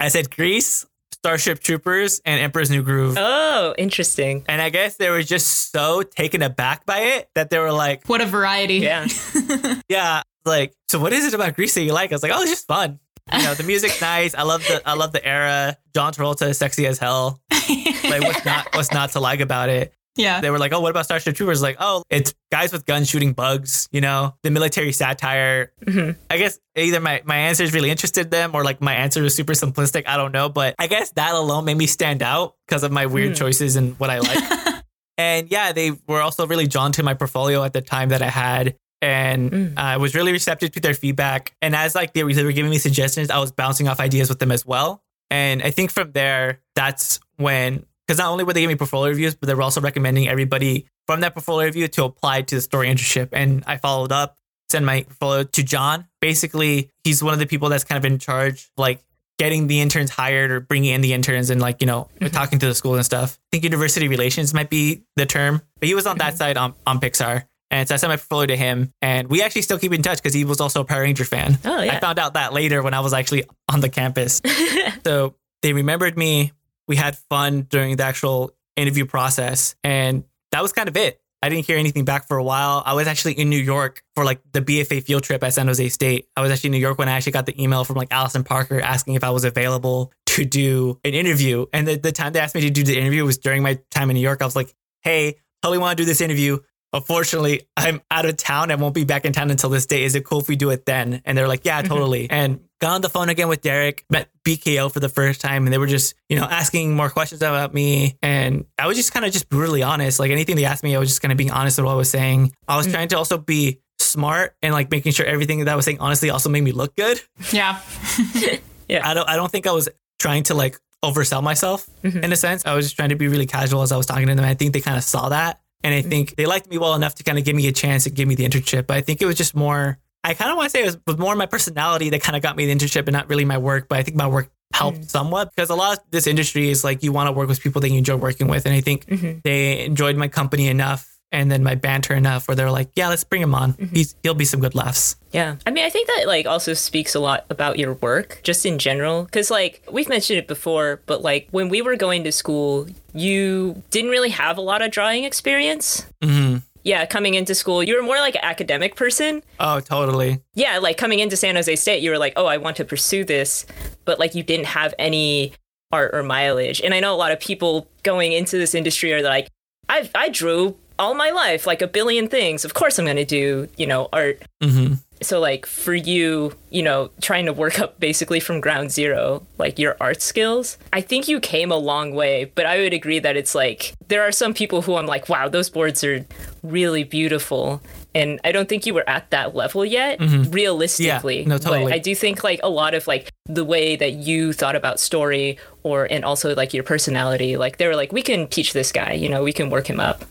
I 0.00 0.08
said 0.08 0.30
Grease, 0.34 0.86
Starship 1.12 1.60
Troopers, 1.60 2.20
and 2.24 2.40
Emperor's 2.40 2.70
New 2.70 2.82
Groove. 2.82 3.16
Oh, 3.18 3.74
interesting. 3.76 4.44
And 4.48 4.62
I 4.62 4.70
guess 4.70 4.96
they 4.96 5.10
were 5.10 5.22
just 5.22 5.70
so 5.70 6.02
taken 6.02 6.40
aback 6.42 6.86
by 6.86 7.00
it 7.00 7.28
that 7.34 7.50
they 7.50 7.58
were 7.58 7.72
like, 7.72 8.06
What 8.08 8.20
a 8.22 8.26
variety. 8.26 8.76
Yeah. 8.76 9.06
"Yeah, 9.88 10.22
like, 10.44 10.72
so 10.88 10.98
what 10.98 11.12
is 11.12 11.26
it 11.26 11.34
about 11.34 11.54
Grease 11.54 11.74
that 11.74 11.82
you 11.82 11.92
like?" 11.92 12.10
I 12.12 12.14
was 12.14 12.22
like, 12.22 12.32
"Oh, 12.34 12.40
it's 12.40 12.50
just 12.50 12.66
fun. 12.66 12.98
You 13.32 13.42
know, 13.44 13.54
the 13.54 13.62
music's 13.62 14.00
nice. 14.14 14.34
I 14.34 14.42
love 14.42 14.62
the 14.66 14.82
I 14.88 14.94
love 14.94 15.12
the 15.12 15.24
era. 15.24 15.76
John 15.94 16.12
Travolta 16.12 16.48
is 16.48 16.58
sexy 16.58 16.86
as 16.86 16.98
hell. 16.98 17.40
Like, 17.50 18.22
what's 18.22 18.44
not 18.44 18.74
what's 18.74 18.92
not 18.92 19.10
to 19.10 19.20
like 19.20 19.40
about 19.40 19.68
it?" 19.68 19.92
Yeah. 20.20 20.40
They 20.40 20.50
were 20.50 20.58
like, 20.58 20.72
"Oh, 20.72 20.80
what 20.80 20.90
about 20.90 21.04
Starship 21.06 21.34
Troopers?" 21.34 21.62
Like, 21.62 21.76
"Oh, 21.80 22.02
it's 22.10 22.34
guys 22.52 22.72
with 22.72 22.84
guns 22.86 23.08
shooting 23.08 23.32
bugs." 23.32 23.88
You 23.92 24.00
know, 24.00 24.34
the 24.42 24.50
military 24.50 24.92
satire. 24.92 25.72
Mhm. 25.84 26.16
I 26.28 26.38
guess 26.38 26.58
either 26.76 27.00
my 27.00 27.22
my 27.24 27.36
answers 27.36 27.72
really 27.72 27.90
interested 27.90 28.30
them, 28.30 28.54
or 28.54 28.62
like 28.64 28.80
my 28.80 28.94
answer 28.94 29.22
was 29.22 29.34
super 29.34 29.54
simplistic. 29.54 30.04
I 30.06 30.16
don't 30.16 30.32
know, 30.32 30.48
but 30.48 30.74
I 30.78 30.86
guess 30.86 31.10
that 31.12 31.34
alone 31.34 31.64
made 31.64 31.76
me 31.76 31.86
stand 31.86 32.22
out 32.22 32.54
because 32.68 32.82
of 32.84 32.92
my 32.92 33.06
weird 33.06 33.30
Hmm. 33.30 33.34
choices 33.44 33.76
and 33.76 33.98
what 33.98 34.10
I 34.10 34.18
like. 34.28 34.82
and 35.18 35.50
yeah, 35.50 35.72
they 35.72 35.92
were 36.06 36.20
also 36.20 36.46
really 36.46 36.66
drawn 36.66 36.92
to 36.92 37.02
my 37.02 37.14
portfolio 37.14 37.62
at 37.64 37.72
the 37.72 37.82
time 37.82 38.08
that 38.10 38.22
I 38.22 38.28
had. 38.30 38.76
And 39.02 39.50
Mm. 39.50 39.78
I 39.78 39.96
was 39.96 40.14
really 40.14 40.30
receptive 40.32 40.72
to 40.72 40.80
their 40.80 40.92
feedback. 40.92 41.54
And 41.62 41.74
as 41.74 41.94
like 41.94 42.12
they 42.12 42.22
were, 42.22 42.34
they 42.34 42.44
were 42.44 42.52
giving 42.52 42.70
me 42.70 42.76
suggestions, 42.76 43.30
I 43.30 43.38
was 43.38 43.50
bouncing 43.50 43.88
off 43.88 43.98
ideas 43.98 44.28
with 44.28 44.38
them 44.40 44.52
as 44.52 44.66
well. 44.66 45.02
And 45.30 45.62
I 45.62 45.70
think 45.70 45.90
from 45.90 46.12
there, 46.12 46.60
that's 46.74 47.18
when, 47.36 47.86
because 48.10 48.18
not 48.18 48.32
only 48.32 48.42
were 48.42 48.52
they 48.52 48.62
giving 48.62 48.74
me 48.74 48.76
portfolio 48.76 49.10
reviews, 49.10 49.36
but 49.36 49.46
they 49.46 49.54
were 49.54 49.62
also 49.62 49.80
recommending 49.80 50.26
everybody 50.26 50.84
from 51.06 51.20
that 51.20 51.32
portfolio 51.32 51.66
review 51.66 51.86
to 51.86 52.02
apply 52.02 52.42
to 52.42 52.56
the 52.56 52.60
story 52.60 52.88
internship. 52.88 53.28
And 53.30 53.62
I 53.68 53.76
followed 53.76 54.10
up, 54.10 54.36
sent 54.68 54.84
my 54.84 55.02
portfolio 55.02 55.44
to 55.44 55.62
John. 55.62 56.08
Basically, 56.20 56.90
he's 57.04 57.22
one 57.22 57.34
of 57.34 57.38
the 57.38 57.46
people 57.46 57.68
that's 57.68 57.84
kind 57.84 58.04
of 58.04 58.04
in 58.04 58.18
charge, 58.18 58.68
like 58.76 59.04
getting 59.38 59.68
the 59.68 59.80
interns 59.80 60.10
hired 60.10 60.50
or 60.50 60.58
bringing 60.58 60.92
in 60.92 61.02
the 61.02 61.12
interns 61.12 61.50
and 61.50 61.60
like, 61.60 61.80
you 61.80 61.86
know, 61.86 62.08
mm-hmm. 62.16 62.34
talking 62.34 62.58
to 62.58 62.66
the 62.66 62.74
school 62.74 62.96
and 62.96 63.04
stuff. 63.04 63.38
I 63.40 63.46
think 63.52 63.62
university 63.62 64.08
relations 64.08 64.52
might 64.52 64.70
be 64.70 65.04
the 65.14 65.24
term, 65.24 65.62
but 65.78 65.86
he 65.86 65.94
was 65.94 66.08
on 66.08 66.18
that 66.18 66.30
mm-hmm. 66.30 66.36
side 66.36 66.56
on, 66.56 66.74
on 66.88 66.98
Pixar. 66.98 67.44
And 67.70 67.86
so 67.86 67.94
I 67.94 67.98
sent 67.98 68.10
my 68.10 68.16
portfolio 68.16 68.46
to 68.46 68.56
him, 68.56 68.92
and 69.00 69.28
we 69.28 69.42
actually 69.42 69.62
still 69.62 69.78
keep 69.78 69.92
in 69.92 70.02
touch 70.02 70.18
because 70.18 70.34
he 70.34 70.44
was 70.44 70.60
also 70.60 70.80
a 70.80 70.84
Power 70.84 71.02
Ranger 71.02 71.24
fan. 71.24 71.60
Oh, 71.64 71.80
yeah. 71.80 71.94
I 71.94 72.00
found 72.00 72.18
out 72.18 72.34
that 72.34 72.52
later 72.52 72.82
when 72.82 72.92
I 72.92 72.98
was 72.98 73.12
actually 73.12 73.44
on 73.68 73.78
the 73.78 73.88
campus. 73.88 74.42
so 75.04 75.36
they 75.62 75.72
remembered 75.72 76.18
me. 76.18 76.50
We 76.90 76.96
had 76.96 77.16
fun 77.16 77.68
during 77.70 77.94
the 77.94 78.02
actual 78.02 78.50
interview 78.74 79.06
process, 79.06 79.76
and 79.84 80.24
that 80.50 80.60
was 80.60 80.72
kind 80.72 80.88
of 80.88 80.96
it. 80.96 81.20
I 81.40 81.48
didn't 81.48 81.64
hear 81.64 81.78
anything 81.78 82.04
back 82.04 82.26
for 82.26 82.36
a 82.36 82.42
while. 82.42 82.82
I 82.84 82.94
was 82.94 83.06
actually 83.06 83.34
in 83.34 83.48
New 83.48 83.60
York 83.60 84.02
for 84.16 84.24
like 84.24 84.40
the 84.52 84.60
BFA 84.60 85.04
field 85.04 85.22
trip 85.22 85.44
at 85.44 85.54
San 85.54 85.68
Jose 85.68 85.88
State. 85.90 86.26
I 86.36 86.40
was 86.40 86.50
actually 86.50 86.68
in 86.68 86.72
New 86.72 86.78
York 86.78 86.98
when 86.98 87.08
I 87.08 87.12
actually 87.12 87.30
got 87.30 87.46
the 87.46 87.62
email 87.62 87.84
from 87.84 87.94
like 87.94 88.08
Allison 88.10 88.42
Parker 88.42 88.80
asking 88.80 89.14
if 89.14 89.22
I 89.22 89.30
was 89.30 89.44
available 89.44 90.12
to 90.26 90.44
do 90.44 90.98
an 91.04 91.14
interview. 91.14 91.66
And 91.72 91.86
the, 91.86 91.94
the 91.94 92.10
time 92.10 92.32
they 92.32 92.40
asked 92.40 92.56
me 92.56 92.62
to 92.62 92.70
do 92.70 92.82
the 92.82 92.98
interview 92.98 93.24
was 93.24 93.38
during 93.38 93.62
my 93.62 93.78
time 93.92 94.10
in 94.10 94.14
New 94.14 94.20
York. 94.20 94.42
I 94.42 94.44
was 94.44 94.56
like, 94.56 94.74
hey, 95.02 95.36
totally 95.62 95.78
want 95.78 95.96
to 95.96 96.02
do 96.02 96.06
this 96.06 96.20
interview. 96.20 96.58
Unfortunately, 96.92 97.62
I'm 97.76 98.00
out 98.10 98.26
of 98.26 98.36
town. 98.36 98.70
I 98.70 98.74
won't 98.74 98.94
be 98.94 99.04
back 99.04 99.24
in 99.24 99.32
town 99.32 99.50
until 99.50 99.70
this 99.70 99.86
day. 99.86 100.02
Is 100.02 100.14
it 100.14 100.24
cool 100.24 100.40
if 100.40 100.48
we 100.48 100.56
do 100.56 100.70
it 100.70 100.86
then? 100.86 101.22
And 101.24 101.38
they're 101.38 101.48
like, 101.48 101.64
yeah, 101.64 101.80
mm-hmm. 101.80 101.88
totally. 101.88 102.28
And 102.28 102.60
got 102.80 102.94
on 102.94 103.00
the 103.00 103.08
phone 103.08 103.28
again 103.28 103.48
with 103.48 103.62
Derek, 103.62 104.04
met 104.10 104.28
BKO 104.44 104.92
for 104.92 104.98
the 104.98 105.08
first 105.08 105.40
time, 105.40 105.64
and 105.64 105.72
they 105.72 105.78
were 105.78 105.86
just, 105.86 106.14
you 106.28 106.36
know, 106.36 106.44
asking 106.44 106.96
more 106.96 107.10
questions 107.10 107.42
about 107.42 107.72
me. 107.72 108.16
And 108.22 108.64
I 108.78 108.86
was 108.86 108.96
just 108.96 109.12
kind 109.12 109.24
of 109.24 109.32
just 109.32 109.48
brutally 109.48 109.82
honest. 109.82 110.18
Like 110.18 110.30
anything 110.30 110.56
they 110.56 110.64
asked 110.64 110.82
me, 110.82 110.96
I 110.96 110.98
was 110.98 111.08
just 111.08 111.22
kind 111.22 111.30
of 111.30 111.38
being 111.38 111.52
honest 111.52 111.78
with 111.78 111.84
what 111.84 111.92
I 111.92 111.96
was 111.96 112.10
saying. 112.10 112.52
I 112.66 112.76
was 112.76 112.86
mm. 112.88 112.92
trying 112.92 113.08
to 113.08 113.18
also 113.18 113.38
be 113.38 113.80
smart 114.00 114.56
and 114.62 114.72
like 114.72 114.90
making 114.90 115.12
sure 115.12 115.26
everything 115.26 115.60
that 115.60 115.68
I 115.68 115.76
was 115.76 115.84
saying 115.84 116.00
honestly 116.00 116.30
also 116.30 116.48
made 116.48 116.62
me 116.62 116.72
look 116.72 116.96
good. 116.96 117.20
Yeah. 117.52 117.80
Yeah. 118.90 119.08
I 119.08 119.14
don't 119.14 119.28
I 119.28 119.36
don't 119.36 119.52
think 119.52 119.68
I 119.68 119.70
was 119.70 119.88
trying 120.18 120.42
to 120.44 120.54
like 120.54 120.76
oversell 121.04 121.44
myself 121.44 121.88
mm-hmm. 122.02 122.24
in 122.24 122.32
a 122.32 122.36
sense. 122.36 122.66
I 122.66 122.74
was 122.74 122.86
just 122.86 122.96
trying 122.96 123.10
to 123.10 123.14
be 123.14 123.28
really 123.28 123.46
casual 123.46 123.82
as 123.82 123.92
I 123.92 123.96
was 123.96 124.06
talking 124.06 124.26
to 124.26 124.34
them. 124.34 124.44
I 124.44 124.54
think 124.54 124.72
they 124.72 124.80
kind 124.80 124.96
of 124.96 125.04
saw 125.04 125.28
that. 125.28 125.60
And 125.82 125.94
I 125.94 126.02
think 126.02 126.36
they 126.36 126.46
liked 126.46 126.68
me 126.68 126.78
well 126.78 126.94
enough 126.94 127.14
to 127.16 127.22
kind 127.22 127.38
of 127.38 127.44
give 127.44 127.56
me 127.56 127.66
a 127.68 127.72
chance 127.72 128.06
and 128.06 128.14
give 128.14 128.28
me 128.28 128.34
the 128.34 128.46
internship. 128.46 128.86
But 128.86 128.98
I 128.98 129.00
think 129.00 129.22
it 129.22 129.26
was 129.26 129.36
just 129.36 129.54
more 129.54 129.98
I 130.22 130.34
kind 130.34 130.50
of 130.50 130.56
want 130.56 130.66
to 130.66 130.70
say 130.70 130.82
it 130.82 130.86
was, 130.86 130.98
was 131.06 131.18
more 131.18 131.34
my 131.34 131.46
personality 131.46 132.10
that 132.10 132.20
kind 132.20 132.36
of 132.36 132.42
got 132.42 132.56
me 132.56 132.66
the 132.66 132.74
internship 132.74 133.06
and 133.06 133.12
not 133.12 133.28
really 133.28 133.44
my 133.44 133.58
work. 133.58 133.88
But 133.88 133.98
I 133.98 134.02
think 134.02 134.16
my 134.16 134.26
work 134.26 134.50
helped 134.72 135.00
mm. 135.00 135.08
somewhat 135.08 135.50
because 135.54 135.70
a 135.70 135.74
lot 135.74 135.98
of 135.98 136.04
this 136.10 136.26
industry 136.26 136.68
is 136.68 136.84
like 136.84 137.02
you 137.02 137.12
want 137.12 137.28
to 137.28 137.32
work 137.32 137.48
with 137.48 137.60
people 137.60 137.80
that 137.80 137.88
you 137.88 137.98
enjoy 137.98 138.16
working 138.16 138.46
with. 138.46 138.66
And 138.66 138.74
I 138.74 138.80
think 138.80 139.06
mm-hmm. 139.06 139.38
they 139.44 139.84
enjoyed 139.84 140.16
my 140.16 140.28
company 140.28 140.68
enough 140.68 141.09
and 141.32 141.50
then 141.50 141.62
my 141.62 141.74
banter 141.74 142.14
enough 142.14 142.48
where 142.48 142.54
they're 142.54 142.70
like, 142.70 142.90
yeah, 142.96 143.08
let's 143.08 143.24
bring 143.24 143.42
him 143.42 143.54
on. 143.54 143.74
He's, 143.92 144.14
he'll 144.22 144.34
be 144.34 144.44
some 144.44 144.60
good 144.60 144.74
laughs. 144.74 145.16
Yeah. 145.32 145.56
I 145.64 145.70
mean, 145.70 145.84
I 145.84 145.90
think 145.90 146.08
that 146.08 146.24
like 146.26 146.46
also 146.46 146.74
speaks 146.74 147.14
a 147.14 147.20
lot 147.20 147.46
about 147.50 147.78
your 147.78 147.94
work 147.94 148.40
just 148.42 148.66
in 148.66 148.78
general 148.78 149.26
cuz 149.26 149.50
like 149.50 149.82
we've 149.90 150.08
mentioned 150.08 150.38
it 150.38 150.48
before, 150.48 151.00
but 151.06 151.22
like 151.22 151.48
when 151.50 151.68
we 151.68 151.82
were 151.82 151.96
going 151.96 152.24
to 152.24 152.32
school, 152.32 152.88
you 153.14 153.82
didn't 153.90 154.10
really 154.10 154.30
have 154.30 154.58
a 154.58 154.60
lot 154.60 154.82
of 154.82 154.90
drawing 154.90 155.24
experience. 155.24 156.04
hmm 156.22 156.56
Yeah, 156.82 157.04
coming 157.06 157.34
into 157.34 157.54
school, 157.54 157.82
you 157.82 157.94
were 157.94 158.02
more 158.02 158.18
like 158.18 158.34
an 158.34 158.40
academic 158.44 158.96
person. 158.96 159.42
Oh, 159.60 159.80
totally. 159.80 160.40
Yeah, 160.54 160.78
like 160.78 160.96
coming 160.96 161.20
into 161.20 161.36
San 161.36 161.54
Jose 161.54 161.76
State, 161.76 162.02
you 162.02 162.10
were 162.10 162.18
like, 162.18 162.32
"Oh, 162.36 162.46
I 162.46 162.56
want 162.56 162.76
to 162.78 162.84
pursue 162.84 163.22
this," 163.24 163.66
but 164.06 164.18
like 164.18 164.34
you 164.34 164.42
didn't 164.42 164.66
have 164.66 164.94
any 164.98 165.52
art 165.92 166.14
or 166.14 166.22
mileage. 166.22 166.80
And 166.80 166.94
I 166.94 167.00
know 167.00 167.14
a 167.14 167.20
lot 167.24 167.32
of 167.32 167.38
people 167.40 167.86
going 168.02 168.32
into 168.32 168.56
this 168.58 168.74
industry 168.74 169.12
are 169.12 169.22
like, 169.22 169.48
"I 169.90 170.08
I 170.14 170.28
drew 170.30 170.74
all 171.00 171.14
my 171.14 171.30
life 171.30 171.66
like 171.66 171.82
a 171.82 171.88
billion 171.88 172.28
things. 172.28 172.64
Of 172.64 172.74
course 172.74 172.98
I'm 172.98 173.06
going 173.06 173.16
to 173.16 173.24
do, 173.24 173.68
you 173.76 173.86
know, 173.86 174.08
art." 174.12 174.42
hmm 174.62 174.94
So, 175.22 175.38
like, 175.38 175.66
for 175.66 175.92
you, 175.94 176.54
you 176.70 176.82
know, 176.82 177.10
trying 177.20 177.44
to 177.46 177.52
work 177.52 177.78
up 177.84 178.00
basically 178.00 178.40
from 178.40 178.60
ground 178.60 178.90
zero, 178.90 179.42
like 179.58 179.78
your 179.78 179.96
art 180.00 180.22
skills, 180.22 180.78
I 180.92 181.00
think 181.02 181.28
you 181.28 181.40
came 181.40 181.70
a 181.72 181.76
long 181.76 182.14
way. 182.14 182.50
But 182.54 182.64
I 182.66 182.78
would 182.78 182.94
agree 182.94 183.18
that 183.20 183.36
it's 183.36 183.54
like 183.54 183.92
there 184.08 184.22
are 184.22 184.32
some 184.32 184.54
people 184.54 184.80
who 184.82 184.96
I'm 184.96 185.06
like, 185.06 185.28
wow, 185.28 185.48
those 185.48 185.68
boards 185.70 186.02
are 186.04 186.24
really 186.62 187.04
beautiful. 187.04 187.82
And 188.14 188.40
I 188.44 188.50
don't 188.50 188.68
think 188.68 188.86
you 188.86 188.94
were 188.94 189.08
at 189.08 189.30
that 189.30 189.54
level 189.54 189.84
yet, 189.84 190.18
realistically. 190.50 191.40
Mm-hmm. 191.40 191.50
Yeah, 191.50 191.56
no, 191.56 191.58
totally. 191.58 191.84
But 191.84 191.92
I 191.92 191.98
do 191.98 192.14
think 192.14 192.42
like 192.42 192.60
a 192.62 192.68
lot 192.68 192.94
of 192.94 193.06
like 193.06 193.30
the 193.46 193.64
way 193.64 193.96
that 193.96 194.12
you 194.14 194.52
thought 194.52 194.74
about 194.74 194.98
story 194.98 195.58
or 195.84 196.08
and 196.10 196.24
also 196.24 196.54
like 196.54 196.74
your 196.74 196.82
personality, 196.82 197.56
like 197.56 197.76
they 197.76 197.86
were 197.86 197.94
like, 197.96 198.12
we 198.12 198.22
can 198.22 198.48
teach 198.48 198.72
this 198.72 198.90
guy, 198.90 199.12
you 199.12 199.28
know, 199.28 199.42
we 199.44 199.52
can 199.52 199.70
work 199.70 199.86
him 199.88 200.00
up. 200.00 200.24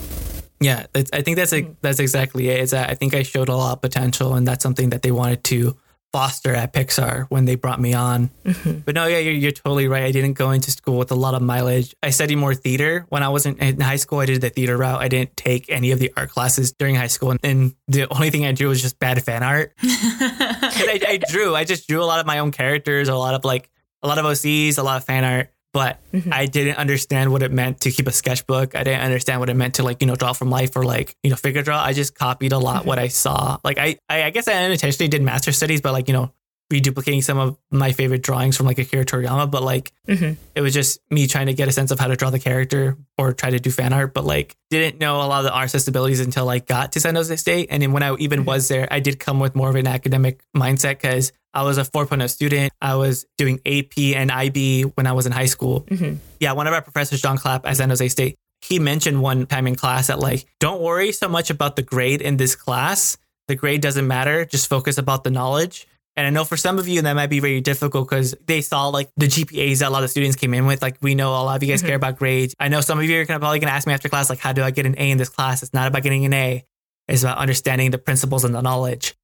Yeah, 0.59 0.85
it's, 0.93 1.09
I 1.13 1.21
think 1.21 1.37
that's 1.37 1.53
a, 1.53 1.63
mm. 1.63 1.75
that's 1.81 1.99
exactly 1.99 2.49
it. 2.49 2.59
Is 2.59 2.71
that 2.71 2.89
uh, 2.89 2.91
I 2.91 2.95
think 2.95 3.13
I 3.13 3.23
showed 3.23 3.49
a 3.49 3.55
lot 3.55 3.73
of 3.73 3.81
potential, 3.81 4.35
and 4.35 4.47
that's 4.47 4.63
something 4.63 4.89
that 4.89 5.01
they 5.01 5.11
wanted 5.11 5.43
to 5.45 5.77
foster 6.11 6.55
at 6.55 6.73
Pixar 6.73 7.27
when 7.29 7.45
they 7.45 7.55
brought 7.55 7.79
me 7.79 7.93
on. 7.93 8.29
Mm-hmm. 8.43 8.79
But 8.79 8.95
no, 8.95 9.05
yeah, 9.05 9.19
you're, 9.19 9.33
you're 9.33 9.51
totally 9.51 9.87
right. 9.87 10.03
I 10.03 10.11
didn't 10.11 10.33
go 10.33 10.51
into 10.51 10.71
school 10.71 10.97
with 10.97 11.11
a 11.11 11.15
lot 11.15 11.35
of 11.35 11.41
mileage. 11.41 11.95
I 12.01 12.09
studied 12.09 12.37
more 12.37 12.55
theater 12.55 13.05
when 13.09 13.21
I 13.21 13.29
was 13.29 13.45
in, 13.45 13.57
in 13.57 13.79
high 13.79 13.97
school. 13.97 14.19
I 14.19 14.25
did 14.25 14.41
the 14.41 14.49
theater 14.49 14.75
route. 14.75 14.99
I 14.99 15.07
didn't 15.07 15.37
take 15.37 15.69
any 15.69 15.91
of 15.91 15.99
the 15.99 16.11
art 16.17 16.31
classes 16.31 16.71
during 16.73 16.95
high 16.95 17.07
school, 17.07 17.31
and, 17.31 17.39
and 17.43 17.75
the 17.87 18.11
only 18.13 18.29
thing 18.29 18.45
I 18.45 18.51
drew 18.51 18.69
was 18.69 18.81
just 18.81 18.99
bad 18.99 19.23
fan 19.23 19.43
art. 19.43 19.73
I, 19.83 20.99
I 21.07 21.19
drew. 21.29 21.55
I 21.55 21.63
just 21.63 21.87
drew 21.87 22.03
a 22.03 22.05
lot 22.05 22.19
of 22.19 22.25
my 22.25 22.39
own 22.39 22.51
characters, 22.51 23.07
a 23.07 23.15
lot 23.15 23.35
of 23.35 23.45
like 23.45 23.69
a 24.01 24.07
lot 24.07 24.17
of 24.17 24.25
OCs, 24.25 24.77
a 24.77 24.83
lot 24.83 24.97
of 24.97 25.03
fan 25.03 25.23
art. 25.23 25.51
But 25.71 25.99
mm-hmm. 26.11 26.33
I 26.33 26.47
didn't 26.47 26.77
understand 26.77 27.31
what 27.31 27.43
it 27.43 27.51
meant 27.51 27.81
to 27.81 27.91
keep 27.91 28.07
a 28.07 28.11
sketchbook. 28.11 28.75
I 28.75 28.83
didn't 28.83 29.01
understand 29.01 29.39
what 29.39 29.49
it 29.49 29.55
meant 29.55 29.75
to 29.75 29.83
like, 29.83 30.01
you 30.01 30.07
know, 30.07 30.15
draw 30.15 30.33
from 30.33 30.49
life 30.49 30.75
or 30.75 30.83
like, 30.83 31.15
you 31.21 31.29
know, 31.29 31.35
figure 31.35 31.61
draw. 31.61 31.79
I 31.79 31.93
just 31.93 32.15
copied 32.15 32.53
a 32.53 32.57
lot 32.57 32.79
mm-hmm. 32.79 32.87
what 32.87 32.99
I 32.99 33.07
saw. 33.07 33.57
Like 33.63 33.77
I, 33.77 33.97
I, 34.09 34.23
I 34.23 34.29
guess 34.31 34.47
I 34.47 34.53
unintentionally 34.53 35.09
did 35.09 35.21
master 35.21 35.51
studies, 35.51 35.81
but 35.81 35.93
like, 35.93 36.07
you 36.07 36.13
know, 36.13 36.33
reduplicating 36.71 37.23
some 37.23 37.37
of 37.37 37.57
my 37.71 37.91
favorite 37.91 38.21
drawings 38.21 38.55
from 38.55 38.65
like 38.65 38.77
Akira 38.77 39.03
Toriyama, 39.03 39.49
but 39.49 39.63
like 39.63 39.91
mm-hmm. 40.07 40.33
it 40.55 40.61
was 40.61 40.73
just 40.73 40.99
me 41.09 41.27
trying 41.27 41.47
to 41.47 41.53
get 41.53 41.67
a 41.67 41.71
sense 41.71 41.91
of 41.91 41.99
how 41.99 42.07
to 42.07 42.15
draw 42.15 42.29
the 42.29 42.39
character 42.39 42.97
or 43.17 43.33
try 43.33 43.49
to 43.49 43.59
do 43.59 43.71
fan 43.71 43.91
art, 43.91 44.13
but 44.13 44.23
like 44.23 44.55
didn't 44.69 44.99
know 44.99 45.17
a 45.17 45.25
lot 45.25 45.39
of 45.39 45.45
the 45.45 45.53
art 45.53 45.71
sensibilities 45.71 46.19
until 46.19 46.47
I 46.47 46.59
got 46.59 46.91
to 46.91 46.99
San 46.99 47.15
Jose 47.15 47.35
State. 47.37 47.67
And 47.71 47.81
then 47.81 47.91
when 47.91 48.03
I 48.03 48.15
even 48.15 48.41
mm-hmm. 48.41 48.47
was 48.47 48.67
there, 48.67 48.87
I 48.91 48.99
did 48.99 49.19
come 49.19 49.39
with 49.39 49.55
more 49.55 49.69
of 49.69 49.75
an 49.75 49.87
academic 49.87 50.43
mindset 50.55 50.99
because 51.01 51.31
I 51.53 51.63
was 51.63 51.79
a 51.79 51.83
4.0 51.83 52.29
student. 52.29 52.71
I 52.79 52.95
was 52.95 53.25
doing 53.37 53.59
AP 53.65 53.97
and 54.15 54.31
IB 54.31 54.83
when 54.83 55.07
I 55.07 55.13
was 55.13 55.25
in 55.25 55.31
high 55.31 55.47
school. 55.47 55.81
Mm-hmm. 55.81 56.15
Yeah, 56.39 56.51
one 56.51 56.67
of 56.67 56.73
our 56.73 56.81
professors, 56.81 57.21
John 57.21 57.37
Clapp 57.37 57.65
at 57.65 57.77
San 57.77 57.89
Jose 57.89 58.07
State, 58.09 58.35
he 58.61 58.77
mentioned 58.77 59.21
one 59.21 59.45
time 59.47 59.65
in 59.65 59.75
class 59.75 60.07
that 60.07 60.19
like, 60.19 60.45
don't 60.59 60.81
worry 60.81 61.11
so 61.11 61.27
much 61.27 61.49
about 61.49 61.75
the 61.75 61.81
grade 61.81 62.21
in 62.21 62.37
this 62.37 62.55
class. 62.55 63.17
The 63.47 63.55
grade 63.55 63.81
doesn't 63.81 64.05
matter. 64.05 64.45
Just 64.45 64.69
focus 64.69 64.99
about 64.99 65.23
the 65.23 65.31
knowledge. 65.31 65.87
And 66.19 66.27
I 66.27 66.31
know 66.31 66.43
for 66.43 66.57
some 66.57 66.79
of 66.79 66.87
you 66.89 67.01
that 67.01 67.13
might 67.13 67.29
be 67.29 67.39
very 67.39 67.61
difficult 67.61 68.09
because 68.09 68.35
they 68.45 68.59
saw 68.59 68.89
like 68.89 69.09
the 69.15 69.27
GPAs 69.27 69.79
that 69.79 69.87
a 69.87 69.89
lot 69.89 70.03
of 70.03 70.09
students 70.09 70.35
came 70.35 70.53
in 70.53 70.65
with. 70.65 70.81
Like 70.81 70.97
we 70.99 71.15
know 71.15 71.29
a 71.29 71.39
lot 71.43 71.55
of 71.55 71.63
you 71.63 71.69
guys 71.69 71.79
mm-hmm. 71.79 71.87
care 71.87 71.95
about 71.95 72.17
grades. 72.17 72.53
I 72.59 72.67
know 72.67 72.81
some 72.81 72.99
of 72.99 73.05
you 73.05 73.21
are 73.21 73.23
gonna 73.23 73.39
probably 73.39 73.59
gonna 73.59 73.71
ask 73.71 73.87
me 73.87 73.93
after 73.93 74.09
class, 74.09 74.29
like, 74.29 74.39
how 74.39 74.51
do 74.51 74.61
I 74.61 74.71
get 74.71 74.85
an 74.85 74.95
A 74.97 75.11
in 75.11 75.17
this 75.17 75.29
class? 75.29 75.63
It's 75.63 75.73
not 75.73 75.87
about 75.87 76.03
getting 76.03 76.25
an 76.25 76.33
A. 76.33 76.65
It's 77.07 77.23
about 77.23 77.37
understanding 77.37 77.91
the 77.91 77.97
principles 77.97 78.43
and 78.43 78.53
the 78.53 78.61
knowledge. 78.61 79.15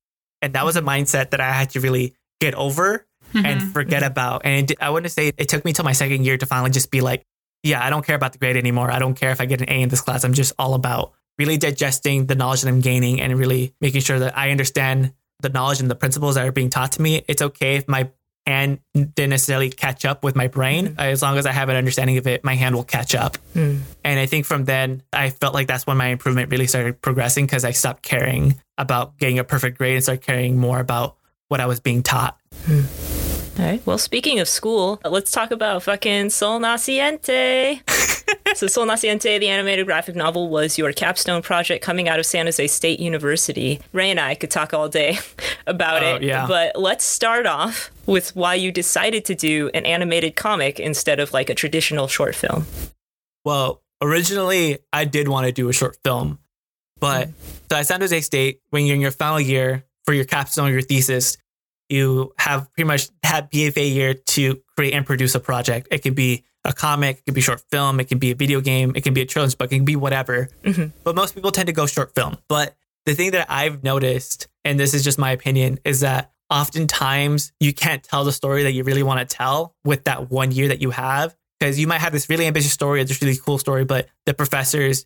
And 0.41 0.53
that 0.53 0.63
was 0.63 0.77
a 0.77 0.81
mindset 0.81 1.31
that 1.31 1.41
I 1.41 1.51
had 1.51 1.71
to 1.71 1.81
really 1.81 2.15
get 2.39 2.55
over 2.55 3.05
and 3.33 3.59
mm-hmm. 3.59 3.71
forget 3.71 4.03
mm-hmm. 4.03 4.11
about. 4.11 4.43
And 4.45 4.71
it, 4.71 4.77
I 4.79 4.89
wouldn't 4.89 5.11
say 5.11 5.33
it 5.35 5.49
took 5.49 5.65
me 5.65 5.73
till 5.73 5.83
my 5.83 5.91
second 5.91 6.23
year 6.23 6.37
to 6.37 6.45
finally 6.45 6.71
just 6.71 6.91
be 6.91 7.01
like, 7.01 7.25
yeah, 7.61 7.85
I 7.85 7.89
don't 7.89 8.05
care 8.05 8.15
about 8.15 8.31
the 8.31 8.37
grade 8.37 8.55
anymore. 8.55 8.89
I 8.89 8.99
don't 8.99 9.15
care 9.15 9.31
if 9.31 9.41
I 9.41 9.47
get 9.47 9.59
an 9.59 9.69
A 9.69 9.81
in 9.81 9.89
this 9.89 9.99
class. 9.99 10.23
I'm 10.23 10.33
just 10.33 10.53
all 10.57 10.75
about 10.75 11.11
really 11.37 11.57
digesting 11.57 12.27
the 12.27 12.35
knowledge 12.35 12.61
that 12.61 12.69
I'm 12.69 12.79
gaining 12.79 13.19
and 13.19 13.37
really 13.37 13.73
making 13.81 13.99
sure 13.99 14.19
that 14.19 14.37
I 14.37 14.51
understand 14.51 15.11
the 15.41 15.49
knowledge 15.49 15.79
and 15.79 15.89
the 15.89 15.95
principles 15.95 16.35
that 16.35 16.45
are 16.45 16.51
being 16.51 16.69
taught 16.69 16.93
to 16.93 17.01
me. 17.01 17.23
It's 17.27 17.41
okay 17.41 17.75
if 17.75 17.87
my 17.87 18.09
hand 18.45 18.79
didn't 18.93 19.31
necessarily 19.31 19.69
catch 19.69 20.05
up 20.05 20.23
with 20.23 20.35
my 20.35 20.47
brain. 20.47 20.89
Mm-hmm. 20.89 20.99
As 20.99 21.21
long 21.21 21.37
as 21.37 21.45
I 21.45 21.51
have 21.51 21.69
an 21.69 21.75
understanding 21.75 22.17
of 22.17 22.27
it, 22.27 22.43
my 22.43 22.55
hand 22.55 22.75
will 22.75 22.83
catch 22.83 23.15
up. 23.15 23.37
Mm. 23.55 23.81
And 24.03 24.19
I 24.19 24.25
think 24.27 24.45
from 24.45 24.65
then, 24.65 25.01
I 25.11 25.31
felt 25.31 25.53
like 25.53 25.67
that's 25.67 25.87
when 25.87 25.97
my 25.97 26.07
improvement 26.07 26.51
really 26.51 26.67
started 26.67 27.01
progressing 27.01 27.45
because 27.45 27.65
I 27.65 27.71
stopped 27.71 28.03
caring 28.03 28.61
about 28.77 29.17
getting 29.17 29.39
a 29.39 29.43
perfect 29.43 29.77
grade 29.77 29.95
and 29.95 30.03
started 30.03 30.23
caring 30.23 30.57
more 30.57 30.79
about 30.79 31.17
what 31.47 31.59
I 31.59 31.65
was 31.65 31.79
being 31.79 32.03
taught. 32.03 32.37
Mm. 32.65 33.59
All 33.59 33.65
right. 33.65 33.85
Well, 33.85 33.97
speaking 33.97 34.39
of 34.39 34.49
school, 34.49 34.99
let's 35.03 35.31
talk 35.31 35.51
about 35.51 35.83
fucking 35.83 36.29
Sol 36.29 36.59
Naciente. 36.59 37.81
so, 38.55 38.67
Sol 38.67 38.85
Naciente, 38.85 39.39
the 39.39 39.47
animated 39.47 39.85
graphic 39.85 40.15
novel, 40.15 40.49
was 40.49 40.77
your 40.77 40.91
capstone 40.93 41.41
project 41.41 41.83
coming 41.83 42.07
out 42.09 42.19
of 42.19 42.25
San 42.25 42.45
Jose 42.45 42.65
State 42.67 42.99
University. 42.99 43.79
Ray 43.93 44.11
and 44.11 44.19
I 44.19 44.35
could 44.35 44.49
talk 44.51 44.73
all 44.73 44.89
day 44.89 45.17
about 45.67 46.03
Oh, 46.03 46.15
it. 46.15 46.23
yeah. 46.23 46.47
But 46.47 46.79
let's 46.79 47.03
start 47.05 47.45
off 47.45 47.91
with 48.05 48.35
why 48.35 48.55
you 48.55 48.71
decided 48.71 49.25
to 49.25 49.35
do 49.35 49.69
an 49.73 49.85
animated 49.85 50.35
comic 50.35 50.79
instead 50.79 51.19
of 51.19 51.33
like 51.33 51.49
a 51.49 51.55
traditional 51.55 52.07
short 52.07 52.35
film. 52.35 52.65
Well, 53.43 53.81
originally 54.01 54.79
I 54.91 55.05
did 55.05 55.27
want 55.27 55.45
to 55.45 55.51
do 55.51 55.69
a 55.69 55.73
short 55.73 55.97
film, 56.03 56.39
but 56.99 57.29
mm. 57.29 57.33
so 57.69 57.77
at 57.77 57.87
San 57.87 58.01
Jose 58.01 58.21
State, 58.21 58.59
when 58.69 58.85
you're 58.85 58.95
in 58.95 59.01
your 59.01 59.11
final 59.11 59.39
year 59.39 59.83
for 60.05 60.13
your 60.13 60.25
capstone 60.25 60.69
or 60.69 60.73
your 60.73 60.81
thesis, 60.81 61.37
you 61.89 62.33
have 62.37 62.71
pretty 62.73 62.87
much 62.87 63.09
that 63.21 63.51
BFA 63.51 63.93
year 63.93 64.13
to 64.13 64.59
create 64.75 64.93
and 64.93 65.05
produce 65.05 65.35
a 65.35 65.39
project. 65.39 65.87
It 65.91 65.99
could 65.99 66.15
be 66.15 66.43
a 66.65 66.73
comic, 66.73 67.19
it 67.19 67.25
could 67.25 67.35
be 67.35 67.41
short 67.41 67.61
film, 67.71 67.99
it 67.99 68.05
could 68.05 68.19
be 68.19 68.31
a 68.31 68.35
video 68.35 68.59
game, 68.59 68.93
it 68.95 69.03
can 69.03 69.13
be 69.13 69.21
a 69.21 69.25
children's 69.25 69.55
book, 69.55 69.71
it 69.71 69.75
can 69.75 69.85
be 69.85 69.95
whatever. 69.95 70.49
Mm-hmm. 70.63 70.97
But 71.03 71.15
most 71.15 71.35
people 71.35 71.51
tend 71.51 71.67
to 71.67 71.73
go 71.73 71.85
short 71.85 72.13
film. 72.15 72.37
But 72.49 72.75
the 73.05 73.13
thing 73.13 73.31
that 73.31 73.47
I've 73.49 73.83
noticed, 73.83 74.47
and 74.63 74.79
this 74.79 74.93
is 74.93 75.03
just 75.03 75.17
my 75.17 75.31
opinion, 75.31 75.79
is 75.85 75.99
that 76.01 76.31
oftentimes 76.49 77.53
you 77.59 77.73
can't 77.73 78.03
tell 78.03 78.23
the 78.23 78.31
story 78.31 78.63
that 78.63 78.71
you 78.73 78.83
really 78.83 79.03
want 79.03 79.27
to 79.27 79.35
tell 79.35 79.75
with 79.85 80.05
that 80.05 80.29
one 80.31 80.51
year 80.51 80.67
that 80.69 80.81
you 80.81 80.91
have. 80.91 81.35
Because 81.59 81.79
you 81.79 81.87
might 81.87 82.01
have 82.01 82.11
this 82.11 82.29
really 82.29 82.47
ambitious 82.47 82.73
story, 82.73 82.99
or 82.99 83.05
this 83.05 83.21
really 83.21 83.37
cool 83.37 83.57
story, 83.57 83.85
but 83.85 84.09
the 84.25 84.33
professors, 84.33 85.05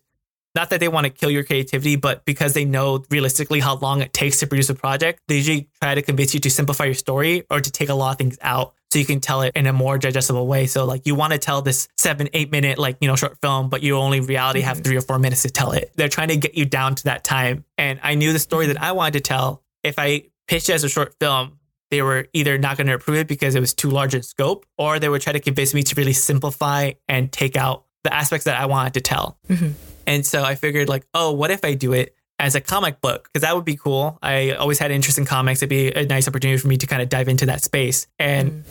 not 0.56 0.70
that 0.70 0.80
they 0.80 0.88
want 0.88 1.04
to 1.04 1.10
kill 1.10 1.30
your 1.30 1.44
creativity, 1.44 1.94
but 1.94 2.24
because 2.24 2.54
they 2.54 2.64
know 2.64 3.04
realistically 3.08 3.60
how 3.60 3.76
long 3.76 4.00
it 4.00 4.12
takes 4.12 4.40
to 4.40 4.48
produce 4.48 4.68
a 4.68 4.74
project, 4.74 5.20
they 5.28 5.36
usually 5.36 5.68
try 5.80 5.94
to 5.94 6.02
convince 6.02 6.34
you 6.34 6.40
to 6.40 6.50
simplify 6.50 6.86
your 6.86 6.94
story 6.94 7.44
or 7.50 7.60
to 7.60 7.70
take 7.70 7.88
a 7.88 7.94
lot 7.94 8.10
of 8.10 8.18
things 8.18 8.36
out 8.42 8.74
so 8.92 8.98
you 8.98 9.04
can 9.04 9.20
tell 9.20 9.42
it 9.42 9.52
in 9.54 9.66
a 9.66 9.72
more 9.72 9.98
digestible 9.98 10.46
way. 10.46 10.66
So 10.66 10.84
like 10.84 11.06
you 11.06 11.14
want 11.14 11.32
to 11.32 11.38
tell 11.38 11.62
this 11.62 11.88
seven, 11.96 12.28
eight 12.32 12.50
minute 12.50 12.78
like, 12.78 12.96
you 13.00 13.08
know, 13.08 13.16
short 13.16 13.40
film, 13.40 13.68
but 13.68 13.82
you 13.82 13.96
only 13.96 14.20
reality 14.20 14.60
have 14.60 14.78
mm-hmm. 14.78 14.84
three 14.84 14.96
or 14.96 15.00
four 15.00 15.18
minutes 15.18 15.42
to 15.42 15.50
tell 15.50 15.72
it. 15.72 15.92
They're 15.96 16.08
trying 16.08 16.28
to 16.28 16.36
get 16.36 16.54
you 16.54 16.64
down 16.64 16.96
to 16.96 17.04
that 17.04 17.22
time. 17.22 17.64
And 17.78 18.00
I 18.02 18.14
knew 18.14 18.32
the 18.32 18.38
story 18.38 18.66
that 18.66 18.76
mm-hmm. 18.76 18.84
I 18.84 18.92
wanted 18.92 19.12
to 19.14 19.20
tell. 19.20 19.62
If 19.82 19.98
I 19.98 20.24
pitched 20.48 20.68
it 20.68 20.72
as 20.72 20.84
a 20.84 20.88
short 20.88 21.14
film, 21.20 21.58
they 21.90 22.02
were 22.02 22.26
either 22.32 22.58
not 22.58 22.76
going 22.76 22.86
to 22.86 22.94
approve 22.94 23.18
it 23.18 23.28
because 23.28 23.54
it 23.54 23.60
was 23.60 23.74
too 23.74 23.90
large 23.90 24.14
in 24.14 24.22
scope, 24.22 24.66
or 24.78 24.98
they 24.98 25.08
would 25.08 25.22
try 25.22 25.32
to 25.32 25.40
convince 25.40 25.74
me 25.74 25.82
to 25.82 25.94
really 25.96 26.12
simplify 26.12 26.92
and 27.08 27.32
take 27.32 27.56
out 27.56 27.84
the 28.04 28.14
aspects 28.14 28.44
that 28.44 28.60
I 28.60 28.66
wanted 28.66 28.94
to 28.94 29.00
tell. 29.00 29.38
Mm-hmm. 29.48 29.70
And 30.06 30.24
so 30.24 30.42
I 30.42 30.54
figured, 30.54 30.88
like, 30.88 31.04
oh, 31.14 31.32
what 31.32 31.50
if 31.50 31.64
I 31.64 31.74
do 31.74 31.92
it 31.92 32.14
as 32.40 32.54
a 32.54 32.60
comic 32.60 33.00
book? 33.00 33.28
Because 33.32 33.42
that 33.42 33.54
would 33.54 33.64
be 33.64 33.76
cool. 33.76 34.18
I 34.22 34.52
always 34.52 34.78
had 34.78 34.90
interest 34.90 35.18
in 35.18 35.24
comics. 35.24 35.60
It'd 35.60 35.68
be 35.68 35.92
a 35.92 36.06
nice 36.06 36.26
opportunity 36.26 36.58
for 36.58 36.68
me 36.68 36.76
to 36.78 36.86
kind 36.86 37.02
of 37.02 37.08
dive 37.08 37.28
into 37.28 37.46
that 37.46 37.62
space. 37.62 38.06
And 38.18 38.64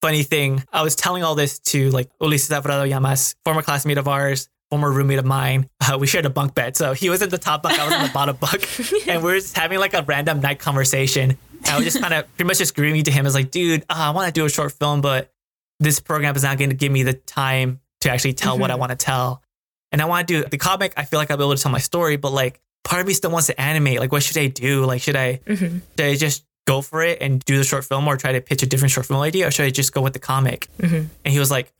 funny 0.00 0.22
thing, 0.22 0.64
I 0.72 0.82
was 0.82 0.94
telling 0.96 1.22
all 1.22 1.34
this 1.34 1.58
to 1.60 1.90
like 1.90 2.08
Ulises 2.20 2.54
Alvarado 2.54 2.88
Llamas, 2.88 3.34
former 3.44 3.62
classmate 3.62 3.98
of 3.98 4.08
ours, 4.08 4.48
former 4.70 4.90
roommate 4.90 5.18
of 5.18 5.24
mine. 5.24 5.68
Uh, 5.80 5.98
we 5.98 6.06
shared 6.06 6.26
a 6.26 6.30
bunk 6.30 6.54
bed. 6.54 6.76
So 6.76 6.92
he 6.92 7.10
was 7.10 7.22
in 7.22 7.30
the 7.30 7.38
top 7.38 7.62
bunk, 7.62 7.78
I 7.78 7.84
was 7.86 7.94
in 7.94 8.02
the 8.02 8.12
bottom 8.12 8.36
bunk. 8.40 8.66
and 9.08 9.22
we 9.22 9.32
are 9.32 9.40
just 9.40 9.56
having 9.56 9.78
like 9.78 9.94
a 9.94 10.02
random 10.02 10.40
night 10.40 10.58
conversation. 10.58 11.36
And 11.64 11.66
I 11.66 11.76
was 11.76 11.84
just 11.84 12.00
kind 12.00 12.14
of 12.14 12.26
pretty 12.36 12.46
much 12.46 12.58
just 12.58 12.70
screaming 12.70 13.02
to 13.04 13.10
him 13.10 13.26
as 13.26 13.34
like, 13.34 13.50
dude, 13.50 13.82
uh, 13.82 13.94
I 13.96 14.10
want 14.10 14.26
to 14.26 14.32
do 14.32 14.44
a 14.44 14.50
short 14.50 14.72
film, 14.72 15.00
but 15.00 15.32
this 15.80 16.00
program 16.00 16.36
is 16.36 16.42
not 16.42 16.58
going 16.58 16.70
to 16.70 16.76
give 16.76 16.92
me 16.92 17.02
the 17.02 17.14
time 17.14 17.80
to 18.02 18.10
actually 18.10 18.34
tell 18.34 18.58
what 18.58 18.70
I 18.70 18.76
want 18.76 18.90
to 18.90 18.96
tell. 18.96 19.42
And 19.90 20.02
I 20.02 20.04
want 20.04 20.28
to 20.28 20.42
do 20.42 20.48
the 20.48 20.58
comic. 20.58 20.92
I 20.96 21.04
feel 21.04 21.18
like 21.18 21.30
I'll 21.30 21.36
be 21.36 21.44
able 21.44 21.56
to 21.56 21.62
tell 21.62 21.72
my 21.72 21.78
story, 21.78 22.16
but 22.16 22.32
like 22.32 22.60
part 22.84 23.00
of 23.00 23.06
me 23.06 23.14
still 23.14 23.30
wants 23.30 23.46
to 23.48 23.60
animate. 23.60 24.00
Like, 24.00 24.12
what 24.12 24.22
should 24.22 24.38
I 24.38 24.46
do? 24.46 24.84
Like, 24.84 25.02
should 25.02 25.16
I, 25.16 25.40
mm-hmm. 25.44 25.78
should 25.96 26.06
I 26.06 26.14
just 26.16 26.44
go 26.66 26.82
for 26.82 27.02
it 27.02 27.18
and 27.22 27.42
do 27.44 27.56
the 27.56 27.64
short 27.64 27.84
film 27.84 28.06
or 28.06 28.16
try 28.16 28.32
to 28.32 28.40
pitch 28.40 28.62
a 28.62 28.66
different 28.66 28.92
short 28.92 29.06
film 29.06 29.20
idea? 29.20 29.48
Or 29.48 29.50
should 29.50 29.66
I 29.66 29.70
just 29.70 29.92
go 29.92 30.00
with 30.00 30.12
the 30.12 30.18
comic? 30.18 30.68
Mm-hmm. 30.78 31.06
And 31.24 31.32
he 31.32 31.38
was 31.38 31.50
like, 31.50 31.72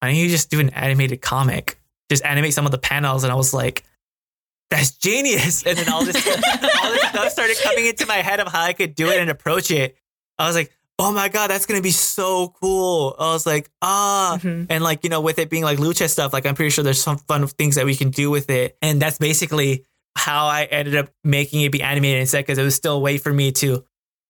why 0.00 0.08
don't 0.08 0.16
you 0.16 0.28
just 0.28 0.50
do 0.50 0.60
an 0.60 0.70
animated 0.70 1.20
comic? 1.20 1.78
Just 2.10 2.24
animate 2.24 2.54
some 2.54 2.66
of 2.66 2.72
the 2.72 2.78
panels. 2.78 3.24
And 3.24 3.32
I 3.32 3.36
was 3.36 3.54
like, 3.54 3.84
that's 4.70 4.92
genius. 4.92 5.64
And 5.66 5.78
then 5.78 5.88
all 5.88 6.04
this, 6.04 6.16
all 6.26 6.90
this 6.90 7.08
stuff 7.08 7.28
started 7.30 7.56
coming 7.62 7.86
into 7.86 8.06
my 8.06 8.16
head 8.16 8.40
of 8.40 8.48
how 8.48 8.62
I 8.62 8.72
could 8.72 8.94
do 8.94 9.08
it 9.08 9.18
and 9.18 9.30
approach 9.30 9.70
it. 9.70 9.96
I 10.38 10.46
was 10.46 10.56
like, 10.56 10.72
oh 10.98 11.12
my 11.12 11.28
God, 11.28 11.50
that's 11.50 11.66
going 11.66 11.78
to 11.78 11.82
be 11.82 11.90
so 11.90 12.48
cool. 12.60 13.16
I 13.18 13.32
was 13.32 13.46
like, 13.46 13.70
ah. 13.82 14.38
Mm-hmm. 14.40 14.66
And 14.70 14.84
like, 14.84 15.04
you 15.04 15.10
know, 15.10 15.20
with 15.20 15.38
it 15.38 15.50
being 15.50 15.64
like 15.64 15.78
lucha 15.78 16.08
stuff, 16.08 16.32
like 16.32 16.46
I'm 16.46 16.54
pretty 16.54 16.70
sure 16.70 16.84
there's 16.84 17.02
some 17.02 17.18
fun 17.18 17.46
things 17.46 17.74
that 17.76 17.84
we 17.84 17.94
can 17.94 18.10
do 18.10 18.30
with 18.30 18.50
it. 18.50 18.76
And 18.80 19.02
that's 19.02 19.18
basically 19.18 19.84
how 20.16 20.46
I 20.46 20.64
ended 20.64 20.96
up 20.96 21.10
making 21.22 21.62
it 21.62 21.72
be 21.72 21.82
animated 21.82 22.20
instead 22.20 22.42
because 22.44 22.58
it 22.58 22.62
was 22.62 22.74
still 22.74 22.96
a 22.96 23.00
way 23.00 23.18
for 23.18 23.32
me 23.32 23.52
to 23.52 23.84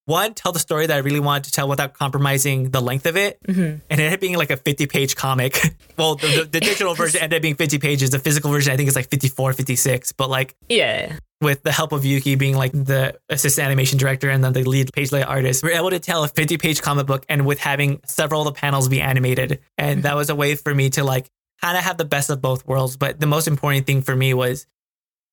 one 0.06 0.34
tell 0.34 0.52
the 0.52 0.58
story 0.58 0.86
that 0.86 0.94
I 0.94 0.98
really 0.98 1.20
wanted 1.20 1.44
to 1.44 1.52
tell 1.52 1.68
without 1.68 1.94
compromising 1.94 2.70
the 2.70 2.80
length 2.80 3.06
of 3.06 3.16
it, 3.16 3.38
mm-hmm. 3.46 3.60
and 3.60 3.80
it 3.88 3.90
ended 3.90 4.12
up 4.12 4.20
being 4.20 4.36
like 4.36 4.50
a 4.50 4.56
50 4.56 4.86
page 4.86 5.16
comic. 5.16 5.58
well, 5.98 6.16
the, 6.16 6.26
the, 6.26 6.44
the 6.44 6.60
digital 6.60 6.94
version 6.96 7.22
ended 7.22 7.38
up 7.38 7.42
being 7.42 7.54
50 7.54 7.78
pages. 7.78 8.10
The 8.10 8.18
physical 8.18 8.50
version 8.50 8.72
I 8.72 8.76
think 8.76 8.88
is 8.88 8.96
like 8.96 9.08
54, 9.08 9.54
56. 9.54 10.12
But 10.12 10.28
like 10.28 10.56
Yeah. 10.68 11.16
with 11.40 11.62
the 11.62 11.72
help 11.72 11.92
of 11.92 12.04
Yuki 12.04 12.34
being 12.34 12.56
like 12.56 12.72
the 12.72 13.18
assistant 13.30 13.64
animation 13.64 13.98
director 13.98 14.28
and 14.28 14.44
then 14.44 14.52
the 14.52 14.64
lead 14.64 14.92
page 14.92 15.10
layout 15.10 15.28
artist, 15.28 15.62
we 15.62 15.70
are 15.70 15.76
able 15.76 15.90
to 15.90 16.00
tell 16.00 16.22
a 16.22 16.28
50 16.28 16.58
page 16.58 16.82
comic 16.82 17.06
book 17.06 17.24
and 17.28 17.46
with 17.46 17.58
having 17.58 18.00
several 18.04 18.42
of 18.42 18.46
the 18.46 18.52
panels 18.52 18.88
be 18.88 19.00
animated. 19.00 19.60
And 19.78 19.98
mm-hmm. 19.98 20.00
that 20.02 20.16
was 20.16 20.28
a 20.28 20.34
way 20.34 20.54
for 20.54 20.74
me 20.74 20.90
to 20.90 21.04
like 21.04 21.30
kind 21.62 21.78
of 21.78 21.84
have 21.84 21.96
the 21.96 22.04
best 22.04 22.28
of 22.28 22.42
both 22.42 22.66
worlds. 22.66 22.98
But 22.98 23.20
the 23.20 23.26
most 23.26 23.48
important 23.48 23.86
thing 23.86 24.02
for 24.02 24.14
me 24.14 24.34
was, 24.34 24.66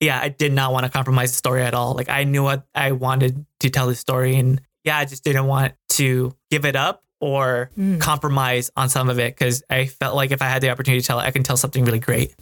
yeah, 0.01 0.19
I 0.21 0.27
did 0.29 0.51
not 0.51 0.73
want 0.73 0.85
to 0.85 0.91
compromise 0.91 1.31
the 1.31 1.37
story 1.37 1.61
at 1.61 1.73
all. 1.73 1.93
Like 1.93 2.09
I 2.09 2.25
knew 2.25 2.43
what 2.43 2.65
I 2.75 2.91
wanted 2.91 3.45
to 3.61 3.69
tell 3.69 3.87
the 3.87 3.95
story. 3.95 4.35
And 4.35 4.59
yeah, 4.83 4.97
I 4.97 5.05
just 5.05 5.23
didn't 5.23 5.45
want 5.45 5.73
to 5.89 6.35
give 6.49 6.65
it 6.65 6.75
up 6.75 7.03
or 7.19 7.69
Mm. 7.77 7.99
compromise 8.01 8.71
on 8.75 8.89
some 8.89 9.07
of 9.07 9.19
it 9.19 9.35
because 9.37 9.61
I 9.69 9.85
felt 9.85 10.15
like 10.15 10.31
if 10.31 10.41
I 10.41 10.45
had 10.45 10.63
the 10.63 10.71
opportunity 10.71 11.01
to 11.01 11.07
tell 11.07 11.19
it, 11.19 11.23
I 11.23 11.29
can 11.29 11.43
tell 11.43 11.55
something 11.55 11.85
really 11.85 11.99
great. 11.99 12.33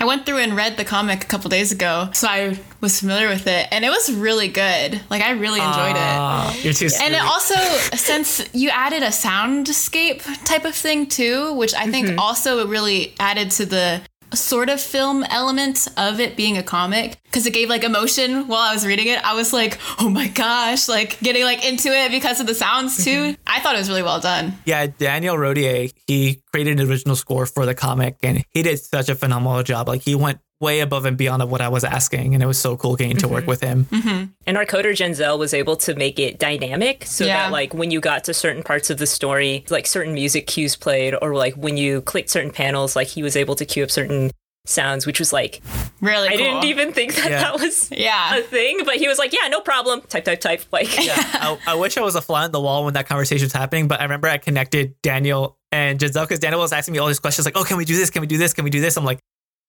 I 0.00 0.06
went 0.06 0.24
through 0.24 0.38
and 0.38 0.56
read 0.56 0.78
the 0.78 0.86
comic 0.86 1.22
a 1.22 1.26
couple 1.26 1.50
days 1.50 1.70
ago, 1.70 2.08
so 2.14 2.26
I 2.26 2.58
was 2.80 2.98
familiar 3.00 3.28
with 3.28 3.46
it, 3.46 3.68
and 3.70 3.84
it 3.84 3.90
was 3.90 4.10
really 4.10 4.48
good. 4.48 4.98
Like 5.10 5.20
I 5.22 5.32
really 5.32 5.60
enjoyed 5.60 5.96
it. 5.96 6.14
Ah, 6.16 6.56
You're 6.62 6.72
too 6.72 6.88
sweet. 6.88 7.02
And 7.04 7.14
it 7.14 7.20
also, 7.20 7.56
since 7.94 8.42
you 8.54 8.70
added 8.70 9.02
a 9.02 9.08
soundscape 9.12 10.22
type 10.46 10.64
of 10.64 10.74
thing 10.74 11.06
too, 11.06 11.52
which 11.54 11.74
I 11.74 11.90
think 11.90 12.18
also 12.18 12.66
really 12.66 13.14
added 13.20 13.50
to 13.52 13.66
the 13.66 14.00
sort 14.34 14.68
of 14.68 14.80
film 14.80 15.24
element 15.24 15.88
of 15.96 16.20
it 16.20 16.36
being 16.36 16.56
a 16.56 16.62
comic 16.62 17.20
because 17.24 17.46
it 17.46 17.52
gave 17.52 17.68
like 17.68 17.84
emotion 17.84 18.48
while 18.48 18.60
I 18.60 18.72
was 18.72 18.86
reading 18.86 19.08
it. 19.08 19.22
I 19.24 19.34
was 19.34 19.52
like, 19.52 19.78
oh 19.98 20.08
my 20.08 20.28
gosh, 20.28 20.88
like 20.88 21.18
getting 21.20 21.44
like 21.44 21.64
into 21.64 21.88
it 21.88 22.10
because 22.10 22.40
of 22.40 22.46
the 22.46 22.54
sounds 22.54 23.04
too. 23.04 23.10
Mm-hmm. 23.10 23.42
I 23.46 23.60
thought 23.60 23.74
it 23.74 23.78
was 23.78 23.88
really 23.88 24.02
well 24.02 24.20
done. 24.20 24.54
Yeah, 24.64 24.86
Daniel 24.86 25.36
Rodier, 25.36 25.88
he 26.06 26.42
created 26.52 26.80
an 26.80 26.88
original 26.88 27.16
score 27.16 27.46
for 27.46 27.66
the 27.66 27.74
comic 27.74 28.16
and 28.22 28.44
he 28.50 28.62
did 28.62 28.78
such 28.78 29.08
a 29.08 29.14
phenomenal 29.14 29.62
job. 29.62 29.88
Like 29.88 30.02
he 30.02 30.14
went 30.14 30.40
way 30.60 30.80
above 30.80 31.06
and 31.06 31.16
beyond 31.16 31.42
of 31.42 31.50
what 31.50 31.62
I 31.62 31.68
was 31.68 31.84
asking 31.84 32.34
and 32.34 32.42
it 32.42 32.46
was 32.46 32.58
so 32.58 32.76
cool 32.76 32.94
getting 32.94 33.16
to 33.18 33.28
work 33.28 33.42
mm-hmm. 33.42 33.48
with 33.50 33.60
him. 33.62 33.86
Mm-hmm. 33.86 34.24
And 34.46 34.56
our 34.58 34.66
coder 34.66 34.94
Giselle 34.94 35.38
was 35.38 35.54
able 35.54 35.74
to 35.76 35.94
make 35.94 36.18
it 36.18 36.38
dynamic 36.38 37.06
so 37.06 37.24
Yeah. 37.24 37.44
that 37.44 37.52
like 37.52 37.72
when 37.72 37.90
you 37.90 38.00
got 38.00 38.24
to 38.24 38.34
certain 38.34 38.62
parts 38.62 38.90
of 38.90 38.98
the 38.98 39.06
story, 39.06 39.64
like 39.70 39.86
certain 39.86 40.12
music 40.12 40.46
cues 40.46 40.76
played, 40.76 41.14
or 41.20 41.34
like 41.34 41.54
when 41.54 41.78
you 41.78 42.02
clicked 42.02 42.28
certain 42.28 42.50
panels, 42.50 42.94
like 42.94 43.08
he 43.08 43.22
was 43.22 43.36
able 43.36 43.54
to 43.56 43.64
cue 43.64 43.82
up 43.84 43.90
certain 43.90 44.30
sounds, 44.66 45.06
which 45.06 45.18
was 45.18 45.32
like 45.32 45.62
Really 46.02 46.28
I 46.28 46.36
cool. 46.36 46.38
didn't 46.38 46.64
even 46.64 46.92
think 46.92 47.14
that 47.14 47.30
Yeah. 47.30 47.40
that 47.40 47.54
was 47.58 47.90
Yeah. 47.90 48.36
a 48.36 48.42
thing, 48.42 48.80
but 48.84 48.96
he 48.96 49.08
was 49.08 49.18
like, 49.18 49.32
yeah, 49.32 49.48
no 49.48 49.60
problem. 49.62 50.02
Type, 50.02 50.24
type, 50.26 50.40
type. 50.42 50.62
Like, 50.70 50.94
Yeah, 51.06 51.14
I, 51.16 51.58
I 51.68 51.74
wish 51.76 51.96
I 51.96 52.02
was 52.02 52.16
a 52.16 52.20
fly 52.22 52.44
on 52.44 52.52
the 52.52 52.60
wall 52.60 52.84
when 52.84 52.92
that 52.94 53.06
conversation 53.06 53.46
was 53.46 53.54
happening, 53.54 53.88
but 53.88 54.00
I 54.00 54.02
remember 54.02 54.28
I 54.28 54.36
connected 54.36 54.94
Daniel 55.00 55.56
and 55.72 55.98
Giselle 55.98 56.24
because 56.24 56.38
Daniel 56.38 56.60
was 56.60 56.72
asking 56.74 56.92
me 56.92 56.98
all 56.98 57.06
these 57.08 57.18
questions 57.20 57.46
like, 57.46 57.56
oh, 57.56 57.64
can 57.64 57.78
we 57.78 57.86
do 57.86 57.96
this? 57.96 58.10
Can 58.10 58.20
we 58.20 58.26
do 58.26 58.36
this? 58.36 58.52
Can 58.52 58.64
we 58.64 58.70
do 58.70 58.80
this? 58.82 58.98
I'm 58.98 59.04
like, 59.04 59.20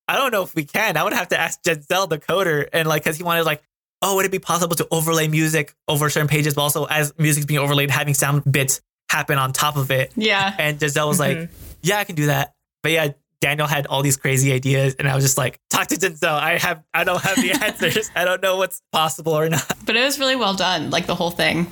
I 0.08 0.18
don't 0.18 0.32
know 0.32 0.44
if 0.44 0.56
we 0.56 0.66
can. 0.66 0.98
I 0.98 1.04
would 1.04 1.14
have 1.14 1.30
to 1.30 1.40
ask 1.40 1.60
Giselle, 1.66 2.08
the 2.08 2.18
coder, 2.18 2.68
and 2.74 2.88
like, 2.88 3.04
because 3.04 3.18
he 3.18 3.24
wanted 3.24 3.46
like, 3.46 3.62
oh, 4.02 4.16
would 4.16 4.26
it 4.26 4.32
be 4.32 4.40
possible 4.40 4.76
to 4.76 4.88
overlay 4.92 5.28
music 5.28 5.74
over 5.88 6.10
certain 6.10 6.28
pages, 6.28 6.54
but 6.56 6.62
also 6.62 6.86
as 6.86 7.14
music's 7.18 7.46
being 7.46 7.60
overlaid, 7.60 7.92
having 7.92 8.14
sound 8.14 8.44
bits 8.52 8.82
happen 9.10 9.38
on 9.38 9.54
top 9.54 9.78
of 9.78 9.92
it? 9.92 10.12
Yeah. 10.16 10.54
And 10.58 10.80
Giselle 10.80 11.08
was 11.08 11.20
like, 11.20 11.38
mm-hmm. 11.38 11.54
yeah, 11.82 12.00
I 12.00 12.04
can 12.04 12.16
do 12.16 12.26
that. 12.28 12.54
But 12.84 12.92
yeah, 12.94 13.10
Daniel 13.42 13.68
had 13.68 13.88
all 13.88 14.04
these 14.04 14.18
crazy 14.18 14.54
ideas, 14.54 14.96
and 14.96 15.08
I 15.08 15.16
was 15.16 15.24
just 15.24 15.38
like, 15.38 15.60
talk 15.70 15.88
to 15.88 16.00
Giselle. 16.00 16.36
I 16.36 16.58
have, 16.60 16.84
I 16.94 17.04
don't 17.04 17.22
have 17.22 17.36
the 17.36 17.52
answers. 17.64 18.10
I 18.16 18.24
don't 18.24 18.42
know 18.42 18.58
what's 18.58 18.82
possible 18.92 19.34
or 19.34 19.50
not. 19.50 19.74
But 19.86 19.96
it 19.96 20.04
was 20.04 20.20
really 20.20 20.36
well 20.36 20.54
done, 20.54 20.92
like 20.92 21.08
the 21.08 21.16
whole 21.16 21.32
thing. 21.32 21.68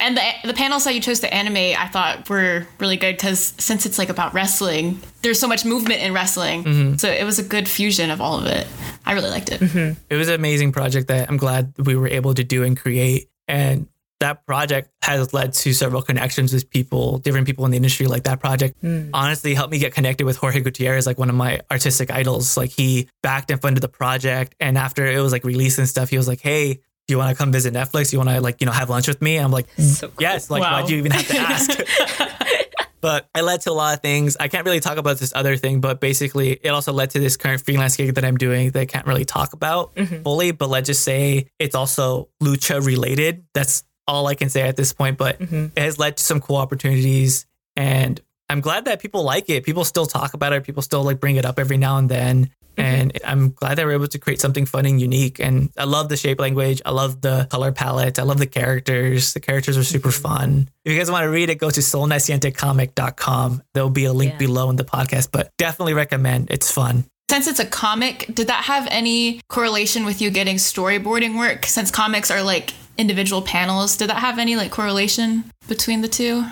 And 0.00 0.16
the 0.16 0.22
the 0.44 0.54
panels 0.54 0.84
that 0.84 0.94
you 0.94 1.00
chose 1.00 1.20
to 1.20 1.34
animate, 1.34 1.80
I 1.80 1.88
thought 1.88 2.28
were 2.28 2.66
really 2.78 2.96
good 2.96 3.16
because 3.16 3.52
since 3.58 3.84
it's 3.84 3.98
like 3.98 4.10
about 4.10 4.32
wrestling, 4.32 5.00
there's 5.22 5.40
so 5.40 5.48
much 5.48 5.64
movement 5.64 6.00
in 6.02 6.12
wrestling. 6.12 6.64
Mm-hmm. 6.64 6.96
So 6.96 7.10
it 7.10 7.24
was 7.24 7.40
a 7.40 7.42
good 7.42 7.68
fusion 7.68 8.10
of 8.10 8.20
all 8.20 8.38
of 8.38 8.46
it. 8.46 8.66
I 9.04 9.14
really 9.14 9.30
liked 9.30 9.50
it. 9.50 9.60
Mm-hmm. 9.60 10.00
it 10.08 10.16
was 10.16 10.28
an 10.28 10.34
amazing 10.34 10.70
project 10.70 11.08
that 11.08 11.28
I'm 11.28 11.36
glad 11.36 11.74
we 11.78 11.96
were 11.96 12.08
able 12.08 12.34
to 12.34 12.44
do 12.44 12.62
and 12.62 12.78
create. 12.78 13.28
And 13.48 13.88
that 14.20 14.44
project 14.46 14.90
has 15.02 15.32
led 15.32 15.52
to 15.52 15.72
several 15.72 16.02
connections 16.02 16.52
with 16.52 16.68
people, 16.70 17.18
different 17.18 17.46
people 17.46 17.64
in 17.64 17.70
the 17.70 17.76
industry. 17.76 18.06
Like 18.06 18.24
that 18.24 18.40
project 18.40 18.80
mm. 18.82 19.10
honestly 19.12 19.54
helped 19.54 19.70
me 19.70 19.78
get 19.78 19.94
connected 19.94 20.26
with 20.26 20.36
Jorge 20.36 20.60
Gutierrez, 20.60 21.06
like 21.06 21.18
one 21.18 21.30
of 21.30 21.36
my 21.36 21.60
artistic 21.70 22.10
idols. 22.10 22.56
Like 22.56 22.70
he 22.70 23.08
backed 23.22 23.50
and 23.50 23.60
funded 23.60 23.82
the 23.82 23.88
project. 23.88 24.54
And 24.60 24.76
after 24.76 25.06
it 25.06 25.20
was 25.20 25.32
like 25.32 25.44
released 25.44 25.78
and 25.78 25.88
stuff, 25.88 26.10
he 26.10 26.16
was 26.16 26.26
like, 26.26 26.40
Hey, 26.40 26.80
do 27.08 27.14
you 27.14 27.18
want 27.18 27.30
to 27.30 27.34
come 27.34 27.50
visit 27.50 27.72
Netflix? 27.72 28.12
You 28.12 28.18
want 28.18 28.28
to 28.28 28.40
like, 28.42 28.60
you 28.60 28.66
know, 28.66 28.72
have 28.72 28.90
lunch 28.90 29.08
with 29.08 29.22
me? 29.22 29.38
I'm 29.38 29.50
like, 29.50 29.66
so 29.78 30.08
cool. 30.08 30.16
yes. 30.20 30.50
Like, 30.50 30.60
Wow. 30.60 30.82
why 30.82 30.86
do 30.86 30.92
you 30.92 30.98
even 30.98 31.10
have 31.12 31.26
to 31.26 31.38
ask? 31.38 31.80
but 33.00 33.26
it 33.34 33.42
led 33.42 33.62
to 33.62 33.70
a 33.70 33.72
lot 33.72 33.94
of 33.94 34.02
things. 34.02 34.36
I 34.38 34.48
can't 34.48 34.66
really 34.66 34.80
talk 34.80 34.98
about 34.98 35.16
this 35.16 35.32
other 35.34 35.56
thing, 35.56 35.80
but 35.80 36.00
basically, 36.00 36.52
it 36.62 36.68
also 36.68 36.92
led 36.92 37.10
to 37.10 37.18
this 37.18 37.38
current 37.38 37.64
freelance 37.64 37.96
gig 37.96 38.14
that 38.14 38.26
I'm 38.26 38.36
doing 38.36 38.72
that 38.72 38.80
I 38.80 38.84
can't 38.84 39.06
really 39.06 39.24
talk 39.24 39.54
about 39.54 39.94
mm-hmm. 39.94 40.22
fully. 40.22 40.50
But 40.50 40.68
let's 40.68 40.86
just 40.86 41.02
say 41.02 41.46
it's 41.58 41.74
also 41.74 42.28
lucha 42.42 42.84
related. 42.84 43.42
That's 43.54 43.84
all 44.06 44.26
I 44.26 44.34
can 44.34 44.50
say 44.50 44.60
at 44.62 44.76
this 44.76 44.92
point. 44.92 45.16
But 45.16 45.38
mm-hmm. 45.38 45.66
it 45.76 45.80
has 45.80 45.98
led 45.98 46.18
to 46.18 46.22
some 46.22 46.42
cool 46.42 46.56
opportunities, 46.56 47.46
and 47.74 48.20
I'm 48.48 48.60
glad 48.60 48.86
that 48.86 49.00
people 49.00 49.22
like 49.22 49.50
it. 49.50 49.64
People 49.64 49.84
still 49.84 50.06
talk 50.06 50.34
about 50.34 50.52
it. 50.52 50.64
People 50.64 50.82
still 50.82 51.02
like 51.02 51.20
bring 51.20 51.36
it 51.36 51.44
up 51.44 51.58
every 51.58 51.76
now 51.76 51.98
and 51.98 52.08
then. 52.08 52.50
Mm-hmm. 52.76 52.80
And 52.80 53.18
I'm 53.24 53.50
glad 53.50 53.76
that 53.76 53.86
we're 53.86 53.92
able 53.92 54.06
to 54.06 54.18
create 54.18 54.40
something 54.40 54.64
fun 54.64 54.86
and 54.86 55.00
unique. 55.00 55.40
And 55.40 55.70
I 55.76 55.84
love 55.84 56.08
the 56.08 56.16
shape 56.16 56.40
language. 56.40 56.80
I 56.86 56.92
love 56.92 57.20
the 57.20 57.46
color 57.50 57.72
palette. 57.72 58.18
I 58.18 58.22
love 58.22 58.38
the 58.38 58.46
characters. 58.46 59.34
The 59.34 59.40
characters 59.40 59.76
are 59.76 59.84
super 59.84 60.10
mm-hmm. 60.10 60.22
fun. 60.22 60.68
If 60.84 60.92
you 60.92 60.98
guys 60.98 61.10
want 61.10 61.24
to 61.24 61.30
read 61.30 61.50
it, 61.50 61.56
go 61.56 61.70
to 61.70 61.80
solnacientecomic.com. 61.80 63.62
There'll 63.74 63.90
be 63.90 64.04
a 64.04 64.12
link 64.12 64.32
Yeah. 64.32 64.38
below 64.38 64.70
in 64.70 64.76
the 64.76 64.84
podcast, 64.84 65.30
but 65.32 65.50
definitely 65.58 65.94
recommend. 65.94 66.50
It's 66.50 66.70
fun. 66.70 67.04
Since 67.30 67.46
it's 67.46 67.60
a 67.60 67.66
comic, 67.66 68.30
did 68.32 68.46
that 68.46 68.64
have 68.64 68.88
any 68.90 69.40
correlation 69.50 70.06
with 70.06 70.22
you 70.22 70.30
getting 70.30 70.56
storyboarding 70.56 71.36
work? 71.36 71.66
Since 71.66 71.90
comics 71.90 72.30
are 72.30 72.42
like 72.42 72.72
individual 72.96 73.42
panels, 73.42 73.96
did 73.96 74.08
that 74.08 74.20
have 74.20 74.38
any 74.38 74.56
like 74.56 74.70
correlation 74.70 75.44
between 75.68 76.00
the 76.00 76.08
two? 76.08 76.46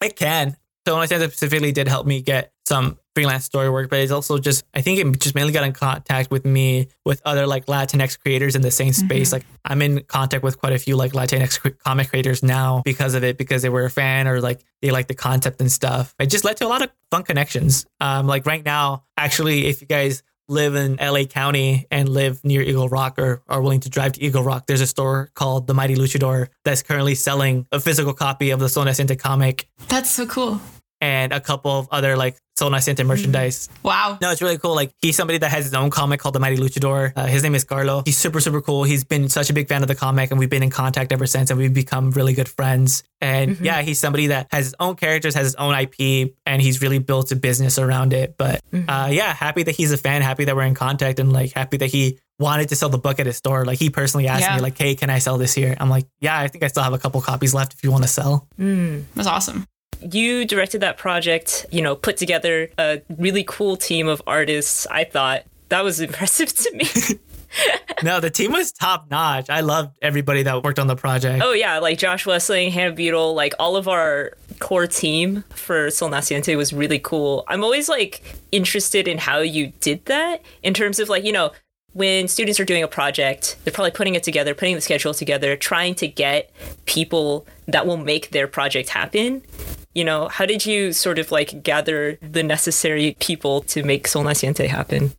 It 0.00 0.14
can. 0.16 0.56
So 0.90 0.94
when 0.94 1.04
I 1.04 1.06
said 1.06 1.18
that 1.20 1.30
specifically 1.30 1.70
did 1.70 1.86
help 1.86 2.04
me 2.04 2.20
get 2.20 2.52
some 2.66 2.98
freelance 3.14 3.44
story 3.44 3.70
work, 3.70 3.90
but 3.90 4.00
it's 4.00 4.10
also 4.10 4.38
just 4.38 4.64
I 4.74 4.80
think 4.80 4.98
it 4.98 5.20
just 5.20 5.36
mainly 5.36 5.52
got 5.52 5.62
in 5.62 5.72
contact 5.72 6.32
with 6.32 6.44
me 6.44 6.88
with 7.04 7.22
other 7.24 7.46
like 7.46 7.66
Latinx 7.66 8.18
creators 8.18 8.56
in 8.56 8.62
the 8.62 8.72
same 8.72 8.92
space. 8.92 9.30
Like 9.32 9.46
I'm 9.64 9.82
in 9.82 10.02
contact 10.02 10.42
with 10.42 10.58
quite 10.58 10.72
a 10.72 10.80
few 10.80 10.96
like 10.96 11.12
Latinx 11.12 11.78
comic 11.78 12.08
creators 12.08 12.42
now 12.42 12.82
because 12.84 13.14
of 13.14 13.22
it, 13.22 13.38
because 13.38 13.62
they 13.62 13.68
were 13.68 13.84
a 13.84 13.90
fan 13.90 14.26
or 14.26 14.40
like 14.40 14.64
they 14.82 14.90
like 14.90 15.06
the 15.06 15.14
concept 15.14 15.60
and 15.60 15.70
stuff. 15.70 16.12
It 16.18 16.26
just 16.26 16.44
led 16.44 16.56
to 16.56 16.66
a 16.66 16.68
lot 16.68 16.82
of 16.82 16.90
fun 17.12 17.22
connections. 17.22 17.86
Um, 18.00 18.26
like 18.26 18.44
right 18.44 18.64
now, 18.64 19.04
actually, 19.16 19.66
if 19.66 19.80
you 19.80 19.86
guys 19.86 20.24
live 20.48 20.74
in 20.74 20.96
LA 20.96 21.22
County 21.22 21.86
and 21.92 22.08
live 22.08 22.42
near 22.42 22.62
Eagle 22.62 22.88
Rock 22.88 23.16
or 23.16 23.44
are 23.48 23.62
willing 23.62 23.78
to 23.78 23.90
drive 23.90 24.14
to 24.14 24.24
Eagle 24.24 24.42
Rock, 24.42 24.66
there's 24.66 24.80
a 24.80 24.88
store 24.88 25.30
called 25.34 25.68
The 25.68 25.74
Mighty 25.74 25.94
Luchador 25.94 26.48
that's 26.64 26.82
currently 26.82 27.14
selling 27.14 27.68
a 27.70 27.78
physical 27.78 28.12
copy 28.12 28.50
of 28.50 28.58
the 28.58 28.68
Sol 28.68 28.86
Naciente 28.86 29.16
comic 29.16 29.68
That's 29.86 30.10
so 30.10 30.26
cool. 30.26 30.60
And 31.00 31.32
a 31.32 31.40
couple 31.40 31.70
of 31.78 31.88
other 31.90 32.16
like 32.16 32.36
Sol 32.58 32.70
Naciente 32.70 33.06
merchandise. 33.06 33.70
Wow. 33.82 34.18
No, 34.20 34.30
it's 34.30 34.42
really 34.42 34.58
cool. 34.58 34.74
Like 34.74 34.92
he's 35.00 35.16
somebody 35.16 35.38
that 35.38 35.50
has 35.50 35.64
his 35.64 35.72
own 35.72 35.88
comic 35.88 36.20
called 36.20 36.34
The 36.34 36.40
Mighty 36.40 36.56
Luchador. 36.58 37.12
Uh, 37.16 37.24
his 37.26 37.42
name 37.42 37.54
is 37.54 37.64
Carlo. 37.64 38.02
He's 38.04 38.18
super, 38.18 38.38
super 38.38 38.60
cool. 38.60 38.84
He's 38.84 39.02
been 39.02 39.30
such 39.30 39.48
a 39.48 39.54
big 39.54 39.66
fan 39.68 39.80
of 39.80 39.88
the 39.88 39.94
comic 39.94 40.30
and 40.30 40.38
we've 40.38 40.50
been 40.50 40.62
in 40.62 40.68
contact 40.68 41.10
ever 41.10 41.26
since 41.26 41.48
and 41.50 41.58
we've 41.58 41.72
become 41.72 42.10
really 42.10 42.34
good 42.34 42.50
friends. 42.50 43.02
And 43.22 43.58
yeah, 43.60 43.80
he's 43.80 43.98
somebody 43.98 44.26
that 44.26 44.48
has 44.50 44.66
his 44.66 44.74
own 44.78 44.96
characters, 44.96 45.34
has 45.36 45.44
his 45.46 45.54
own 45.54 45.74
IP, 45.74 46.34
and 46.44 46.60
he's 46.60 46.82
really 46.82 46.98
built 46.98 47.32
a 47.32 47.36
business 47.36 47.78
around 47.78 48.12
it. 48.12 48.34
But 48.36 48.60
uh, 48.74 49.08
yeah, 49.10 49.32
happy 49.32 49.62
that 49.62 49.74
he's 49.74 49.92
a 49.92 49.96
fan, 49.98 50.20
happy 50.20 50.44
that 50.44 50.54
we're 50.54 50.64
in 50.64 50.74
contact 50.74 51.18
and 51.18 51.32
like 51.32 51.52
happy 51.52 51.78
that 51.78 51.90
he 51.90 52.18
wanted 52.38 52.68
to 52.70 52.76
sell 52.76 52.88
the 52.90 52.98
book 52.98 53.20
at 53.20 53.26
his 53.26 53.36
store. 53.38 53.64
Like 53.64 53.78
he 53.78 53.88
personally 53.88 54.28
asked 54.28 54.42
Yeah. 54.42 54.56
me 54.56 54.60
like, 54.62 54.76
hey, 54.76 54.94
can 54.96 55.08
I 55.08 55.18
sell 55.18 55.38
this 55.38 55.54
here? 55.54 55.76
I'm 55.80 55.88
like, 55.88 56.06
yeah, 56.20 56.38
I 56.38 56.48
think 56.48 56.62
I 56.64 56.68
still 56.68 56.82
have 56.82 56.92
a 56.92 56.98
couple 56.98 57.20
copies 57.22 57.54
left 57.54 57.72
if 57.72 57.82
you 57.84 57.90
want 57.90 58.02
to 58.04 58.08
sell. 58.08 58.46
It 58.58 59.04
was 59.16 59.26
awesome. 59.26 59.66
You 60.02 60.44
directed 60.44 60.80
that 60.80 60.98
project, 60.98 61.66
you 61.70 61.82
know, 61.82 61.96
put 61.96 62.16
together 62.16 62.70
a 62.78 63.02
really 63.18 63.44
cool 63.44 63.76
team 63.76 64.08
of 64.08 64.22
artists. 64.26 64.86
I 64.90 65.04
thought 65.04 65.44
that 65.68 65.84
was 65.84 66.00
impressive 66.08 66.52
to 66.54 66.74
me. 66.74 67.18
No, 68.02 68.20
the 68.20 68.30
team 68.30 68.52
was 68.52 68.72
top 68.72 69.10
notch. 69.10 69.50
I 69.50 69.60
loved 69.60 69.98
everybody 70.00 70.42
that 70.44 70.62
worked 70.62 70.78
on 70.78 70.86
the 70.86 70.96
project. 70.96 71.42
oh 71.44 71.52
yeah, 71.52 71.78
like 71.78 71.98
Josh 71.98 72.24
Wessling, 72.24 72.70
Hannah 72.70 72.94
Beetle, 72.94 73.34
like 73.34 73.54
all 73.58 73.76
of 73.76 73.88
our 73.88 74.32
core 74.58 74.86
team 74.86 75.44
for 75.50 75.90
Sol 75.90 76.10
Naciente 76.10 76.56
was 76.56 76.72
really 76.72 76.98
cool. 76.98 77.44
I'm 77.48 77.62
always 77.64 77.88
like 77.88 78.22
interested 78.52 79.08
in 79.08 79.18
how 79.18 79.40
you 79.40 79.72
did 79.80 80.04
that 80.06 80.42
in 80.62 80.74
terms 80.74 80.98
of 80.98 81.08
like, 81.08 81.24
you 81.24 81.32
know, 81.32 81.50
when 81.92 82.28
students 82.28 82.60
are 82.60 82.64
doing 82.64 82.82
a 82.82 82.88
project, 82.88 83.56
they're 83.64 83.72
probably 83.72 83.90
putting 83.90 84.14
it 84.14 84.22
together, 84.22 84.54
putting 84.54 84.76
the 84.76 84.80
schedule 84.80 85.12
together, 85.12 85.56
trying 85.56 85.94
to 85.96 86.06
get 86.06 86.50
people 86.84 87.46
that 87.66 87.86
will 87.86 87.96
make 87.96 88.30
their 88.30 88.46
project 88.46 88.90
happen. 88.90 89.42
You 89.94 90.04
know, 90.04 90.28
how 90.28 90.46
did 90.46 90.64
you 90.64 90.92
sort 90.92 91.18
of 91.18 91.32
like 91.32 91.62
gather 91.62 92.18
the 92.22 92.42
necessary 92.42 93.16
people 93.18 93.62
to 93.62 93.82
make 93.82 94.06
Sol 94.06 94.24
Naciente 94.24 94.66
happen? 94.66 95.12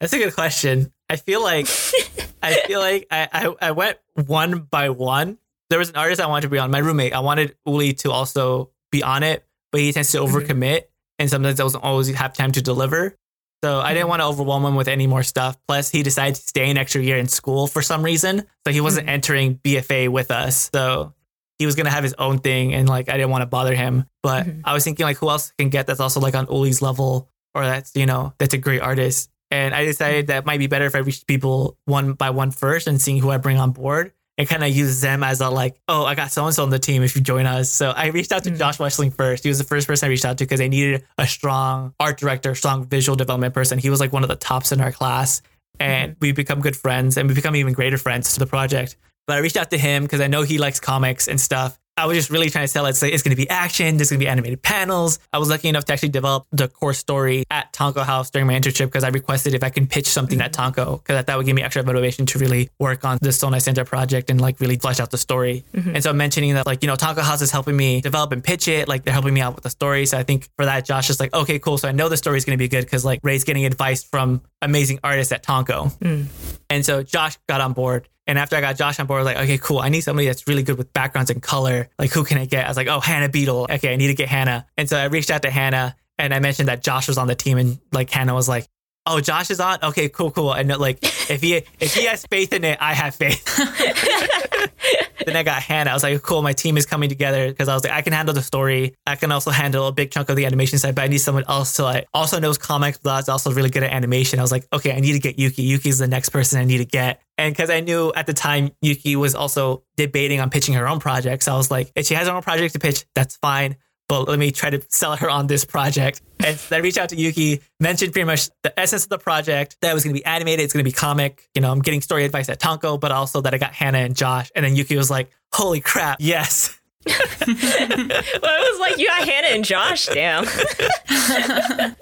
That's 0.00 0.12
a 0.12 0.18
good 0.18 0.34
question. 0.34 0.92
I 1.08 1.16
feel 1.16 1.42
like 1.42 1.66
I 2.42 2.54
feel 2.66 2.80
like 2.80 3.06
I, 3.10 3.28
I, 3.32 3.68
I 3.68 3.70
went 3.72 3.98
one 4.14 4.60
by 4.60 4.90
one. 4.90 5.38
There 5.70 5.78
was 5.78 5.90
an 5.90 5.96
artist 5.96 6.20
I 6.20 6.26
wanted 6.26 6.42
to 6.42 6.48
be 6.48 6.58
on. 6.58 6.70
My 6.70 6.78
roommate. 6.78 7.12
I 7.12 7.20
wanted 7.20 7.56
Uli 7.66 7.94
to 7.94 8.12
also 8.12 8.70
be 8.90 9.02
on 9.02 9.22
it, 9.22 9.44
but 9.72 9.80
he 9.80 9.92
tends 9.92 10.12
to 10.12 10.18
mm-hmm. 10.18 10.34
overcommit 10.34 10.84
and 11.18 11.28
sometimes 11.28 11.56
doesn't 11.56 11.82
always 11.82 12.08
have 12.14 12.32
time 12.32 12.52
to 12.52 12.62
deliver. 12.62 13.16
So 13.64 13.80
I 13.80 13.88
didn't 13.88 14.02
mm-hmm. 14.02 14.10
want 14.10 14.20
to 14.20 14.26
overwhelm 14.26 14.64
him 14.64 14.76
with 14.76 14.88
any 14.88 15.06
more 15.06 15.22
stuff. 15.22 15.58
Plus, 15.66 15.90
he 15.90 16.02
decided 16.02 16.36
to 16.36 16.42
stay 16.42 16.70
an 16.70 16.78
extra 16.78 17.02
year 17.02 17.16
in 17.16 17.28
school 17.28 17.66
for 17.66 17.82
some 17.82 18.02
reason. 18.02 18.44
So 18.66 18.72
he 18.72 18.80
wasn't 18.80 19.06
mm-hmm. 19.06 19.14
entering 19.14 19.54
BFA 19.56 20.08
with 20.08 20.30
us. 20.30 20.70
So 20.72 21.12
he 21.58 21.66
was 21.66 21.74
gonna 21.74 21.90
have 21.90 22.04
his 22.04 22.14
own 22.18 22.38
thing, 22.38 22.74
and 22.74 22.88
like 22.88 23.08
I 23.08 23.12
didn't 23.16 23.30
want 23.30 23.42
to 23.42 23.46
bother 23.46 23.74
him. 23.74 24.04
But 24.22 24.46
Mhm. 24.46 24.60
I 24.64 24.72
was 24.74 24.84
thinking 24.84 25.04
like, 25.04 25.16
who 25.18 25.28
else 25.30 25.52
can 25.58 25.68
get 25.70 25.86
that's 25.86 26.00
also 26.00 26.20
like 26.20 26.34
on 26.34 26.46
Uli's 26.46 26.80
level, 26.82 27.28
or 27.54 27.64
that's 27.64 27.92
you 27.94 28.06
know 28.06 28.32
that's 28.38 28.54
a 28.54 28.58
great 28.58 28.80
artist. 28.80 29.30
And 29.50 29.74
I 29.74 29.84
decided 29.86 30.26
that 30.26 30.38
it 30.38 30.46
might 30.46 30.58
be 30.58 30.66
better 30.66 30.84
if 30.84 30.94
I 30.94 30.98
reached 30.98 31.26
people 31.26 31.76
one 31.86 32.12
by 32.12 32.30
one 32.30 32.50
first 32.50 32.86
and 32.86 33.00
seeing 33.00 33.18
who 33.18 33.30
I 33.30 33.38
bring 33.38 33.58
on 33.58 33.70
board. 33.72 34.12
And 34.36 34.48
kind 34.48 34.62
of 34.62 34.70
use 34.70 35.00
them 35.00 35.24
as 35.24 35.40
a 35.40 35.50
like, 35.50 35.80
oh, 35.88 36.04
I 36.04 36.14
got 36.14 36.30
so 36.30 36.46
and 36.46 36.54
so 36.54 36.62
on 36.62 36.70
the 36.70 36.78
team 36.78 37.02
if 37.02 37.16
you 37.16 37.22
join 37.22 37.44
us. 37.44 37.68
So 37.70 37.90
I 37.90 38.06
reached 38.10 38.30
out 38.30 38.44
to 38.44 38.52
Mhm. 38.52 38.58
Josh 38.58 38.78
Westling 38.78 39.10
first. 39.10 39.42
He 39.42 39.48
was 39.48 39.58
the 39.58 39.64
first 39.64 39.88
person 39.88 40.06
I 40.06 40.10
reached 40.10 40.24
out 40.24 40.38
to 40.38 40.44
because 40.44 40.60
I 40.60 40.68
needed 40.68 41.02
a 41.18 41.26
strong 41.26 41.92
art 41.98 42.18
director, 42.18 42.54
strong 42.54 42.84
visual 42.86 43.16
development 43.16 43.52
person. 43.52 43.80
He 43.80 43.90
was 43.90 43.98
like 43.98 44.12
one 44.12 44.22
of 44.22 44.28
the 44.28 44.36
tops 44.36 44.70
in 44.70 44.80
our 44.80 44.92
class, 44.92 45.42
and 45.80 46.14
we 46.20 46.30
become 46.30 46.60
good 46.60 46.76
friends, 46.76 47.16
and 47.16 47.28
we 47.28 47.34
become 47.34 47.56
even 47.56 47.72
greater 47.72 47.98
friends 47.98 48.32
to 48.34 48.38
the 48.38 48.46
project. 48.46 48.94
But 49.28 49.36
I 49.36 49.40
reached 49.40 49.58
out 49.58 49.70
to 49.70 49.78
him 49.78 50.02
because 50.04 50.22
I 50.22 50.26
know 50.26 50.42
he 50.42 50.56
likes 50.56 50.80
comics 50.80 51.28
and 51.28 51.38
stuff. 51.38 51.78
I 51.98 52.06
was 52.06 52.16
just 52.16 52.30
really 52.30 52.48
trying 52.48 52.64
to 52.64 52.68
sell 52.68 52.86
it. 52.86 52.90
It's 52.90 53.02
like 53.02 53.12
it's 53.12 53.22
going 53.22 53.36
to 53.36 53.36
be 53.36 53.48
action. 53.50 53.96
There's 53.96 54.08
going 54.08 54.20
to 54.20 54.24
be 54.24 54.28
animated 54.28 54.62
panels. 54.62 55.18
I 55.32 55.38
was 55.38 55.50
lucky 55.50 55.68
enough 55.68 55.84
to 55.86 55.92
actually 55.92 56.10
develop 56.10 56.46
the 56.52 56.68
core 56.68 56.94
story 56.94 57.44
at 57.50 57.72
Tonko 57.72 58.04
House 58.04 58.30
during 58.30 58.46
my 58.46 58.54
internship 58.54 58.86
because 58.86 59.02
I 59.02 59.08
requested 59.08 59.52
if 59.52 59.64
I 59.64 59.68
can 59.68 59.86
pitch 59.86 60.06
something 60.06 60.40
at 60.40 60.52
Tonko 60.52 61.02
because 61.02 61.24
that 61.24 61.36
would 61.36 61.44
give 61.44 61.56
me 61.56 61.62
extra 61.62 61.82
motivation 61.82 62.24
to 62.26 62.38
really 62.38 62.70
work 62.78 63.04
on 63.04 63.18
the 63.20 63.32
Sol 63.32 63.50
Naciente 63.50 63.84
project 63.84 64.30
and 64.30 64.40
like 64.40 64.60
really 64.60 64.76
flesh 64.76 65.00
out 65.00 65.10
the 65.10 65.18
story. 65.18 65.64
Mm-hmm. 65.74 65.96
And 65.96 66.02
so 66.02 66.12
mentioning 66.12 66.54
that 66.54 66.66
like 66.66 66.82
you 66.82 66.86
know 66.86 66.94
Tonko 66.94 67.20
House 67.20 67.42
is 67.42 67.50
helping 67.50 67.76
me 67.76 68.00
develop 68.00 68.30
and 68.30 68.42
pitch 68.42 68.68
it. 68.68 68.86
Like 68.86 69.04
they're 69.04 69.12
helping 69.12 69.34
me 69.34 69.40
out 69.40 69.56
with 69.56 69.64
the 69.64 69.70
story. 69.70 70.06
So 70.06 70.16
I 70.16 70.22
think 70.22 70.48
for 70.56 70.66
that, 70.66 70.84
Josh 70.84 71.10
is 71.10 71.18
like, 71.18 71.34
okay, 71.34 71.58
cool. 71.58 71.78
So 71.78 71.88
I 71.88 71.92
know 71.92 72.08
the 72.08 72.16
story 72.16 72.38
is 72.38 72.44
going 72.44 72.56
to 72.56 72.62
be 72.62 72.68
good 72.68 72.84
because 72.84 73.04
like 73.04 73.20
Ray's 73.24 73.42
getting 73.44 73.66
advice 73.66 74.04
from 74.04 74.40
amazing 74.62 75.00
artists 75.02 75.32
at 75.32 75.42
Tonko. 75.42 75.98
Mm. 75.98 76.26
And 76.70 76.86
so 76.86 77.02
Josh 77.02 77.36
got 77.48 77.60
on 77.60 77.72
board. 77.72 78.08
And 78.28 78.38
after 78.38 78.56
I 78.56 78.60
got 78.60 78.76
Josh 78.76 79.00
on 79.00 79.06
board, 79.06 79.20
I 79.20 79.22
was 79.22 79.34
like, 79.34 79.44
okay, 79.44 79.58
cool. 79.58 79.78
I 79.78 79.88
need 79.88 80.02
somebody 80.02 80.26
that's 80.26 80.46
really 80.46 80.62
good 80.62 80.76
with 80.76 80.92
backgrounds 80.92 81.30
and 81.30 81.42
color. 81.42 81.88
Like, 81.98 82.12
who 82.12 82.24
can 82.24 82.36
I 82.36 82.44
get? 82.44 82.66
I 82.66 82.68
was 82.68 82.76
like, 82.76 82.86
oh, 82.86 83.00
Hannah 83.00 83.30
Beetle. 83.30 83.66
Okay, 83.70 83.90
I 83.90 83.96
need 83.96 84.08
to 84.08 84.14
get 84.14 84.28
Hannah. 84.28 84.66
And 84.76 84.86
so 84.86 84.98
I 84.98 85.04
reached 85.06 85.30
out 85.30 85.42
to 85.42 85.50
Hannah 85.50 85.96
and 86.18 86.34
I 86.34 86.38
mentioned 86.38 86.68
that 86.68 86.82
Josh 86.82 87.08
was 87.08 87.16
on 87.16 87.26
the 87.26 87.34
team. 87.34 87.56
And 87.56 87.78
like, 87.90 88.10
Hannah 88.10 88.34
was 88.34 88.46
like, 88.46 88.68
oh, 89.08 89.20
Josh 89.20 89.50
is 89.50 89.60
on? 89.60 89.78
Okay, 89.82 90.08
cool, 90.08 90.30
cool. 90.30 90.52
And 90.52 90.68
like, 90.78 90.98
if 91.30 91.40
he 91.40 91.54
if 91.80 91.94
he 91.94 92.04
has 92.04 92.24
faith 92.26 92.52
in 92.52 92.64
it, 92.64 92.78
I 92.80 92.94
have 92.94 93.14
faith. 93.14 93.44
then 95.26 95.36
I 95.36 95.42
got 95.42 95.62
Hannah. 95.62 95.90
I 95.90 95.94
was 95.94 96.02
like, 96.02 96.22
cool, 96.22 96.42
my 96.42 96.52
team 96.52 96.76
is 96.76 96.86
coming 96.86 97.08
together 97.08 97.48
because 97.48 97.68
I 97.68 97.74
was 97.74 97.84
like, 97.84 97.92
I 97.92 98.02
can 98.02 98.12
handle 98.12 98.34
the 98.34 98.42
story. 98.42 98.94
I 99.06 99.16
can 99.16 99.32
also 99.32 99.50
handle 99.50 99.86
a 99.86 99.92
big 99.92 100.10
chunk 100.10 100.28
of 100.28 100.36
the 100.36 100.46
animation 100.46 100.78
side, 100.78 100.94
but 100.94 101.02
I 101.02 101.08
need 101.08 101.18
someone 101.18 101.44
else 101.48 101.74
to 101.76 101.82
like 101.82 102.06
also 102.14 102.38
knows 102.38 102.58
comics, 102.58 102.98
but 102.98 103.20
is 103.20 103.28
also 103.28 103.52
really 103.52 103.70
good 103.70 103.82
at 103.82 103.92
animation. 103.92 104.38
I 104.38 104.42
was 104.42 104.52
like, 104.52 104.66
okay, 104.72 104.92
I 104.92 105.00
need 105.00 105.12
to 105.12 105.20
get 105.20 105.38
Yuki. 105.38 105.62
Yuki's 105.62 105.98
the 105.98 106.08
next 106.08 106.30
person 106.30 106.60
I 106.60 106.64
need 106.64 106.78
to 106.78 106.84
get. 106.84 107.20
And 107.36 107.54
because 107.54 107.70
I 107.70 107.80
knew 107.80 108.12
at 108.14 108.26
the 108.26 108.34
time 108.34 108.70
Yuki 108.82 109.16
was 109.16 109.34
also 109.34 109.84
debating 109.96 110.40
on 110.40 110.50
pitching 110.50 110.74
her 110.74 110.88
own 110.88 110.98
project. 110.98 111.44
So 111.44 111.52
I 111.52 111.56
was 111.56 111.70
like, 111.70 111.92
if 111.94 112.06
she 112.06 112.14
has 112.14 112.26
her 112.26 112.34
own 112.34 112.42
project 112.42 112.74
to 112.74 112.80
pitch, 112.80 113.06
that's 113.14 113.36
fine. 113.36 113.76
But 114.08 114.26
let 114.26 114.38
me 114.38 114.50
try 114.50 114.70
to 114.70 114.80
sell 114.88 115.16
her 115.16 115.28
on 115.28 115.48
this 115.48 115.66
project. 115.66 116.22
And 116.42 116.58
so 116.58 116.76
I 116.76 116.78
reached 116.78 116.96
out 116.96 117.10
to 117.10 117.16
Yuki, 117.16 117.60
mentioned 117.78 118.12
pretty 118.12 118.24
much 118.24 118.48
the 118.62 118.78
essence 118.80 119.02
of 119.04 119.10
the 119.10 119.18
project, 119.18 119.76
that 119.82 119.90
it 119.90 119.94
was 119.94 120.02
going 120.02 120.14
to 120.14 120.18
be 120.20 120.24
animated, 120.24 120.64
it's 120.64 120.72
going 120.72 120.82
to 120.82 120.88
be 120.88 120.92
comic. 120.94 121.46
You 121.54 121.60
know, 121.60 121.70
I'm 121.70 121.80
getting 121.80 122.00
story 122.00 122.24
advice 122.24 122.48
at 122.48 122.58
Tonko, 122.58 122.98
but 122.98 123.12
also 123.12 123.42
that 123.42 123.52
I 123.52 123.58
got 123.58 123.74
Hannah 123.74 123.98
and 123.98 124.16
Josh. 124.16 124.50
And 124.56 124.64
then 124.64 124.74
Yuki 124.76 124.96
was 124.96 125.10
like, 125.10 125.30
holy 125.52 125.80
crap, 125.80 126.16
yes. 126.20 126.74
Well, 127.08 127.16
it 127.46 128.42
was 128.42 128.80
like 128.80 128.98
you 128.98 129.06
got 129.06 129.26
Hannah 129.26 129.48
and 129.48 129.64
Josh. 129.64 130.06
Damn. 130.06 130.44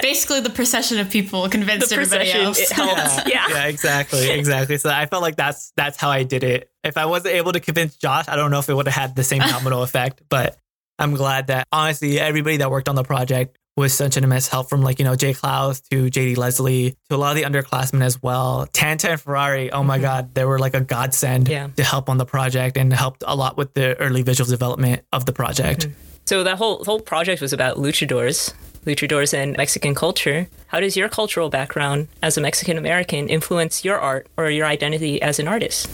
Basically, 0.00 0.40
the 0.40 0.50
procession 0.50 0.98
of 0.98 1.10
people 1.10 1.46
convinced 1.48 1.90
The 1.90 1.96
everybody 1.96 2.24
procession, 2.30 2.46
else. 2.46 2.58
it 2.60 2.70
helped. 2.70 3.28
Yeah. 3.28 3.46
yeah, 3.48 3.66
exactly, 3.66 4.30
exactly. 4.30 4.78
So 4.78 4.90
I 4.90 5.06
felt 5.06 5.22
like 5.22 5.36
that's 5.36 5.72
that's 5.76 5.96
how 5.98 6.10
I 6.10 6.22
did 6.22 6.44
it. 6.44 6.70
If 6.84 6.96
I 6.96 7.06
wasn't 7.06 7.34
able 7.34 7.52
to 7.52 7.60
convince 7.60 7.96
Josh, 7.96 8.26
I 8.28 8.36
don't 8.36 8.50
know 8.50 8.58
if 8.60 8.68
it 8.68 8.74
would 8.74 8.86
have 8.86 8.94
had 8.94 9.16
the 9.16 9.24
same 9.24 9.40
domino 9.40 9.82
effect. 9.82 10.22
But 10.28 10.56
I'm 10.98 11.14
glad 11.14 11.48
that 11.48 11.66
honestly, 11.72 12.20
everybody 12.20 12.58
that 12.58 12.70
worked 12.70 12.88
on 12.88 12.94
the 12.94 13.04
project 13.04 13.58
was 13.76 13.92
such 13.92 14.16
an 14.16 14.22
immense 14.22 14.46
help 14.46 14.68
from 14.68 14.82
like 14.82 14.98
you 14.98 15.04
know 15.04 15.16
Jay 15.16 15.34
Klaus 15.34 15.80
to 15.90 16.04
JD 16.04 16.36
Leslie 16.36 16.96
to 17.08 17.16
a 17.16 17.18
lot 17.18 17.36
of 17.36 17.42
the 17.42 17.42
underclassmen 17.42 18.02
as 18.02 18.22
well. 18.22 18.66
Tanta 18.72 19.10
and 19.10 19.20
Ferrari, 19.20 19.72
oh 19.72 19.82
my 19.82 19.96
mm-hmm. 19.96 20.02
god, 20.02 20.34
they 20.34 20.44
were 20.44 20.58
like 20.58 20.74
a 20.74 20.80
godsend 20.80 21.48
Yeah. 21.48 21.68
to 21.76 21.82
help 21.82 22.08
on 22.08 22.18
the 22.18 22.26
project 22.26 22.76
and 22.76 22.92
helped 22.92 23.24
a 23.26 23.34
lot 23.34 23.56
with 23.56 23.74
the 23.74 23.98
early 23.98 24.22
visual 24.22 24.48
development 24.48 25.02
of 25.12 25.26
the 25.26 25.32
project. 25.32 25.88
Mm-hmm. 25.88 26.00
So 26.26 26.44
that 26.44 26.56
whole 26.56 26.84
whole 26.84 27.00
project 27.00 27.42
was 27.42 27.52
about 27.52 27.76
luchadors, 27.76 28.54
luchadors 28.86 29.34
and 29.34 29.56
Mexican 29.56 29.94
culture. 29.94 30.48
How 30.68 30.80
does 30.80 30.96
your 30.96 31.08
cultural 31.08 31.50
background 31.50 32.08
as 32.22 32.38
a 32.38 32.40
Mexican 32.40 32.78
American 32.78 33.28
influence 33.28 33.84
your 33.84 33.98
art 33.98 34.28
or 34.36 34.48
your 34.50 34.66
identity 34.66 35.20
as 35.20 35.38
an 35.38 35.48
artist? 35.48 35.88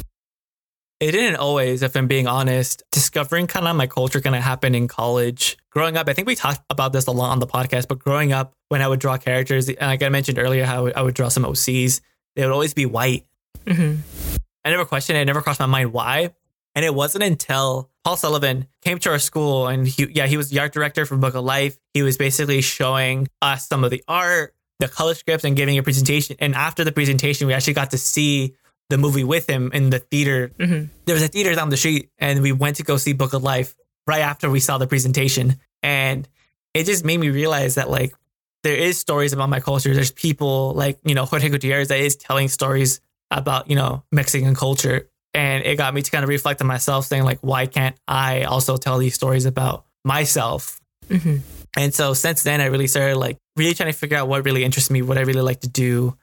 It 1.00 1.12
didn't 1.12 1.36
always, 1.36 1.82
if 1.82 1.96
I'm 1.96 2.06
being 2.06 2.26
honest. 2.26 2.82
Discovering 2.92 3.46
kind 3.46 3.66
of 3.66 3.74
my 3.74 3.86
culture 3.86 4.20
kind 4.20 4.36
of 4.36 4.42
happened 4.42 4.76
in 4.76 4.86
college. 4.86 5.56
Growing 5.70 5.96
up, 5.96 6.08
I 6.08 6.12
think 6.12 6.28
we 6.28 6.34
talked 6.34 6.60
about 6.68 6.92
this 6.92 7.06
a 7.06 7.10
lot 7.10 7.30
on 7.30 7.38
the 7.38 7.46
podcast, 7.46 7.88
but 7.88 7.98
growing 7.98 8.32
up, 8.32 8.52
when 8.68 8.82
I 8.82 8.88
would 8.88 9.00
draw 9.00 9.16
characters, 9.16 9.68
and 9.68 9.80
like 9.80 10.02
I 10.02 10.10
mentioned 10.10 10.38
earlier, 10.38 10.66
how 10.66 10.88
I 10.88 11.00
would, 11.00 11.14
draw 11.14 11.28
some 11.28 11.44
OCs, 11.44 12.02
they 12.36 12.44
would 12.44 12.52
always 12.52 12.74
be 12.74 12.84
white. 12.84 13.24
hmm 13.66 13.96
I 14.62 14.68
never 14.68 14.84
questioned 14.84 15.16
it. 15.16 15.22
It 15.22 15.24
never 15.24 15.40
crossed 15.40 15.58
my 15.58 15.64
mind 15.64 15.94
why. 15.94 16.34
And 16.74 16.84
it 16.84 16.94
wasn't 16.94 17.24
until 17.24 17.90
Paul 18.04 18.18
Sullivan 18.18 18.68
came 18.82 18.98
to 18.98 19.10
our 19.10 19.18
school 19.18 19.68
and 19.68 19.88
he, 19.88 20.06
yeah, 20.12 20.26
he 20.26 20.36
was 20.36 20.50
the 20.50 20.60
art 20.60 20.74
director 20.74 21.06
for 21.06 21.16
Book 21.16 21.34
of 21.34 21.44
Life. 21.44 21.78
He 21.94 22.02
was 22.02 22.18
basically 22.18 22.60
showing 22.60 23.26
us 23.40 23.66
some 23.66 23.84
of 23.84 23.90
the 23.90 24.04
art, 24.06 24.54
the 24.78 24.88
color 24.88 25.14
scripts, 25.14 25.44
and 25.44 25.56
giving 25.56 25.78
a 25.78 25.82
presentation. 25.82 26.36
And 26.40 26.54
after 26.54 26.84
the 26.84 26.92
presentation, 26.92 27.46
we 27.46 27.54
actually 27.54 27.72
got 27.72 27.92
to 27.92 27.98
see 27.98 28.54
the 28.90 28.98
movie 28.98 29.24
with 29.24 29.48
him 29.48 29.70
in 29.72 29.90
the 29.90 29.98
theater. 29.98 30.52
hmm 30.58 30.84
There 31.06 31.14
was 31.14 31.22
a 31.22 31.28
theater 31.28 31.54
down 31.54 31.70
the 31.70 31.76
street, 31.76 32.10
and 32.18 32.42
we 32.42 32.52
went 32.52 32.76
to 32.76 32.82
go 32.82 32.96
see 32.96 33.12
Book 33.14 33.32
of 33.32 33.42
Life 33.42 33.74
right 34.06 34.20
after 34.20 34.50
we 34.50 34.60
saw 34.60 34.78
the 34.78 34.86
presentation. 34.86 35.58
And 35.82 36.28
it 36.74 36.84
just 36.84 37.04
made 37.04 37.18
me 37.18 37.30
realize 37.30 37.76
that 37.76 37.88
like 37.90 38.14
there 38.62 38.76
is 38.76 38.98
stories 38.98 39.32
about 39.32 39.48
my 39.48 39.60
culture. 39.60 39.94
There's 39.94 40.12
people 40.12 40.74
like, 40.74 40.98
you 41.04 41.14
know, 41.14 41.24
Jorge 41.24 41.48
Gutierrez 41.48 41.88
that 41.88 41.98
is 41.98 42.16
telling 42.16 42.48
stories 42.48 43.00
about, 43.30 43.70
you 43.70 43.76
know, 43.76 44.02
Mexican 44.12 44.54
culture. 44.54 45.08
And 45.32 45.64
it 45.64 45.76
got 45.76 45.94
me 45.94 46.02
to 46.02 46.10
kind 46.10 46.24
of 46.24 46.28
reflect 46.28 46.60
on 46.60 46.66
myself, 46.66 47.06
saying, 47.06 47.22
like, 47.22 47.38
why 47.40 47.66
can't 47.66 47.96
I 48.06 48.42
also 48.42 48.76
tell 48.76 48.98
these 48.98 49.14
stories 49.14 49.46
about 49.46 49.86
myself? 50.04 50.80
hmm 51.08 51.38
And 51.76 51.94
so 51.94 52.14
since 52.14 52.42
then, 52.42 52.60
I 52.60 52.66
really 52.66 52.88
started 52.88 53.16
like 53.16 53.38
really 53.56 53.74
trying 53.74 53.92
to 53.92 53.98
figure 53.98 54.18
out 54.18 54.26
what 54.28 54.44
really 54.44 54.64
interests 54.64 54.90
me, 54.90 55.02
what 55.02 55.18
I 55.18 55.22
really 55.22 55.42
like 55.42 55.60
to 55.60 55.68
do. 55.68 56.16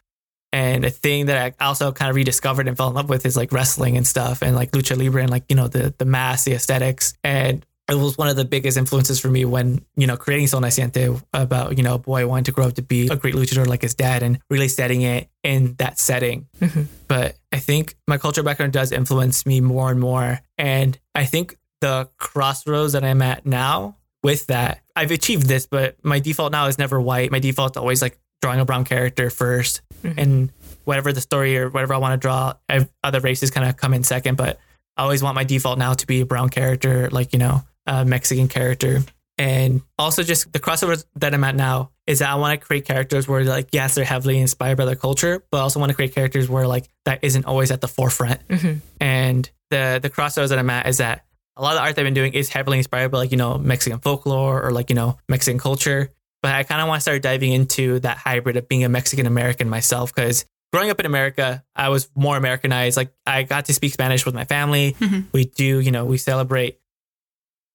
And 0.57 0.85
a 0.85 0.89
thing 0.89 1.27
that 1.27 1.55
I 1.59 1.63
also 1.63 1.91
kind 1.91 2.09
of 2.09 2.15
rediscovered 2.15 2.67
and 2.67 2.75
fell 2.75 2.87
in 2.87 2.95
love 2.95 3.09
with 3.09 3.27
is 3.27 3.37
like 3.37 3.51
wrestling 3.51 3.95
and 3.95 4.07
stuff 4.07 4.41
and 4.41 4.55
like 4.55 4.71
lucha 4.71 4.97
libre 4.97 5.21
and 5.21 5.29
like, 5.29 5.43
you 5.49 5.55
know, 5.55 5.67
the, 5.67 5.93
the 5.99 6.05
mass, 6.05 6.45
the 6.45 6.53
aesthetics. 6.53 7.13
And 7.23 7.63
it 7.87 7.93
was 7.93 8.17
one 8.17 8.27
of 8.27 8.37
the 8.37 8.43
biggest 8.43 8.75
influences 8.75 9.19
for 9.19 9.27
me 9.27 9.45
when, 9.45 9.85
you 9.95 10.07
know, 10.07 10.17
creating 10.17 10.47
Sol 10.47 10.61
Naciente 10.61 11.21
about, 11.31 11.77
you 11.77 11.83
know, 11.83 11.99
boy 11.99 12.25
wanting 12.25 12.45
to 12.45 12.51
grow 12.53 12.65
up 12.65 12.73
to 12.73 12.81
be 12.81 13.07
a 13.07 13.15
great 13.15 13.35
luchador 13.35 13.67
like 13.67 13.83
his 13.83 13.93
dad 13.93 14.23
and 14.23 14.39
really 14.49 14.67
setting 14.67 15.03
it 15.03 15.29
in 15.43 15.75
that 15.75 15.99
setting. 15.99 16.47
hmm 16.59 16.85
But 17.07 17.35
I 17.51 17.59
think 17.59 17.95
my 18.07 18.17
cultural 18.17 18.43
background 18.43 18.73
does 18.73 18.91
influence 18.91 19.45
me 19.45 19.61
more 19.61 19.91
and 19.91 19.99
more. 19.99 20.39
And 20.57 20.97
I 21.13 21.25
think 21.25 21.55
the 21.81 22.09
crossroads 22.17 22.93
that 22.93 23.03
I'm 23.03 23.21
at 23.21 23.45
now 23.45 23.97
with 24.23 24.47
that, 24.47 24.81
I've 24.95 25.11
achieved 25.11 25.45
this, 25.45 25.67
but 25.67 25.97
my 26.03 26.17
default 26.17 26.51
now 26.51 26.65
is 26.65 26.79
never 26.79 26.99
white. 26.99 27.31
My 27.31 27.37
default 27.37 27.73
is 27.73 27.77
always 27.77 28.01
like 28.01 28.17
drawing 28.41 28.59
a 28.59 28.65
brown 28.65 28.85
character 28.85 29.27
1st 29.27 29.81
Mhm. 30.03 30.17
And 30.17 30.49
whatever 30.85 31.11
the 31.13 31.21
story 31.21 31.57
or 31.57 31.69
whatever 31.69 31.93
I 31.93 31.97
want 31.97 32.13
to 32.13 32.17
draw, 32.17 32.53
I've, 32.69 32.89
other 33.03 33.19
races 33.19 33.51
kind 33.51 33.67
of 33.67 33.77
come 33.77 33.93
in 33.93 34.03
second. 34.03 34.35
But 34.37 34.59
I 34.95 35.03
always 35.03 35.21
want 35.21 35.35
my 35.35 35.43
default 35.43 35.77
now 35.77 35.93
to 35.93 36.07
be 36.07 36.21
a 36.21 36.25
brown 36.25 36.49
character, 36.49 37.09
like, 37.11 37.33
you 37.33 37.39
know, 37.39 37.63
a 37.85 38.05
Mexican 38.05 38.47
character. 38.47 39.03
And 39.37 39.81
also 39.99 40.23
just 40.23 40.51
the 40.51 40.59
crossovers 40.59 41.05
that 41.17 41.33
I'm 41.33 41.43
at 41.43 41.55
now 41.55 41.91
is 42.07 42.19
that 42.19 42.29
I 42.29 42.35
want 42.35 42.59
to 42.59 42.65
create 42.65 42.85
characters 42.85 43.27
where 43.27 43.43
like, 43.43 43.69
yes, 43.71 43.93
they're 43.93 44.03
heavily 44.03 44.39
inspired 44.39 44.77
by 44.77 44.85
their 44.85 44.95
culture, 44.95 45.43
but 45.51 45.57
I 45.57 45.61
also 45.61 45.79
want 45.79 45.91
to 45.91 45.95
create 45.95 46.15
characters 46.15 46.49
where 46.49 46.65
like 46.67 46.89
that 47.05 47.19
isn't 47.21 47.45
always 47.45 47.69
at 47.69 47.81
the 47.81 47.87
forefront. 47.87 48.41
hmm 48.49 48.75
And 48.99 49.47
the 49.69 49.99
the 50.01 50.09
crossovers 50.09 50.49
that 50.49 50.57
I'm 50.57 50.69
at 50.71 50.87
is 50.87 50.97
that 50.97 51.25
a 51.55 51.61
lot 51.61 51.73
of 51.73 51.75
the 51.77 51.81
art 51.81 51.95
that 51.95 52.01
I've 52.01 52.05
been 52.07 52.13
doing 52.15 52.33
is 52.33 52.49
heavily 52.49 52.77
inspired 52.79 53.09
by 53.11 53.19
like, 53.19 53.31
you 53.31 53.37
know, 53.37 53.57
Mexican 53.59 53.99
folklore 53.99 54.61
or 54.63 54.71
like, 54.71 54.89
you 54.89 54.95
know, 54.95 55.17
Mexican 55.29 55.59
culture. 55.59 56.09
But 56.41 56.53
I 56.55 56.63
kind 56.63 56.81
of 56.81 56.87
want 56.87 56.97
to 56.97 57.01
start 57.01 57.21
diving 57.21 57.51
into 57.51 57.99
that 57.99 58.17
hybrid 58.17 58.57
of 58.57 58.67
being 58.67 58.83
a 58.83 58.89
Mexican 58.89 59.25
American 59.25 59.69
myself 59.69 60.13
because 60.13 60.45
growing 60.71 60.89
up 60.89 60.99
in 60.99 61.05
America, 61.05 61.63
I 61.75 61.89
was 61.89 62.09
more 62.15 62.37
Americanized. 62.37 62.95
Like 62.97 63.11
I 63.25 63.43
got 63.43 63.65
to 63.65 63.73
speak 63.73 63.93
Spanish 63.93 64.25
with 64.25 64.35
my 64.35 64.45
family. 64.45 64.95
Mhm. 64.99 65.25
We 65.31 65.45
do, 65.45 65.79
you 65.79 65.91
know, 65.91 66.05
we 66.05 66.17
celebrate 66.17 66.79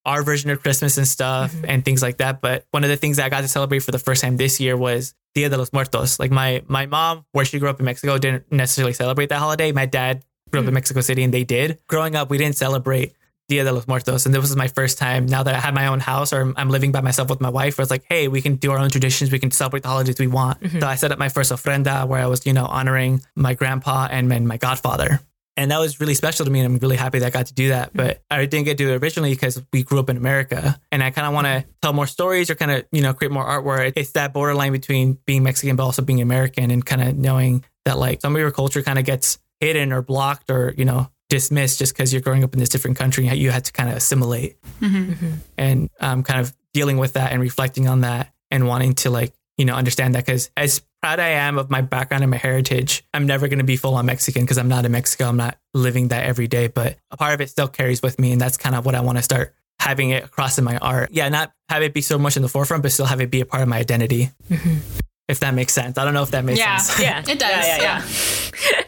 our 0.05 0.21
version 0.23 0.49
of 0.49 0.61
Christmas 0.61 0.97
and 0.97 1.07
stuff 1.07 1.53
Mhm. 1.53 1.65
and 1.67 1.85
things 1.85 2.01
like 2.01 2.17
that. 2.17 2.41
But 2.41 2.65
one 2.71 2.83
of 2.83 2.89
the 2.89 2.97
things 2.97 3.17
that 3.17 3.25
I 3.25 3.29
got 3.29 3.41
to 3.41 3.47
celebrate 3.47 3.79
for 3.79 3.91
the 3.91 3.99
first 3.99 4.21
time 4.21 4.37
this 4.37 4.59
year 4.59 4.75
was 4.77 5.13
Dia 5.33 5.49
de 5.49 5.57
los 5.57 5.71
Muertos. 5.73 6.19
Like 6.19 6.31
my 6.31 6.61
my 6.67 6.85
mom, 6.85 7.25
where 7.31 7.45
she 7.45 7.57
grew 7.59 7.69
up 7.69 7.79
in 7.79 7.85
Mexico, 7.85 8.17
didn't 8.17 8.51
necessarily 8.51 8.93
celebrate 8.93 9.29
that 9.29 9.39
holiday. 9.39 9.71
My 9.71 9.85
dad 9.85 10.23
grew 10.51 10.61
up 10.61 10.67
in 10.67 10.73
Mexico 10.73 11.01
City 11.01 11.23
and 11.23 11.33
they 11.33 11.43
did. 11.43 11.79
Growing 11.87 12.15
up, 12.15 12.29
we 12.29 12.37
didn't 12.37 12.55
celebrate 12.57 13.13
Dia 13.49 13.63
de 13.63 13.71
los 13.71 13.87
Muertos. 13.87 14.25
And 14.25 14.33
this 14.33 14.41
was 14.41 14.55
my 14.55 14.67
first 14.67 14.97
time 14.97 15.25
now 15.25 15.43
that 15.43 15.53
I 15.53 15.59
have 15.59 15.73
my 15.73 15.87
own 15.87 15.99
house 15.99 16.31
or 16.31 16.53
I'm 16.55 16.69
living 16.69 16.91
by 16.91 17.01
myself 17.01 17.29
with 17.29 17.41
my 17.41 17.49
wife. 17.49 17.77
Where 17.77 17.83
it's 17.83 17.91
like, 17.91 18.05
hey, 18.09 18.27
we 18.27 18.41
can 18.41 18.55
do 18.55 18.71
our 18.71 18.77
own 18.77 18.89
traditions. 18.89 19.31
We 19.31 19.39
can 19.39 19.51
celebrate 19.51 19.83
the 19.83 19.89
holidays 19.89 20.17
we 20.17 20.27
want. 20.27 20.61
Mm-hmm. 20.61 20.79
So 20.79 20.87
I 20.87 20.95
set 20.95 21.11
up 21.11 21.19
my 21.19 21.29
first 21.29 21.51
ofrenda 21.51 22.07
where 22.07 22.21
I 22.21 22.27
was, 22.27 22.45
you 22.45 22.53
know, 22.53 22.65
honoring 22.65 23.21
my 23.35 23.53
grandpa 23.53 24.07
and 24.09 24.29
my, 24.29 24.39
my 24.39 24.57
godfather. 24.57 25.19
And 25.55 25.69
that 25.69 25.79
was 25.79 25.99
really 25.99 26.15
special 26.15 26.45
to 26.45 26.51
me. 26.51 26.61
And 26.61 26.73
I'm 26.73 26.79
really 26.79 26.95
happy 26.95 27.19
that 27.19 27.27
I 27.27 27.29
got 27.29 27.45
to 27.47 27.53
do 27.53 27.69
that. 27.69 27.89
Mm-hmm. 27.89 27.97
But 27.97 28.23
I 28.31 28.45
didn't 28.45 28.65
get 28.65 28.77
to 28.77 28.85
do 28.85 28.93
it 28.93 29.03
originally 29.03 29.31
because 29.31 29.61
we 29.71 29.83
grew 29.83 29.99
up 29.99 30.09
in 30.09 30.17
America. 30.17 30.79
And 30.91 31.03
I 31.03 31.11
kind 31.11 31.27
of 31.27 31.33
want 31.33 31.45
to 31.45 31.65
tell 31.81 31.93
more 31.93 32.07
stories 32.07 32.49
or 32.49 32.55
kind 32.55 32.71
of, 32.71 32.85
you 32.91 33.01
know, 33.01 33.13
create 33.13 33.31
more 33.31 33.43
art 33.43 33.63
where 33.63 33.91
it's 33.95 34.13
that 34.13 34.33
borderline 34.33 34.71
between 34.71 35.19
being 35.25 35.43
Mexican, 35.43 35.75
but 35.75 35.83
also 35.83 36.01
being 36.01 36.21
American 36.21 36.71
and 36.71 36.83
kind 36.83 37.03
of 37.03 37.15
knowing 37.15 37.63
that 37.85 37.99
like 37.99 38.21
some 38.21 38.33
of 38.33 38.39
your 38.39 38.51
culture 38.51 38.81
kind 38.81 38.97
of 38.97 39.05
gets 39.05 39.37
hidden 39.59 39.93
or 39.93 40.01
blocked 40.01 40.49
or, 40.49 40.73
you 40.75 40.85
know, 40.85 41.09
dismissed 41.33 41.79
just 41.79 41.95
because 41.95 42.13
you're 42.13 42.21
growing 42.21 42.43
up 42.43 42.53
in 42.53 42.59
this 42.59 42.69
different 42.69 42.95
country. 42.95 43.27
You 43.27 43.49
had 43.49 43.65
to 43.65 43.71
kind 43.71 43.89
of 43.89 43.95
assimilate 43.95 44.61
mm-hmm. 44.79 45.13
Mm-hmm. 45.13 45.31
and 45.57 45.89
um, 45.99 46.21
kind 46.21 46.39
of 46.39 46.53
dealing 46.75 46.97
with 46.97 47.13
that 47.13 47.31
and 47.31 47.41
reflecting 47.41 47.87
on 47.87 48.01
that 48.01 48.31
and 48.51 48.67
wanting 48.67 48.93
to 48.93 49.09
like, 49.09 49.33
you 49.57 49.65
know, 49.65 49.73
understand 49.73 50.13
that 50.13 50.27
because 50.27 50.51
as 50.55 50.83
proud 51.01 51.19
I 51.19 51.29
am 51.29 51.57
of 51.57 51.71
my 51.71 51.81
background 51.81 52.23
and 52.23 52.29
my 52.29 52.37
heritage, 52.37 53.03
I'm 53.15 53.25
never 53.25 53.47
going 53.47 53.57
to 53.57 53.65
be 53.65 53.77
full 53.77 53.95
on 53.95 54.05
Mexican 54.05 54.43
because 54.43 54.59
I'm 54.59 54.67
not 54.67 54.85
in 54.85 54.91
Mexico. 54.91 55.25
I'm 55.25 55.37
not 55.37 55.57
living 55.73 56.09
that 56.09 56.23
every 56.23 56.47
day, 56.47 56.67
but 56.67 56.97
a 57.09 57.17
part 57.17 57.33
of 57.33 57.41
it 57.41 57.49
still 57.49 57.67
carries 57.67 58.03
with 58.03 58.19
me. 58.19 58.31
And 58.31 58.39
that's 58.39 58.57
kind 58.57 58.75
of 58.75 58.85
what 58.85 58.93
I 58.93 59.01
want 59.01 59.17
to 59.17 59.23
start 59.23 59.55
having 59.79 60.11
it 60.11 60.23
across 60.23 60.59
in 60.59 60.63
my 60.63 60.77
art. 60.77 61.09
Yeah, 61.13 61.29
not 61.29 61.51
have 61.67 61.81
it 61.81 61.95
be 61.95 62.01
so 62.01 62.19
much 62.19 62.35
in 62.35 62.43
the 62.43 62.47
forefront, 62.47 62.83
but 62.83 62.91
still 62.91 63.07
have 63.07 63.21
it 63.21 63.31
be 63.31 63.41
a 63.41 63.45
part 63.45 63.63
of 63.63 63.69
my 63.69 63.79
identity. 63.79 64.29
Mm-hmm. 64.51 64.77
If 65.27 65.39
that 65.39 65.55
makes 65.55 65.73
sense. 65.73 65.97
I 65.97 66.05
don't 66.05 66.13
know 66.13 66.21
if 66.21 66.31
that 66.31 66.45
makes 66.45 66.59
Yeah. 66.59 66.77
sense. 66.77 66.99
Yeah, 66.99 67.23
Yeah. 67.25 67.31
It 67.33 67.39
does. 67.39 67.49
Yeah, 67.49 67.77
yeah, 67.77 67.81
Yeah. 67.81 68.82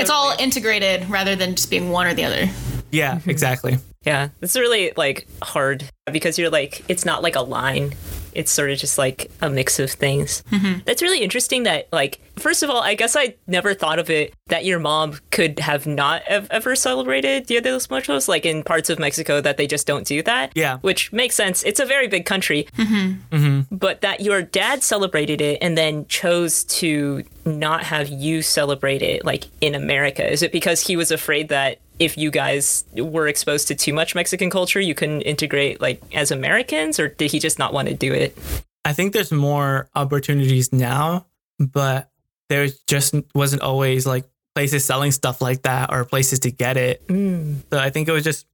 It's 0.00 0.10
all 0.10 0.34
integrated 0.38 1.08
rather 1.08 1.34
than 1.36 1.54
just 1.54 1.70
being 1.70 1.90
one 1.90 2.06
or 2.06 2.14
the 2.14 2.24
other. 2.24 2.46
Yeah, 2.90 3.16
mm-hmm. 3.16 3.30
exactly. 3.30 3.78
Yeah, 4.04 4.28
it's 4.40 4.56
really 4.56 4.92
like 4.96 5.26
hard 5.42 5.84
because 6.10 6.38
you're 6.38 6.50
like 6.50 6.84
it's 6.88 7.04
not 7.04 7.22
like 7.22 7.36
a 7.36 7.42
line. 7.42 7.92
It's 8.34 8.50
sort 8.50 8.70
of 8.70 8.78
just 8.78 8.98
like 8.98 9.30
a 9.40 9.50
mix 9.50 9.78
of 9.78 9.90
things. 9.90 10.42
Mm-hmm. 10.50 10.80
That's 10.84 11.02
really 11.02 11.22
interesting. 11.22 11.64
That 11.64 11.88
like 11.92 12.20
first 12.36 12.62
of 12.62 12.70
all, 12.70 12.82
I 12.82 12.94
guess 12.94 13.16
I 13.16 13.34
never 13.46 13.74
thought 13.74 13.98
of 13.98 14.10
it 14.10 14.34
that 14.46 14.64
your 14.64 14.78
mom 14.78 15.18
could 15.30 15.58
have 15.58 15.86
not 15.86 16.22
have 16.22 16.48
ever 16.50 16.74
celebrated 16.74 17.46
Dia 17.46 17.60
de 17.60 17.72
los 17.72 17.88
Muertos, 17.90 18.28
like 18.28 18.46
in 18.46 18.62
parts 18.62 18.90
of 18.90 18.98
Mexico 18.98 19.40
that 19.40 19.56
they 19.56 19.66
just 19.66 19.86
don't 19.86 20.06
do 20.06 20.22
that. 20.22 20.52
Yeah. 20.54 20.78
which 20.78 21.12
makes 21.12 21.34
sense. 21.34 21.62
It's 21.64 21.80
a 21.80 21.86
very 21.86 22.08
big 22.08 22.24
country, 22.24 22.66
mm-hmm. 22.76 23.36
Mm-hmm. 23.36 23.74
but 23.74 24.00
that 24.00 24.20
your 24.20 24.42
dad 24.42 24.82
celebrated 24.82 25.40
it 25.40 25.58
and 25.60 25.76
then 25.76 26.06
chose 26.06 26.64
to 26.64 27.24
not 27.44 27.82
have 27.84 28.08
you 28.08 28.42
celebrate 28.42 29.02
it 29.02 29.24
like 29.24 29.44
in 29.60 29.74
America? 29.74 30.30
Is 30.30 30.42
it 30.42 30.52
because 30.52 30.86
he 30.86 30.96
was 30.96 31.10
afraid 31.10 31.48
that 31.48 31.78
if 31.98 32.16
you 32.16 32.30
guys 32.30 32.84
were 32.94 33.28
exposed 33.28 33.68
to 33.68 33.74
too 33.74 33.92
much 33.92 34.14
Mexican 34.14 34.50
culture, 34.50 34.80
you 34.80 34.94
couldn't 34.94 35.22
integrate 35.22 35.80
like 35.80 36.02
as 36.14 36.30
Americans, 36.30 37.00
or 37.00 37.08
did 37.08 37.30
he 37.30 37.38
just 37.38 37.58
not 37.58 37.72
want 37.72 37.88
to 37.88 37.94
do 37.94 38.12
it? 38.12 38.36
I 38.84 38.92
think 38.92 39.12
there's 39.12 39.32
more 39.32 39.88
opportunities 39.94 40.72
now, 40.72 41.26
but 41.58 42.10
there 42.48 42.68
just 42.86 43.14
wasn't 43.34 43.62
always 43.62 44.06
like 44.06 44.24
places 44.54 44.84
selling 44.84 45.12
stuff 45.12 45.40
like 45.40 45.62
that 45.62 45.92
or 45.92 46.04
places 46.04 46.40
to 46.40 46.50
get 46.50 46.76
it. 46.76 47.06
Mm. 47.08 47.62
So 47.70 47.78
I 47.78 47.90
think 47.90 48.08
it 48.08 48.12
was 48.12 48.24
just 48.24 48.46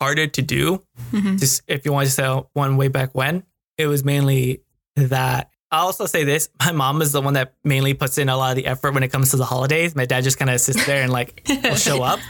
harder 0.00 0.26
to 0.26 0.42
do. 0.42 0.82
Mm-hmm. 1.12 1.36
Just 1.36 1.62
if 1.68 1.84
you 1.84 1.92
want 1.92 2.06
to 2.06 2.12
sell 2.12 2.38
uh, 2.38 2.42
one 2.54 2.76
way 2.76 2.88
back 2.88 3.14
when, 3.14 3.44
it 3.78 3.86
was 3.86 4.04
mainly 4.04 4.62
that. 4.96 5.51
I'll 5.72 5.86
also 5.86 6.06
say 6.06 6.24
this: 6.24 6.50
my 6.60 6.72
mom 6.72 7.02
is 7.02 7.12
the 7.12 7.20
one 7.20 7.34
that 7.34 7.54
mainly 7.64 7.94
puts 7.94 8.18
in 8.18 8.28
a 8.28 8.36
lot 8.36 8.50
of 8.50 8.56
the 8.56 8.66
effort 8.66 8.94
when 8.94 9.02
it 9.02 9.08
comes 9.08 9.30
to 9.30 9.36
the 9.36 9.44
holidays. 9.44 9.96
My 9.96 10.04
dad 10.04 10.22
just 10.22 10.38
kind 10.38 10.50
of 10.50 10.60
sits 10.60 10.84
there 10.86 11.02
and 11.02 11.10
like 11.10 11.42
will 11.48 11.74
show 11.76 12.02
up. 12.02 12.20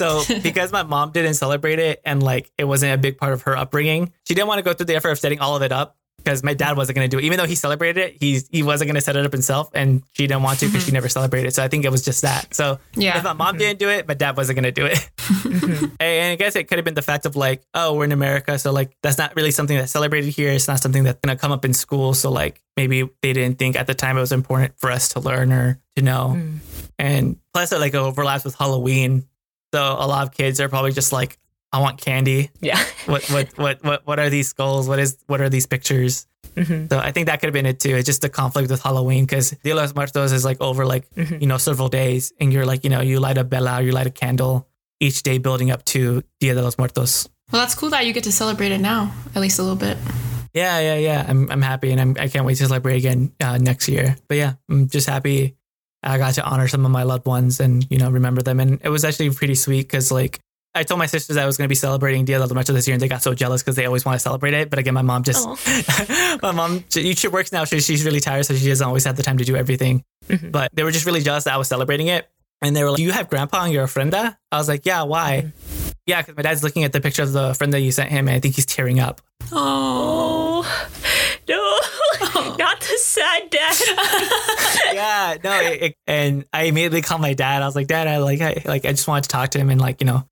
So 0.00 0.22
because 0.42 0.72
my 0.72 0.84
mom 0.84 1.10
didn't 1.10 1.34
celebrate 1.34 1.80
it 1.80 2.00
and 2.04 2.22
like 2.22 2.50
it 2.56 2.64
wasn't 2.64 2.94
a 2.94 2.98
big 2.98 3.18
part 3.18 3.32
of 3.32 3.42
her 3.42 3.56
upbringing, 3.56 4.12
she 4.26 4.34
didn't 4.34 4.48
want 4.48 4.58
to 4.58 4.62
go 4.62 4.72
through 4.72 4.86
the 4.86 4.94
effort 4.94 5.10
of 5.10 5.18
setting 5.18 5.40
all 5.40 5.56
of 5.56 5.62
it 5.62 5.72
up 5.72 5.96
because 6.18 6.42
my 6.42 6.52
dad 6.52 6.76
wasn't 6.76 6.96
going 6.96 7.08
to 7.08 7.16
do 7.16 7.18
it. 7.18 7.24
Even 7.24 7.38
though 7.38 7.46
he 7.46 7.54
celebrated 7.54 8.00
it, 8.00 8.16
he's 8.20 8.48
he 8.48 8.62
wasn't 8.62 8.88
going 8.88 8.96
to 8.96 9.00
set 9.00 9.16
it 9.16 9.24
up 9.24 9.32
himself, 9.32 9.70
and 9.72 10.02
she 10.12 10.26
didn't 10.26 10.42
want 10.42 10.58
to 10.58 10.66
because 10.66 10.82
she 10.82 10.88
mm-hmm. 10.88 10.94
never 10.94 11.08
celebrated. 11.08 11.54
So 11.54 11.64
I 11.64 11.68
think 11.68 11.84
it 11.84 11.90
was 11.90 12.04
just 12.04 12.22
that. 12.22 12.54
So 12.54 12.78
Yeah. 12.94 13.16
if 13.16 13.24
my 13.24 13.32
mom 13.32 13.48
mm-hmm. 13.48 13.58
didn't 13.58 13.78
do 13.78 13.88
it, 13.88 14.06
my 14.06 14.14
dad 14.14 14.36
wasn't 14.36 14.60
going 14.60 14.72
to 14.72 14.72
do 14.72 14.86
it. 14.86 15.10
and 16.00 16.32
I 16.32 16.34
guess 16.36 16.56
it 16.56 16.68
could 16.68 16.78
have 16.78 16.84
been 16.84 16.94
the 16.94 17.02
fact 17.02 17.24
of 17.24 17.36
like, 17.36 17.62
oh, 17.72 17.94
we're 17.94 18.04
in 18.04 18.12
America, 18.12 18.58
so 18.58 18.72
like 18.72 18.96
that's 19.02 19.18
not 19.18 19.34
really 19.36 19.50
something 19.50 19.76
that's 19.76 19.92
celebrated 19.92 20.30
here. 20.30 20.50
It's 20.50 20.68
not 20.68 20.80
something 20.80 21.04
that's 21.04 21.20
going 21.20 21.36
to 21.36 21.40
come 21.40 21.52
up 21.52 21.64
in 21.64 21.72
school. 21.72 22.14
So 22.14 22.30
like 22.30 22.62
maybe 22.76 23.08
they 23.22 23.32
didn't 23.32 23.58
think 23.58 23.76
at 23.76 23.86
the 23.86 23.94
time 23.94 24.16
it 24.16 24.20
was 24.20 24.32
important 24.32 24.78
for 24.78 24.90
us 24.90 25.10
to 25.10 25.20
learn 25.20 25.52
or 25.52 25.80
to 25.96 26.02
know. 26.02 26.34
Mm. 26.36 26.58
And 26.98 27.36
plus, 27.52 27.72
it 27.72 27.80
like 27.80 27.94
overlaps 27.94 28.44
with 28.44 28.54
Halloween. 28.56 29.24
So 29.72 29.82
a 29.82 30.06
lot 30.06 30.26
of 30.26 30.34
kids 30.34 30.60
are 30.60 30.68
probably 30.68 30.92
just 30.92 31.12
like, 31.12 31.38
I 31.72 31.80
want 31.80 32.00
candy. 32.00 32.50
Yeah, 32.60 32.82
What 33.06 33.24
what 33.30 33.58
what 33.58 33.84
what 33.84 34.06
what 34.06 34.18
are 34.18 34.30
these 34.30 34.48
skulls? 34.48 34.88
What 34.88 34.98
is 34.98 35.18
what 35.26 35.40
are 35.40 35.48
these 35.48 35.66
pictures? 35.66 36.26
So 36.56 36.98
I 36.98 37.12
think 37.12 37.26
that 37.26 37.38
could 37.38 37.46
have 37.46 37.54
been 37.54 37.66
it 37.66 37.78
too. 37.78 37.94
It's 37.94 38.06
just 38.06 38.20
the 38.20 38.28
conflict 38.28 38.68
with 38.68 38.82
Halloween 38.82 39.26
because 39.26 39.50
Dia 39.62 39.74
de 39.74 39.80
los 39.80 39.94
Muertos 39.94 40.32
is 40.32 40.44
like 40.44 40.60
over 40.60 40.84
like 40.84 41.06
you 41.16 41.46
know 41.46 41.58
several 41.58 41.88
days, 41.88 42.32
and 42.40 42.52
you're 42.52 42.66
like 42.66 42.82
you 42.82 42.90
know 42.90 43.00
you 43.00 43.20
light 43.20 43.38
a 43.38 43.44
vela, 43.44 43.80
you 43.80 43.92
light 43.92 44.08
a 44.08 44.10
candle 44.10 44.66
each 44.98 45.22
day 45.22 45.38
building 45.38 45.70
up 45.70 45.84
to 45.84 46.22
Dia 46.40 46.54
de 46.54 46.62
los 46.62 46.76
Muertos. 46.76 47.28
Well, 47.52 47.62
that's 47.62 47.74
cool 47.76 47.90
that 47.90 48.06
you 48.06 48.12
get 48.12 48.24
to 48.24 48.32
celebrate 48.32 48.72
it 48.72 48.80
now, 48.80 49.12
at 49.36 49.40
least 49.40 49.58
a 49.58 49.62
little 49.62 49.76
bit. 49.76 49.96
Yeah, 50.52 50.80
yeah, 50.80 50.96
yeah. 50.96 51.26
I'm 51.28 51.48
I'm 51.50 51.62
happy, 51.62 51.92
and 51.92 52.00
I'm 52.00 52.16
I 52.18 52.26
can't 52.26 52.44
wait 52.44 52.56
to 52.56 52.66
celebrate 52.66 52.96
again 52.96 53.32
uh, 53.40 53.58
next 53.58 53.88
year. 53.88 54.16
But 54.26 54.38
yeah, 54.38 54.54
I'm 54.68 54.88
just 54.88 55.08
happy 55.08 55.54
I 56.02 56.18
got 56.18 56.34
to 56.34 56.44
honor 56.44 56.66
some 56.66 56.84
of 56.84 56.90
my 56.90 57.04
loved 57.04 57.26
ones 57.26 57.60
and 57.60 57.86
you 57.90 57.98
know 57.98 58.10
remember 58.10 58.42
them, 58.42 58.58
and 58.58 58.80
it 58.82 58.88
was 58.88 59.04
actually 59.04 59.30
pretty 59.30 59.54
sweet 59.54 59.82
because 59.82 60.10
like. 60.10 60.40
I 60.74 60.82
told 60.84 60.98
my 60.98 61.06
sisters 61.06 61.36
I 61.36 61.46
was 61.46 61.56
going 61.56 61.66
to 61.66 61.68
be 61.68 61.74
celebrating 61.74 62.24
Dia 62.24 62.36
de 62.36 62.40
los 62.44 62.52
Muertos 62.52 62.74
this 62.74 62.86
year, 62.86 62.94
and 62.94 63.00
they 63.00 63.08
got 63.08 63.22
so 63.22 63.34
jealous 63.34 63.62
because 63.62 63.76
they 63.76 63.86
always 63.86 64.04
want 64.04 64.16
to 64.16 64.20
celebrate 64.20 64.54
it. 64.54 64.70
But 64.70 64.78
again, 64.78 64.94
my 64.94 65.02
mom 65.02 65.22
just, 65.24 65.46
my 66.42 66.52
mom, 66.52 66.84
she, 66.90 67.28
works 67.28 67.52
now. 67.52 67.64
She, 67.64 67.80
she's 67.80 68.04
really 68.04 68.20
tired, 68.20 68.44
so 68.44 68.54
she 68.54 68.68
doesn't 68.68 68.86
always 68.86 69.04
have 69.04 69.16
the 69.16 69.22
time 69.22 69.38
to 69.38 69.44
do 69.44 69.56
everything. 69.56 70.04
Mm-hmm. 70.28 70.50
But 70.50 70.70
they 70.74 70.84
were 70.84 70.90
just 70.90 71.06
really 71.06 71.22
jealous 71.22 71.44
that 71.44 71.54
I 71.54 71.56
was 71.56 71.68
celebrating 71.68 72.08
it. 72.08 72.28
And 72.60 72.74
they 72.74 72.82
were 72.82 72.90
like, 72.90 72.96
Do 72.98 73.02
you 73.02 73.12
have 73.12 73.28
grandpa 73.30 73.62
on 73.62 73.72
your 73.72 73.86
ofrenda? 73.86 74.36
I 74.52 74.58
was 74.58 74.68
like, 74.68 74.84
Yeah, 74.84 75.02
why? 75.02 75.44
Mm-hmm. 75.46 75.88
Yeah, 76.06 76.22
because 76.22 76.36
my 76.36 76.42
dad's 76.42 76.62
looking 76.62 76.84
at 76.84 76.92
the 76.92 77.00
picture 77.00 77.22
of 77.22 77.32
the 77.32 77.50
ofrenda 77.50 77.82
you 77.82 77.92
sent 77.92 78.10
him, 78.10 78.28
and 78.28 78.36
I 78.36 78.40
think 78.40 78.54
he's 78.54 78.66
tearing 78.66 78.98
up. 79.00 79.20
Oh. 79.52 80.38
Oh 80.60 80.66
no, 81.48 82.56
not 82.56 82.80
the 82.80 82.98
sad 82.98 83.50
dad. 83.50 83.76
yeah, 84.94 85.36
no, 85.42 85.60
it, 85.60 85.82
it- 85.82 85.96
and 86.06 86.44
I 86.52 86.64
immediately 86.64 87.02
called 87.02 87.20
my 87.20 87.34
dad. 87.34 87.62
I 87.62 87.66
was 87.66 87.76
like, 87.76 87.86
Dad, 87.86 88.08
I 88.08 88.18
like, 88.18 88.40
I 88.40 88.62
like, 88.64 88.84
I 88.84 88.90
just 88.90 89.06
wanted 89.06 89.24
to 89.24 89.28
talk 89.28 89.50
to 89.50 89.58
him 89.58 89.70
and 89.70 89.80
like, 89.80 90.00
you 90.00 90.06
know, 90.06 90.26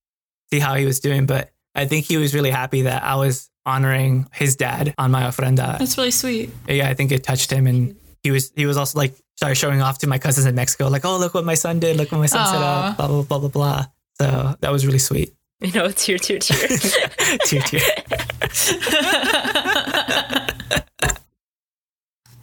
see 0.50 0.58
how 0.58 0.74
he 0.74 0.84
was 0.84 1.00
doing. 1.00 1.26
But 1.26 1.50
I 1.74 1.86
think 1.86 2.06
he 2.06 2.16
was 2.16 2.34
really 2.34 2.50
happy 2.50 2.82
that 2.82 3.02
I 3.02 3.16
was 3.16 3.50
honoring 3.64 4.28
his 4.32 4.56
dad 4.56 4.94
on 4.98 5.10
my 5.10 5.24
ofrenda. 5.24 5.78
That's 5.78 5.96
really 5.98 6.10
sweet. 6.10 6.50
Yeah, 6.68 6.88
I 6.88 6.94
think 6.94 7.12
it 7.12 7.24
touched 7.24 7.50
him, 7.50 7.66
and 7.66 7.96
he 8.22 8.30
was 8.30 8.52
he 8.56 8.66
was 8.66 8.76
also 8.76 8.98
like 8.98 9.14
started 9.36 9.56
showing 9.56 9.82
off 9.82 9.98
to 9.98 10.06
my 10.06 10.18
cousins 10.18 10.46
in 10.46 10.54
Mexico, 10.54 10.88
like, 10.88 11.04
oh, 11.04 11.18
look 11.18 11.34
what 11.34 11.44
my 11.44 11.54
son 11.54 11.78
did, 11.80 11.96
look 11.96 12.10
what 12.12 12.18
my 12.18 12.26
son 12.26 12.46
set 12.46 12.62
up, 12.62 12.96
blah 12.96 13.06
blah 13.08 13.22
blah 13.22 13.38
blah 13.38 13.48
blah. 13.48 13.86
So 14.20 14.54
that 14.60 14.72
was 14.72 14.86
really 14.86 14.98
sweet. 14.98 15.34
you 15.60 15.72
know, 15.72 15.90
tear, 15.90 16.18
tear, 16.18 16.38
tear. 16.38 16.68
Tear, 17.44 17.62
tear. 17.62 17.80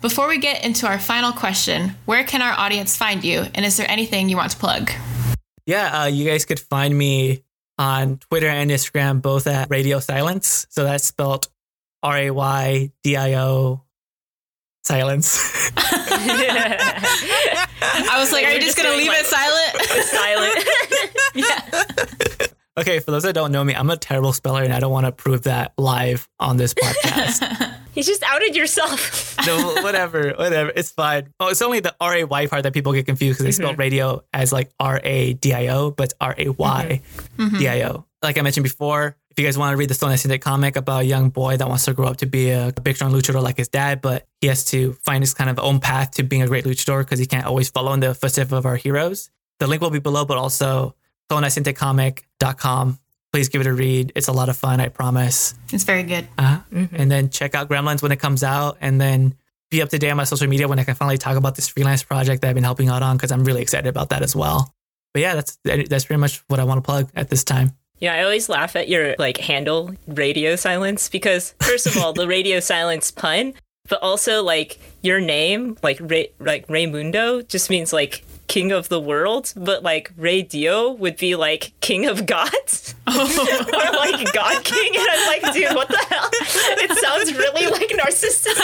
Before 0.01 0.28
we 0.28 0.38
get 0.38 0.66
into 0.66 0.86
our 0.86 0.99
final 0.99 1.32
question, 1.32 1.95
where 2.06 2.24
can 2.26 2.41
our 2.41 2.51
audience 2.51 2.97
find 2.97 3.24
you? 3.24 3.45
And 3.56 3.66
is 3.66 3.78
there 3.78 3.89
anything 3.89 4.28
you 4.30 4.36
want 4.36 4.51
to 4.51 4.58
plug? 4.58 4.91
Yeah, 5.66 6.01
uh, 6.01 6.06
you 6.08 6.26
guys 6.30 6.43
could 6.43 6.60
find 6.60 6.97
me 6.97 7.43
on 7.78 8.17
Twitter 8.17 8.47
and 8.47 8.69
Instagram, 8.71 9.21
both 9.21 9.47
at 9.47 9.69
Radio 9.69 9.99
Silence. 9.99 10.67
So 10.69 10.84
that's 10.84 11.05
spelled 11.05 11.47
R 12.01 12.17
A 12.17 12.32
Y 12.32 12.91
D 13.03 13.15
I 13.15 13.36
O 13.36 13.84
Silence. 14.84 15.71
I 17.95 18.17
was 18.19 18.32
like, 18.32 18.45
are 18.45 18.51
you 18.53 18.59
just 18.61 18.78
just 18.78 18.78
going 18.78 18.91
to 18.91 18.97
leave 18.97 19.07
like- 19.07 19.19
it 19.21 19.26
silent? 19.26 19.76
Silent. 21.36 22.49
okay, 22.78 22.99
for 22.99 23.11
those 23.11 23.24
that 23.24 23.34
don't 23.34 23.51
know 23.51 23.63
me, 23.63 23.76
I'm 23.76 23.89
a 23.89 23.97
terrible 23.97 24.34
speller, 24.34 24.63
and 24.63 24.74
I 24.74 24.80
don't 24.80 24.91
want 24.91 25.05
to 25.05 25.11
prove 25.11 25.43
that 25.43 25.74
live 25.78 26.28
on 26.39 26.57
this 26.57 26.74
podcast. 26.74 27.71
You 27.95 28.01
just 28.01 28.24
outed 28.24 28.55
yourself. 28.55 29.38
no, 29.45 29.76
whatever, 29.84 30.34
whatever. 30.34 30.71
It's 30.76 30.89
fine. 30.89 31.32
Oh, 31.39 31.49
it's 31.49 31.61
only 31.61 31.80
the 31.80 31.95
R 31.99 32.15
A 32.15 32.24
Y 32.24 32.47
part 32.47 32.63
that 32.63 32.74
people 32.74 32.91
get 32.93 33.05
confused 33.05 33.38
because 33.38 33.45
they 33.45 33.51
spell 33.51 33.74
mm-hmm. 33.74 33.80
radio 33.80 34.24
as 34.34 34.51
like 34.51 34.71
R 34.80 34.99
A 35.03 35.34
D 35.34 35.53
I 35.53 35.67
O, 35.67 35.91
but 35.91 36.13
R 36.19 36.34
A 36.38 36.49
Y 36.49 37.01
D 37.38 37.67
I 37.67 37.82
O. 37.82 37.88
Mm-hmm. 37.88 37.97
Mm-hmm. 37.97 38.01
Like 38.24 38.38
I 38.38 38.41
mentioned 38.41 38.63
before, 38.63 39.15
if 39.30 39.39
you 39.39 39.45
guys 39.45 39.57
want 39.57 39.74
to 39.74 39.78
read 39.78 39.89
the 39.89 39.93
Sol 39.93 40.09
Naciente 40.09 40.39
comic 40.39 40.76
about 40.76 41.01
a 41.01 41.05
young 41.05 41.30
boy 41.30 41.57
that 41.57 41.67
wants 41.67 41.86
to 41.86 41.93
grow 41.93 42.07
up 42.07 42.17
to 42.17 42.26
be 42.26 42.49
a 42.51 42.74
big 42.82 42.95
strong 42.95 43.11
luchador 43.11 43.43
like 43.43 43.57
his 43.57 43.67
dad, 43.67 44.01
but 44.01 44.26
he 44.41 44.47
has 44.47 44.65
to 44.65 44.93
find 44.93 45.21
his 45.21 45.34
kind 45.34 45.49
of 45.49 45.59
own 45.59 45.80
path 45.80 46.11
to 46.11 46.24
being 46.24 46.41
a 46.41 46.47
great 46.47 46.65
luchador 46.65 46.99
because 46.99 47.19
he 47.19 47.26
can't 47.26 47.45
always 47.45 47.69
follow 47.69 47.93
in 47.93 47.99
the 47.99 48.15
footsteps 48.15 48.51
of 48.51 48.65
our 48.65 48.76
heroes. 48.76 49.30
The 49.59 49.67
link 49.67 49.82
will 49.82 49.89
be 49.89 49.99
below, 49.99 50.26
but 50.26 50.38
also 50.38 50.95
solnacientecomic.com. 51.32 52.99
Please 53.32 53.49
give 53.49 53.61
it 53.61 53.67
a 53.67 53.74
read. 53.74 54.11
It's 54.15 54.28
a 54.28 54.32
lot 54.32 54.49
of 54.49 54.57
fun, 54.57 54.80
I 54.80 54.89
promise. 54.89 55.55
it's 55.71 55.84
very 55.84 56.03
good. 56.03 56.28
Uh, 56.38 56.59
And 56.71 57.09
then 57.09 57.30
check 57.30 57.55
out 57.55 57.67
Gremlins 57.67 58.01
when 58.03 58.11
it 58.11 58.19
comes 58.19 58.43
out, 58.43 58.78
and 58.80 59.01
then 59.01 59.34
be 59.71 59.82
up 59.82 59.89
to 59.89 59.97
date 59.97 60.11
on 60.11 60.17
my 60.17 60.24
social 60.24 60.47
media 60.47 60.67
when 60.67 60.78
I 60.78 60.84
can 60.84 60.93
finally 60.93 61.17
talk 61.17 61.36
about 61.36 61.55
this 61.55 61.67
freelance 61.67 62.03
project 62.03 62.41
that 62.43 62.49
I've 62.49 62.55
been 62.55 62.63
helping 62.63 62.89
out 62.89 63.01
on 63.01 63.17
because 63.17 63.32
I'm 63.32 63.43
really 63.43 63.63
excited 63.63 63.88
about 63.88 64.09
that 64.09 64.21
as 64.21 64.36
well. 64.36 64.71
But 65.15 65.21
yeah, 65.24 65.34
that's 65.36 65.57
that's 65.63 66.05
pretty 66.05 66.19
much 66.19 66.43
what 66.47 66.59
I 66.59 66.63
want 66.63 66.78
to 66.78 66.82
plug 66.84 67.09
at 67.15 67.30
this 67.30 67.43
time. 67.43 67.71
Yeah, 67.99 68.13
I 68.13 68.24
always 68.24 68.49
laugh 68.49 68.76
at 68.76 68.88
your 68.88 69.15
like 69.17 69.38
handle 69.38 69.95
radio 70.07 70.55
silence 70.55 71.09
because 71.09 71.55
first 71.61 71.88
of 71.88 71.97
all, 71.97 72.13
the 72.13 72.28
radio 72.28 72.59
silence 72.59 73.09
pun, 73.09 73.53
but 73.89 73.99
also 74.03 74.43
like 74.43 74.80
your 75.01 75.19
name, 75.19 75.78
like 75.82 75.97
Ray, 76.01 76.30
like 76.39 76.67
Raymundo, 76.67 77.47
just 77.47 77.69
means 77.71 77.91
like 77.93 78.24
king 78.48 78.72
of 78.72 78.89
the 78.89 79.00
world, 79.00 79.54
but 79.56 79.84
like 79.84 80.12
Ray 80.18 80.41
Dio 80.41 80.91
would 80.91 81.18
be 81.18 81.36
like 81.36 81.74
king 81.82 82.06
of 82.06 82.26
gods 82.26 82.94
or 83.08 83.14
like 83.14 84.34
god 84.34 84.64
king, 84.64 84.94
and 84.96 85.08
I'm 85.12 85.28
like, 85.28 85.54
dude, 85.54 85.76
what 85.76 85.88
the 85.88 86.06
hell? 86.10 86.30
It 86.34 86.98
sounds 87.00 87.34
really 87.34 87.68
like 87.68 87.89
narcissistic. 87.89 88.60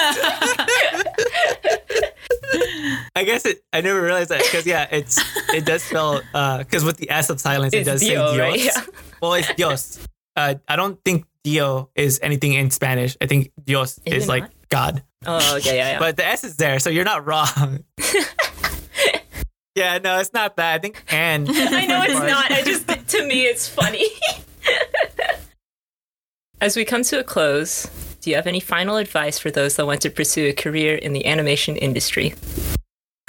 I 3.15 3.23
guess 3.23 3.45
it. 3.45 3.63
I 3.73 3.81
never 3.81 4.01
realized 4.01 4.29
that 4.29 4.41
because 4.43 4.65
yeah, 4.65 4.87
it's 4.91 5.19
it 5.53 5.65
does 5.65 5.83
spell 5.83 6.21
because 6.59 6.83
with 6.83 6.97
the 6.97 7.09
S 7.09 7.29
of 7.29 7.39
silence, 7.39 7.73
it 7.73 7.79
It's 7.79 7.89
does 7.89 8.01
Dio, 8.01 8.27
say 8.31 8.35
Dios. 8.35 8.39
right? 8.39 8.63
Yeah. 8.63 8.81
Well, 9.21 9.33
it's 9.33 9.53
Dios. 9.55 9.99
Uh, 10.35 10.55
I 10.67 10.75
don't 10.75 11.03
think 11.03 11.25
Dio 11.43 11.89
is 11.95 12.19
anything 12.21 12.53
in 12.53 12.69
Spanish. 12.71 13.17
I 13.21 13.25
think 13.25 13.51
Dios 13.63 13.99
Is 14.05 14.23
is, 14.23 14.29
like 14.29 14.43
not? 14.43 14.51
God. 14.69 15.03
Oh, 15.25 15.57
okay, 15.57 15.75
yeah, 15.77 15.91
yeah. 15.93 15.99
But 15.99 16.15
the 16.17 16.25
S 16.25 16.43
is 16.43 16.55
there, 16.55 16.79
so 16.79 16.89
you're 16.89 17.03
not 17.05 17.25
wrong. 17.25 17.83
yeah, 19.79 19.97
no, 19.97 20.19
it's 20.19 20.33
not 20.33 20.55
that. 20.57 20.75
I 20.75 20.79
think 20.79 21.03
and 21.09 21.49
I 21.51 21.85
know 21.85 22.03
it's 22.03 22.13
not. 22.13 22.51
I 22.51 22.61
just 22.61 22.87
to 22.87 23.25
me 23.25 23.45
it's 23.45 23.67
funny. 23.67 24.05
As 26.61 26.75
we 26.75 26.83
come 26.83 27.03
to 27.03 27.19
a 27.19 27.23
close, 27.23 27.85
do 28.19 28.29
you 28.29 28.35
have 28.35 28.45
any 28.45 28.59
final 28.59 28.97
advice 28.97 29.39
for 29.39 29.49
those 29.49 29.77
that 29.77 29.85
want 29.85 30.01
to 30.01 30.09
pursue 30.09 30.47
a 30.47 30.53
career 30.53 30.95
in 30.95 31.13
the 31.13 31.25
animation 31.25 31.77
industry? 31.77 32.33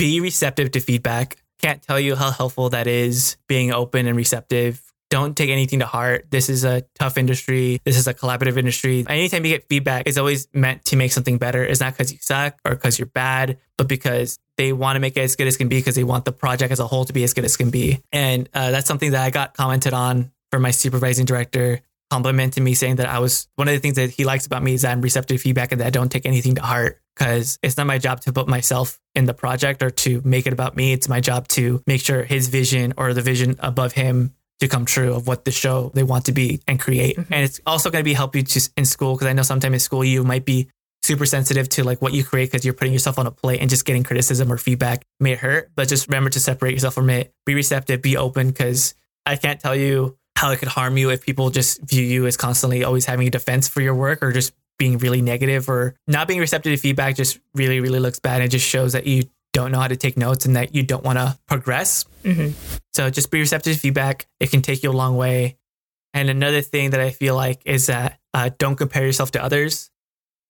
be 0.00 0.18
receptive 0.18 0.70
to 0.70 0.80
feedback. 0.80 1.36
Can't 1.60 1.82
tell 1.82 2.00
you 2.00 2.16
how 2.16 2.30
helpful 2.30 2.70
that 2.70 2.86
is. 2.86 3.36
Being 3.48 3.70
open 3.70 4.06
and 4.06 4.16
receptive. 4.16 4.80
Don't 5.10 5.36
take 5.36 5.50
anything 5.50 5.80
to 5.80 5.86
heart. 5.86 6.26
This 6.30 6.48
is 6.48 6.64
a 6.64 6.82
tough 6.94 7.18
industry. 7.18 7.80
This 7.84 7.98
is 7.98 8.06
a 8.06 8.14
collaborative 8.14 8.56
industry. 8.56 9.04
Anytime 9.08 9.44
you 9.44 9.50
get 9.50 9.68
feedback, 9.68 10.06
it's 10.06 10.16
always 10.16 10.46
meant 10.54 10.84
to 10.86 10.96
make 10.96 11.10
something 11.10 11.36
better. 11.36 11.64
It's 11.64 11.80
not 11.80 11.94
because 11.94 12.12
you 12.12 12.18
suck 12.20 12.58
or 12.64 12.76
because 12.76 12.98
you're 12.98 13.06
bad, 13.06 13.58
but 13.76 13.88
because 13.88 14.38
they 14.56 14.72
want 14.72 14.96
to 14.96 15.00
make 15.00 15.16
it 15.16 15.22
as 15.22 15.34
good 15.34 15.48
as 15.48 15.56
can 15.56 15.68
be 15.68 15.78
because 15.78 15.96
they 15.96 16.04
want 16.04 16.24
the 16.24 16.32
project 16.32 16.70
as 16.70 16.78
a 16.78 16.86
whole 16.86 17.04
to 17.04 17.12
be 17.12 17.24
as 17.24 17.34
good 17.34 17.44
as 17.44 17.56
can 17.56 17.70
be. 17.70 18.00
And 18.12 18.48
uh, 18.54 18.70
that's 18.70 18.86
something 18.86 19.10
that 19.10 19.24
I 19.24 19.30
got 19.30 19.54
commented 19.54 19.92
on 19.92 20.30
from 20.52 20.62
my 20.62 20.70
supervising 20.70 21.26
director 21.26 21.80
complimented 22.10 22.62
me 22.62 22.74
saying 22.74 22.96
that 22.96 23.08
I 23.08 23.20
was 23.20 23.48
one 23.54 23.68
of 23.68 23.74
the 23.74 23.78
things 23.78 23.94
that 23.94 24.10
he 24.10 24.24
likes 24.24 24.44
about 24.44 24.62
me 24.62 24.74
is 24.74 24.82
that 24.82 24.90
I'm 24.90 25.00
receptive 25.00 25.36
to 25.36 25.42
feedback 25.42 25.72
and 25.72 25.80
that 25.80 25.86
I 25.86 25.90
don't 25.90 26.10
take 26.10 26.26
anything 26.26 26.56
to 26.56 26.62
heart 26.62 27.00
because 27.14 27.58
it's 27.62 27.76
not 27.76 27.86
my 27.86 27.98
job 27.98 28.20
to 28.22 28.32
put 28.32 28.48
myself 28.48 28.98
in 29.14 29.26
the 29.26 29.34
project 29.34 29.82
or 29.82 29.90
to 29.90 30.20
make 30.24 30.46
it 30.46 30.52
about 30.52 30.76
me. 30.76 30.92
It's 30.92 31.08
my 31.08 31.20
job 31.20 31.46
to 31.48 31.82
make 31.86 32.00
sure 32.00 32.24
his 32.24 32.48
vision 32.48 32.94
or 32.96 33.14
the 33.14 33.22
vision 33.22 33.56
above 33.60 33.92
him 33.92 34.34
to 34.60 34.68
come 34.68 34.84
true 34.84 35.14
of 35.14 35.26
what 35.26 35.44
the 35.44 35.50
show 35.50 35.90
they 35.94 36.02
want 36.02 36.26
to 36.26 36.32
be 36.32 36.60
and 36.68 36.78
create. 36.78 37.16
Mm-hmm. 37.16 37.32
And 37.32 37.44
it's 37.44 37.60
also 37.66 37.90
going 37.90 38.02
to 38.02 38.08
be 38.08 38.12
help 38.12 38.36
you 38.36 38.42
to 38.42 38.70
in 38.76 38.84
school 38.84 39.14
because 39.14 39.26
I 39.26 39.32
know 39.32 39.42
sometimes 39.42 39.72
in 39.72 39.80
school 39.80 40.04
you 40.04 40.22
might 40.22 40.44
be 40.44 40.68
super 41.02 41.24
sensitive 41.24 41.68
to 41.70 41.82
like 41.82 42.02
what 42.02 42.12
you 42.12 42.22
create 42.22 42.50
because 42.50 42.64
you're 42.64 42.74
putting 42.74 42.92
yourself 42.92 43.18
on 43.18 43.26
a 43.26 43.30
plate 43.30 43.60
and 43.60 43.70
just 43.70 43.84
getting 43.84 44.04
criticism 44.04 44.52
or 44.52 44.58
feedback 44.58 45.04
may 45.18 45.34
hurt. 45.34 45.70
But 45.74 45.88
just 45.88 46.08
remember 46.08 46.30
to 46.30 46.40
separate 46.40 46.72
yourself 46.72 46.94
from 46.94 47.10
it. 47.10 47.32
Be 47.46 47.54
receptive, 47.54 48.02
be 48.02 48.16
open 48.16 48.48
because 48.48 48.94
I 49.24 49.36
can't 49.36 49.58
tell 49.60 49.74
you 49.74 50.18
how 50.36 50.50
it 50.52 50.58
could 50.58 50.68
harm 50.68 50.96
you 50.96 51.10
if 51.10 51.22
people 51.22 51.50
just 51.50 51.82
view 51.82 52.02
you 52.02 52.26
as 52.26 52.36
constantly 52.36 52.84
always 52.84 53.06
having 53.06 53.26
a 53.26 53.30
defense 53.30 53.68
for 53.68 53.80
your 53.80 53.94
work 53.94 54.22
or 54.22 54.32
just 54.32 54.52
being 54.78 54.98
really 54.98 55.20
negative 55.20 55.68
or 55.68 55.94
not 56.06 56.26
being 56.26 56.40
receptive 56.40 56.72
to 56.72 56.76
feedback 56.78 57.14
just 57.14 57.38
really, 57.54 57.80
really 57.80 57.98
looks 57.98 58.18
bad. 58.18 58.36
And 58.36 58.44
it 58.44 58.48
just 58.48 58.66
shows 58.66 58.92
that 58.92 59.06
you 59.06 59.24
don't 59.52 59.72
know 59.72 59.80
how 59.80 59.88
to 59.88 59.96
take 59.96 60.16
notes 60.16 60.46
and 60.46 60.56
that 60.56 60.74
you 60.74 60.82
don't 60.82 61.04
want 61.04 61.18
to 61.18 61.38
progress. 61.46 62.04
Mhm. 62.24 62.54
So 62.92 63.10
just 63.10 63.30
be 63.30 63.40
receptive 63.40 63.74
to 63.74 63.78
feedback. 63.78 64.26
It 64.38 64.50
can 64.50 64.62
take 64.62 64.82
you 64.82 64.90
a 64.90 64.92
long 64.92 65.16
way. 65.16 65.56
And 66.14 66.28
another 66.28 66.60
thing 66.60 66.90
that 66.90 67.00
I 67.00 67.10
feel 67.10 67.34
like 67.34 67.62
is 67.64 67.86
that 67.86 68.18
uh, 68.34 68.50
don't 68.58 68.76
compare 68.76 69.04
yourself 69.04 69.32
to 69.32 69.42
others. 69.42 69.90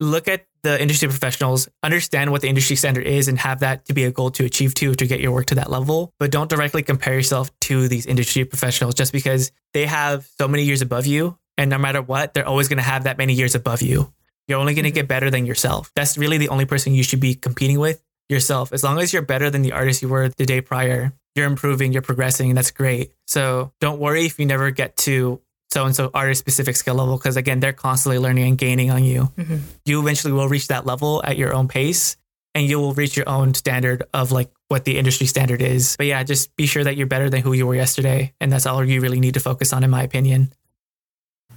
Look 0.00 0.28
at 0.28 0.46
the 0.62 0.80
industry 0.80 1.08
professionals, 1.08 1.68
understand 1.82 2.30
what 2.30 2.40
the 2.40 2.48
industry 2.48 2.76
standard 2.76 3.06
is, 3.06 3.28
and 3.28 3.38
have 3.38 3.60
that 3.60 3.86
to 3.86 3.94
be 3.94 4.04
a 4.04 4.10
goal 4.10 4.30
to 4.32 4.44
achieve 4.44 4.74
to 4.74 4.94
to 4.94 5.06
get 5.06 5.20
your 5.20 5.32
work 5.32 5.46
to 5.46 5.54
that 5.56 5.70
level. 5.70 6.12
But 6.18 6.30
don't 6.30 6.48
directly 6.48 6.82
compare 6.82 7.14
yourself 7.14 7.50
to 7.62 7.88
these 7.88 8.06
industry 8.06 8.44
professionals 8.44 8.94
just 8.94 9.12
because 9.12 9.52
they 9.74 9.86
have 9.86 10.28
so 10.38 10.48
many 10.48 10.64
years 10.64 10.80
above 10.82 11.06
you. 11.06 11.38
And 11.58 11.68
no 11.70 11.76
matter 11.78 12.00
what, 12.00 12.32
they're 12.32 12.48
always 12.48 12.68
going 12.68 12.78
to 12.78 12.82
have 12.82 13.04
that 13.04 13.18
many 13.18 13.34
years 13.34 13.54
above 13.54 13.82
you. 13.82 14.12
You're 14.48 14.58
only 14.58 14.74
going 14.74 14.84
to 14.84 14.90
get 14.90 15.06
better 15.08 15.30
than 15.30 15.44
yourself. 15.44 15.92
That's 15.94 16.16
really 16.16 16.38
the 16.38 16.48
only 16.48 16.64
person 16.64 16.94
you 16.94 17.02
should 17.02 17.20
be 17.20 17.34
competing 17.34 17.78
with 17.78 18.02
yourself. 18.30 18.72
As 18.72 18.82
long 18.82 18.98
as 18.98 19.12
you're 19.12 19.22
better 19.22 19.50
than 19.50 19.62
the 19.62 19.72
artist 19.72 20.02
you 20.02 20.08
were 20.08 20.28
the 20.28 20.46
day 20.46 20.60
prior, 20.60 21.12
you're 21.34 21.46
improving, 21.46 21.92
you're 21.92 22.02
progressing, 22.02 22.50
and 22.50 22.56
that's 22.56 22.70
great. 22.70 23.12
So 23.26 23.72
don't 23.80 23.98
worry 24.00 24.26
if 24.26 24.38
you 24.38 24.46
never 24.46 24.70
get 24.70 24.96
to 24.98 25.40
so 25.72 25.84
and 25.86 25.94
so 25.94 26.10
artist 26.14 26.40
specific 26.40 26.74
skill 26.76 26.96
level 26.96 27.16
because 27.16 27.36
again, 27.36 27.60
they're 27.60 27.72
constantly 27.72 28.18
learning 28.18 28.44
and 28.48 28.58
gaining 28.58 28.90
on 28.90 29.04
you. 29.04 29.30
Mhm. 29.38 29.60
You 29.84 30.00
eventually 30.00 30.32
will 30.32 30.48
reach 30.48 30.66
that 30.68 30.84
level 30.86 31.22
at 31.24 31.36
your 31.36 31.54
own 31.54 31.68
pace 31.68 32.16
and 32.56 32.66
you 32.66 32.80
will 32.80 32.92
reach 32.94 33.16
your 33.16 33.28
own 33.28 33.54
standard 33.54 34.02
of 34.12 34.32
like 34.32 34.50
what 34.66 34.84
the 34.84 34.98
industry 34.98 35.28
standard 35.28 35.62
is. 35.62 35.94
But 35.96 36.06
yeah, 36.06 36.24
just 36.24 36.54
be 36.56 36.66
sure 36.66 36.82
that 36.82 36.96
you're 36.96 37.06
better 37.06 37.30
than 37.30 37.42
who 37.42 37.52
you 37.52 37.68
were 37.68 37.76
yesterday. 37.76 38.32
And 38.40 38.52
that's 38.52 38.66
all 38.66 38.84
you 38.84 39.00
really 39.00 39.20
need 39.20 39.34
to 39.34 39.40
focus 39.40 39.72
on, 39.72 39.84
in 39.84 39.90
my 39.90 40.02
opinion. 40.02 40.52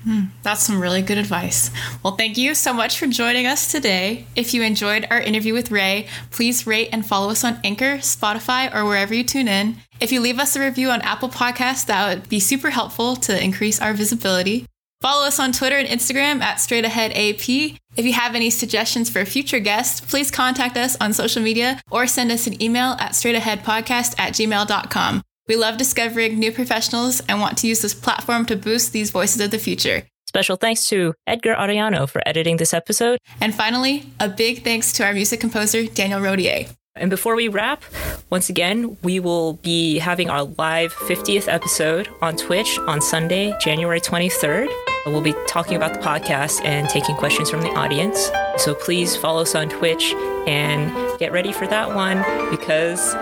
Hmm, 0.04 0.26
that's 0.42 0.64
some 0.64 0.82
really 0.82 1.02
good 1.02 1.18
advice. 1.18 1.72
Well, 2.04 2.18
thank 2.18 2.38
you 2.38 2.56
so 2.56 2.74
much 2.74 3.00
for 3.00 3.08
joining 3.08 3.46
us 3.46 3.72
today. 3.72 4.28
If 4.36 4.54
you 4.54 4.62
enjoyed 4.62 5.08
our 5.10 5.20
interview 5.20 5.54
with 5.54 5.72
Ray, 5.72 6.08
please 6.30 6.68
rate 6.68 6.90
and 6.92 7.06
follow 7.06 7.30
us 7.30 7.44
on 7.46 7.60
Anchor, 7.64 7.98
Spotify, 7.98 8.74
or 8.76 8.86
wherever 8.86 9.14
you 9.14 9.24
tune 9.24 9.48
in. 9.48 9.78
If 10.02 10.12
you 10.12 10.20
leave 10.20 10.40
us 10.40 10.58
a 10.58 10.60
review 10.60 10.90
on 10.90 11.02
Apple 11.02 11.30
Podcasts, 11.30 11.86
that 11.86 12.10
would 12.10 12.28
be 12.28 12.42
super 12.42 12.72
helpful 12.72 13.16
to 13.18 13.42
increase 13.42 13.80
our 13.80 13.94
visibility. 13.94 14.66
Follow 15.00 15.26
us 15.26 15.40
on 15.40 15.52
Twitter 15.52 15.78
and 15.78 15.88
Instagram 15.88 16.42
at 16.42 16.58
StraightAheadAP. 16.58 17.78
If 17.96 18.06
you 18.06 18.14
have 18.14 18.36
any 18.36 18.50
suggestions 18.50 19.10
for 19.10 19.20
a 19.20 19.26
future 19.26 19.60
guest, 19.60 20.08
please 20.08 20.32
contact 20.32 20.78
us 20.78 20.98
on 21.00 21.14
social 21.14 21.42
media 21.42 21.82
or 21.92 22.08
send 22.08 22.32
us 22.32 22.48
an 22.48 22.62
email 22.62 22.96
at 23.00 23.12
straightaheadpodcast 23.12 24.16
at 24.18 24.34
gmail.com. 24.34 25.22
We 25.48 25.56
love 25.56 25.78
discovering 25.78 26.40
new 26.40 26.52
professionals 26.52 27.22
and 27.28 27.42
want 27.42 27.58
to 27.60 27.68
use 27.68 27.82
this 27.82 27.94
platform 27.94 28.46
to 28.46 28.56
boost 28.56 28.94
these 28.94 29.12
voices 29.12 29.42
of 29.42 29.52
the 29.52 29.60
future. 29.60 30.04
Special 30.26 30.56
thanks 30.56 30.88
to 30.88 31.14
Edgar 31.28 31.54
Ariano 31.54 32.10
for 32.10 32.22
editing 32.26 32.58
this 32.58 32.74
episode. 32.74 33.20
And 33.40 33.54
finally, 33.54 34.06
a 34.20 34.30
big 34.30 34.64
thanks 34.64 34.94
to 34.94 35.06
our 35.06 35.14
music 35.14 35.40
composer, 35.40 35.86
Daniel 35.86 36.22
Rodier. 36.22 36.68
And 36.96 37.10
before 37.10 37.36
we 37.36 37.48
wrap, 37.48 37.82
once 38.30 38.50
again, 38.50 38.98
we 39.02 39.20
will 39.20 39.54
be 39.54 39.98
having 39.98 40.30
our 40.30 40.44
live 40.44 40.94
50th 40.94 41.52
episode 41.52 42.08
on 42.22 42.36
Twitch 42.38 42.78
on 42.80 43.02
Sunday, 43.02 43.52
January 43.60 44.00
23rd. 44.00 44.68
We'll 45.08 45.22
be 45.22 45.34
talking 45.48 45.76
about 45.76 45.94
the 45.94 46.00
podcast 46.00 46.64
and 46.64 46.88
taking 46.88 47.16
questions 47.16 47.50
from 47.50 47.62
the 47.62 47.70
audience. 47.70 48.30
So 48.58 48.76
please 48.76 49.18
follow 49.18 49.42
us 49.42 49.56
on 49.56 49.70
Twitch 49.70 50.14
and 50.46 50.92
get 51.20 51.32
ready 51.32 51.52
for 51.52 51.66
that 51.66 51.96
one 51.96 52.20
because 52.52 53.14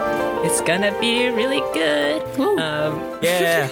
it's 0.46 0.60
gonna 0.62 0.94
be 1.00 1.30
really 1.30 1.62
good. 1.74 2.22
Um, 2.60 3.00
Yeah. 3.24 3.70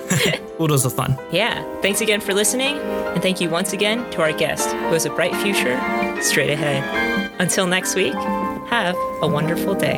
Oodles 0.61 0.85
of 0.85 0.93
fun. 0.93 1.17
yeah, 1.31 1.61
thanks 1.81 1.99
again 2.01 2.19
for 2.21 2.33
listening, 2.33 2.77
and 2.77 3.21
thank 3.21 3.39
you 3.41 3.49
once 3.49 3.71
again 3.73 4.09
to 4.11 4.21
our 4.21 4.31
guest 4.33 4.69
who 4.71 4.91
has 4.93 5.05
a 5.05 5.09
bright 5.09 5.33
future 5.37 5.79
straight 6.21 6.49
ahead. 6.49 7.31
Until 7.39 7.65
next 7.65 7.95
week, 7.95 8.13
have 8.69 8.95
a 9.21 9.27
wonderful 9.27 9.73
day. 9.73 9.97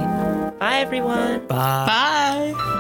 Bye, 0.60 0.80
everyone. 0.80 1.46
Bye. 1.48 1.86
Bye. 2.56 2.78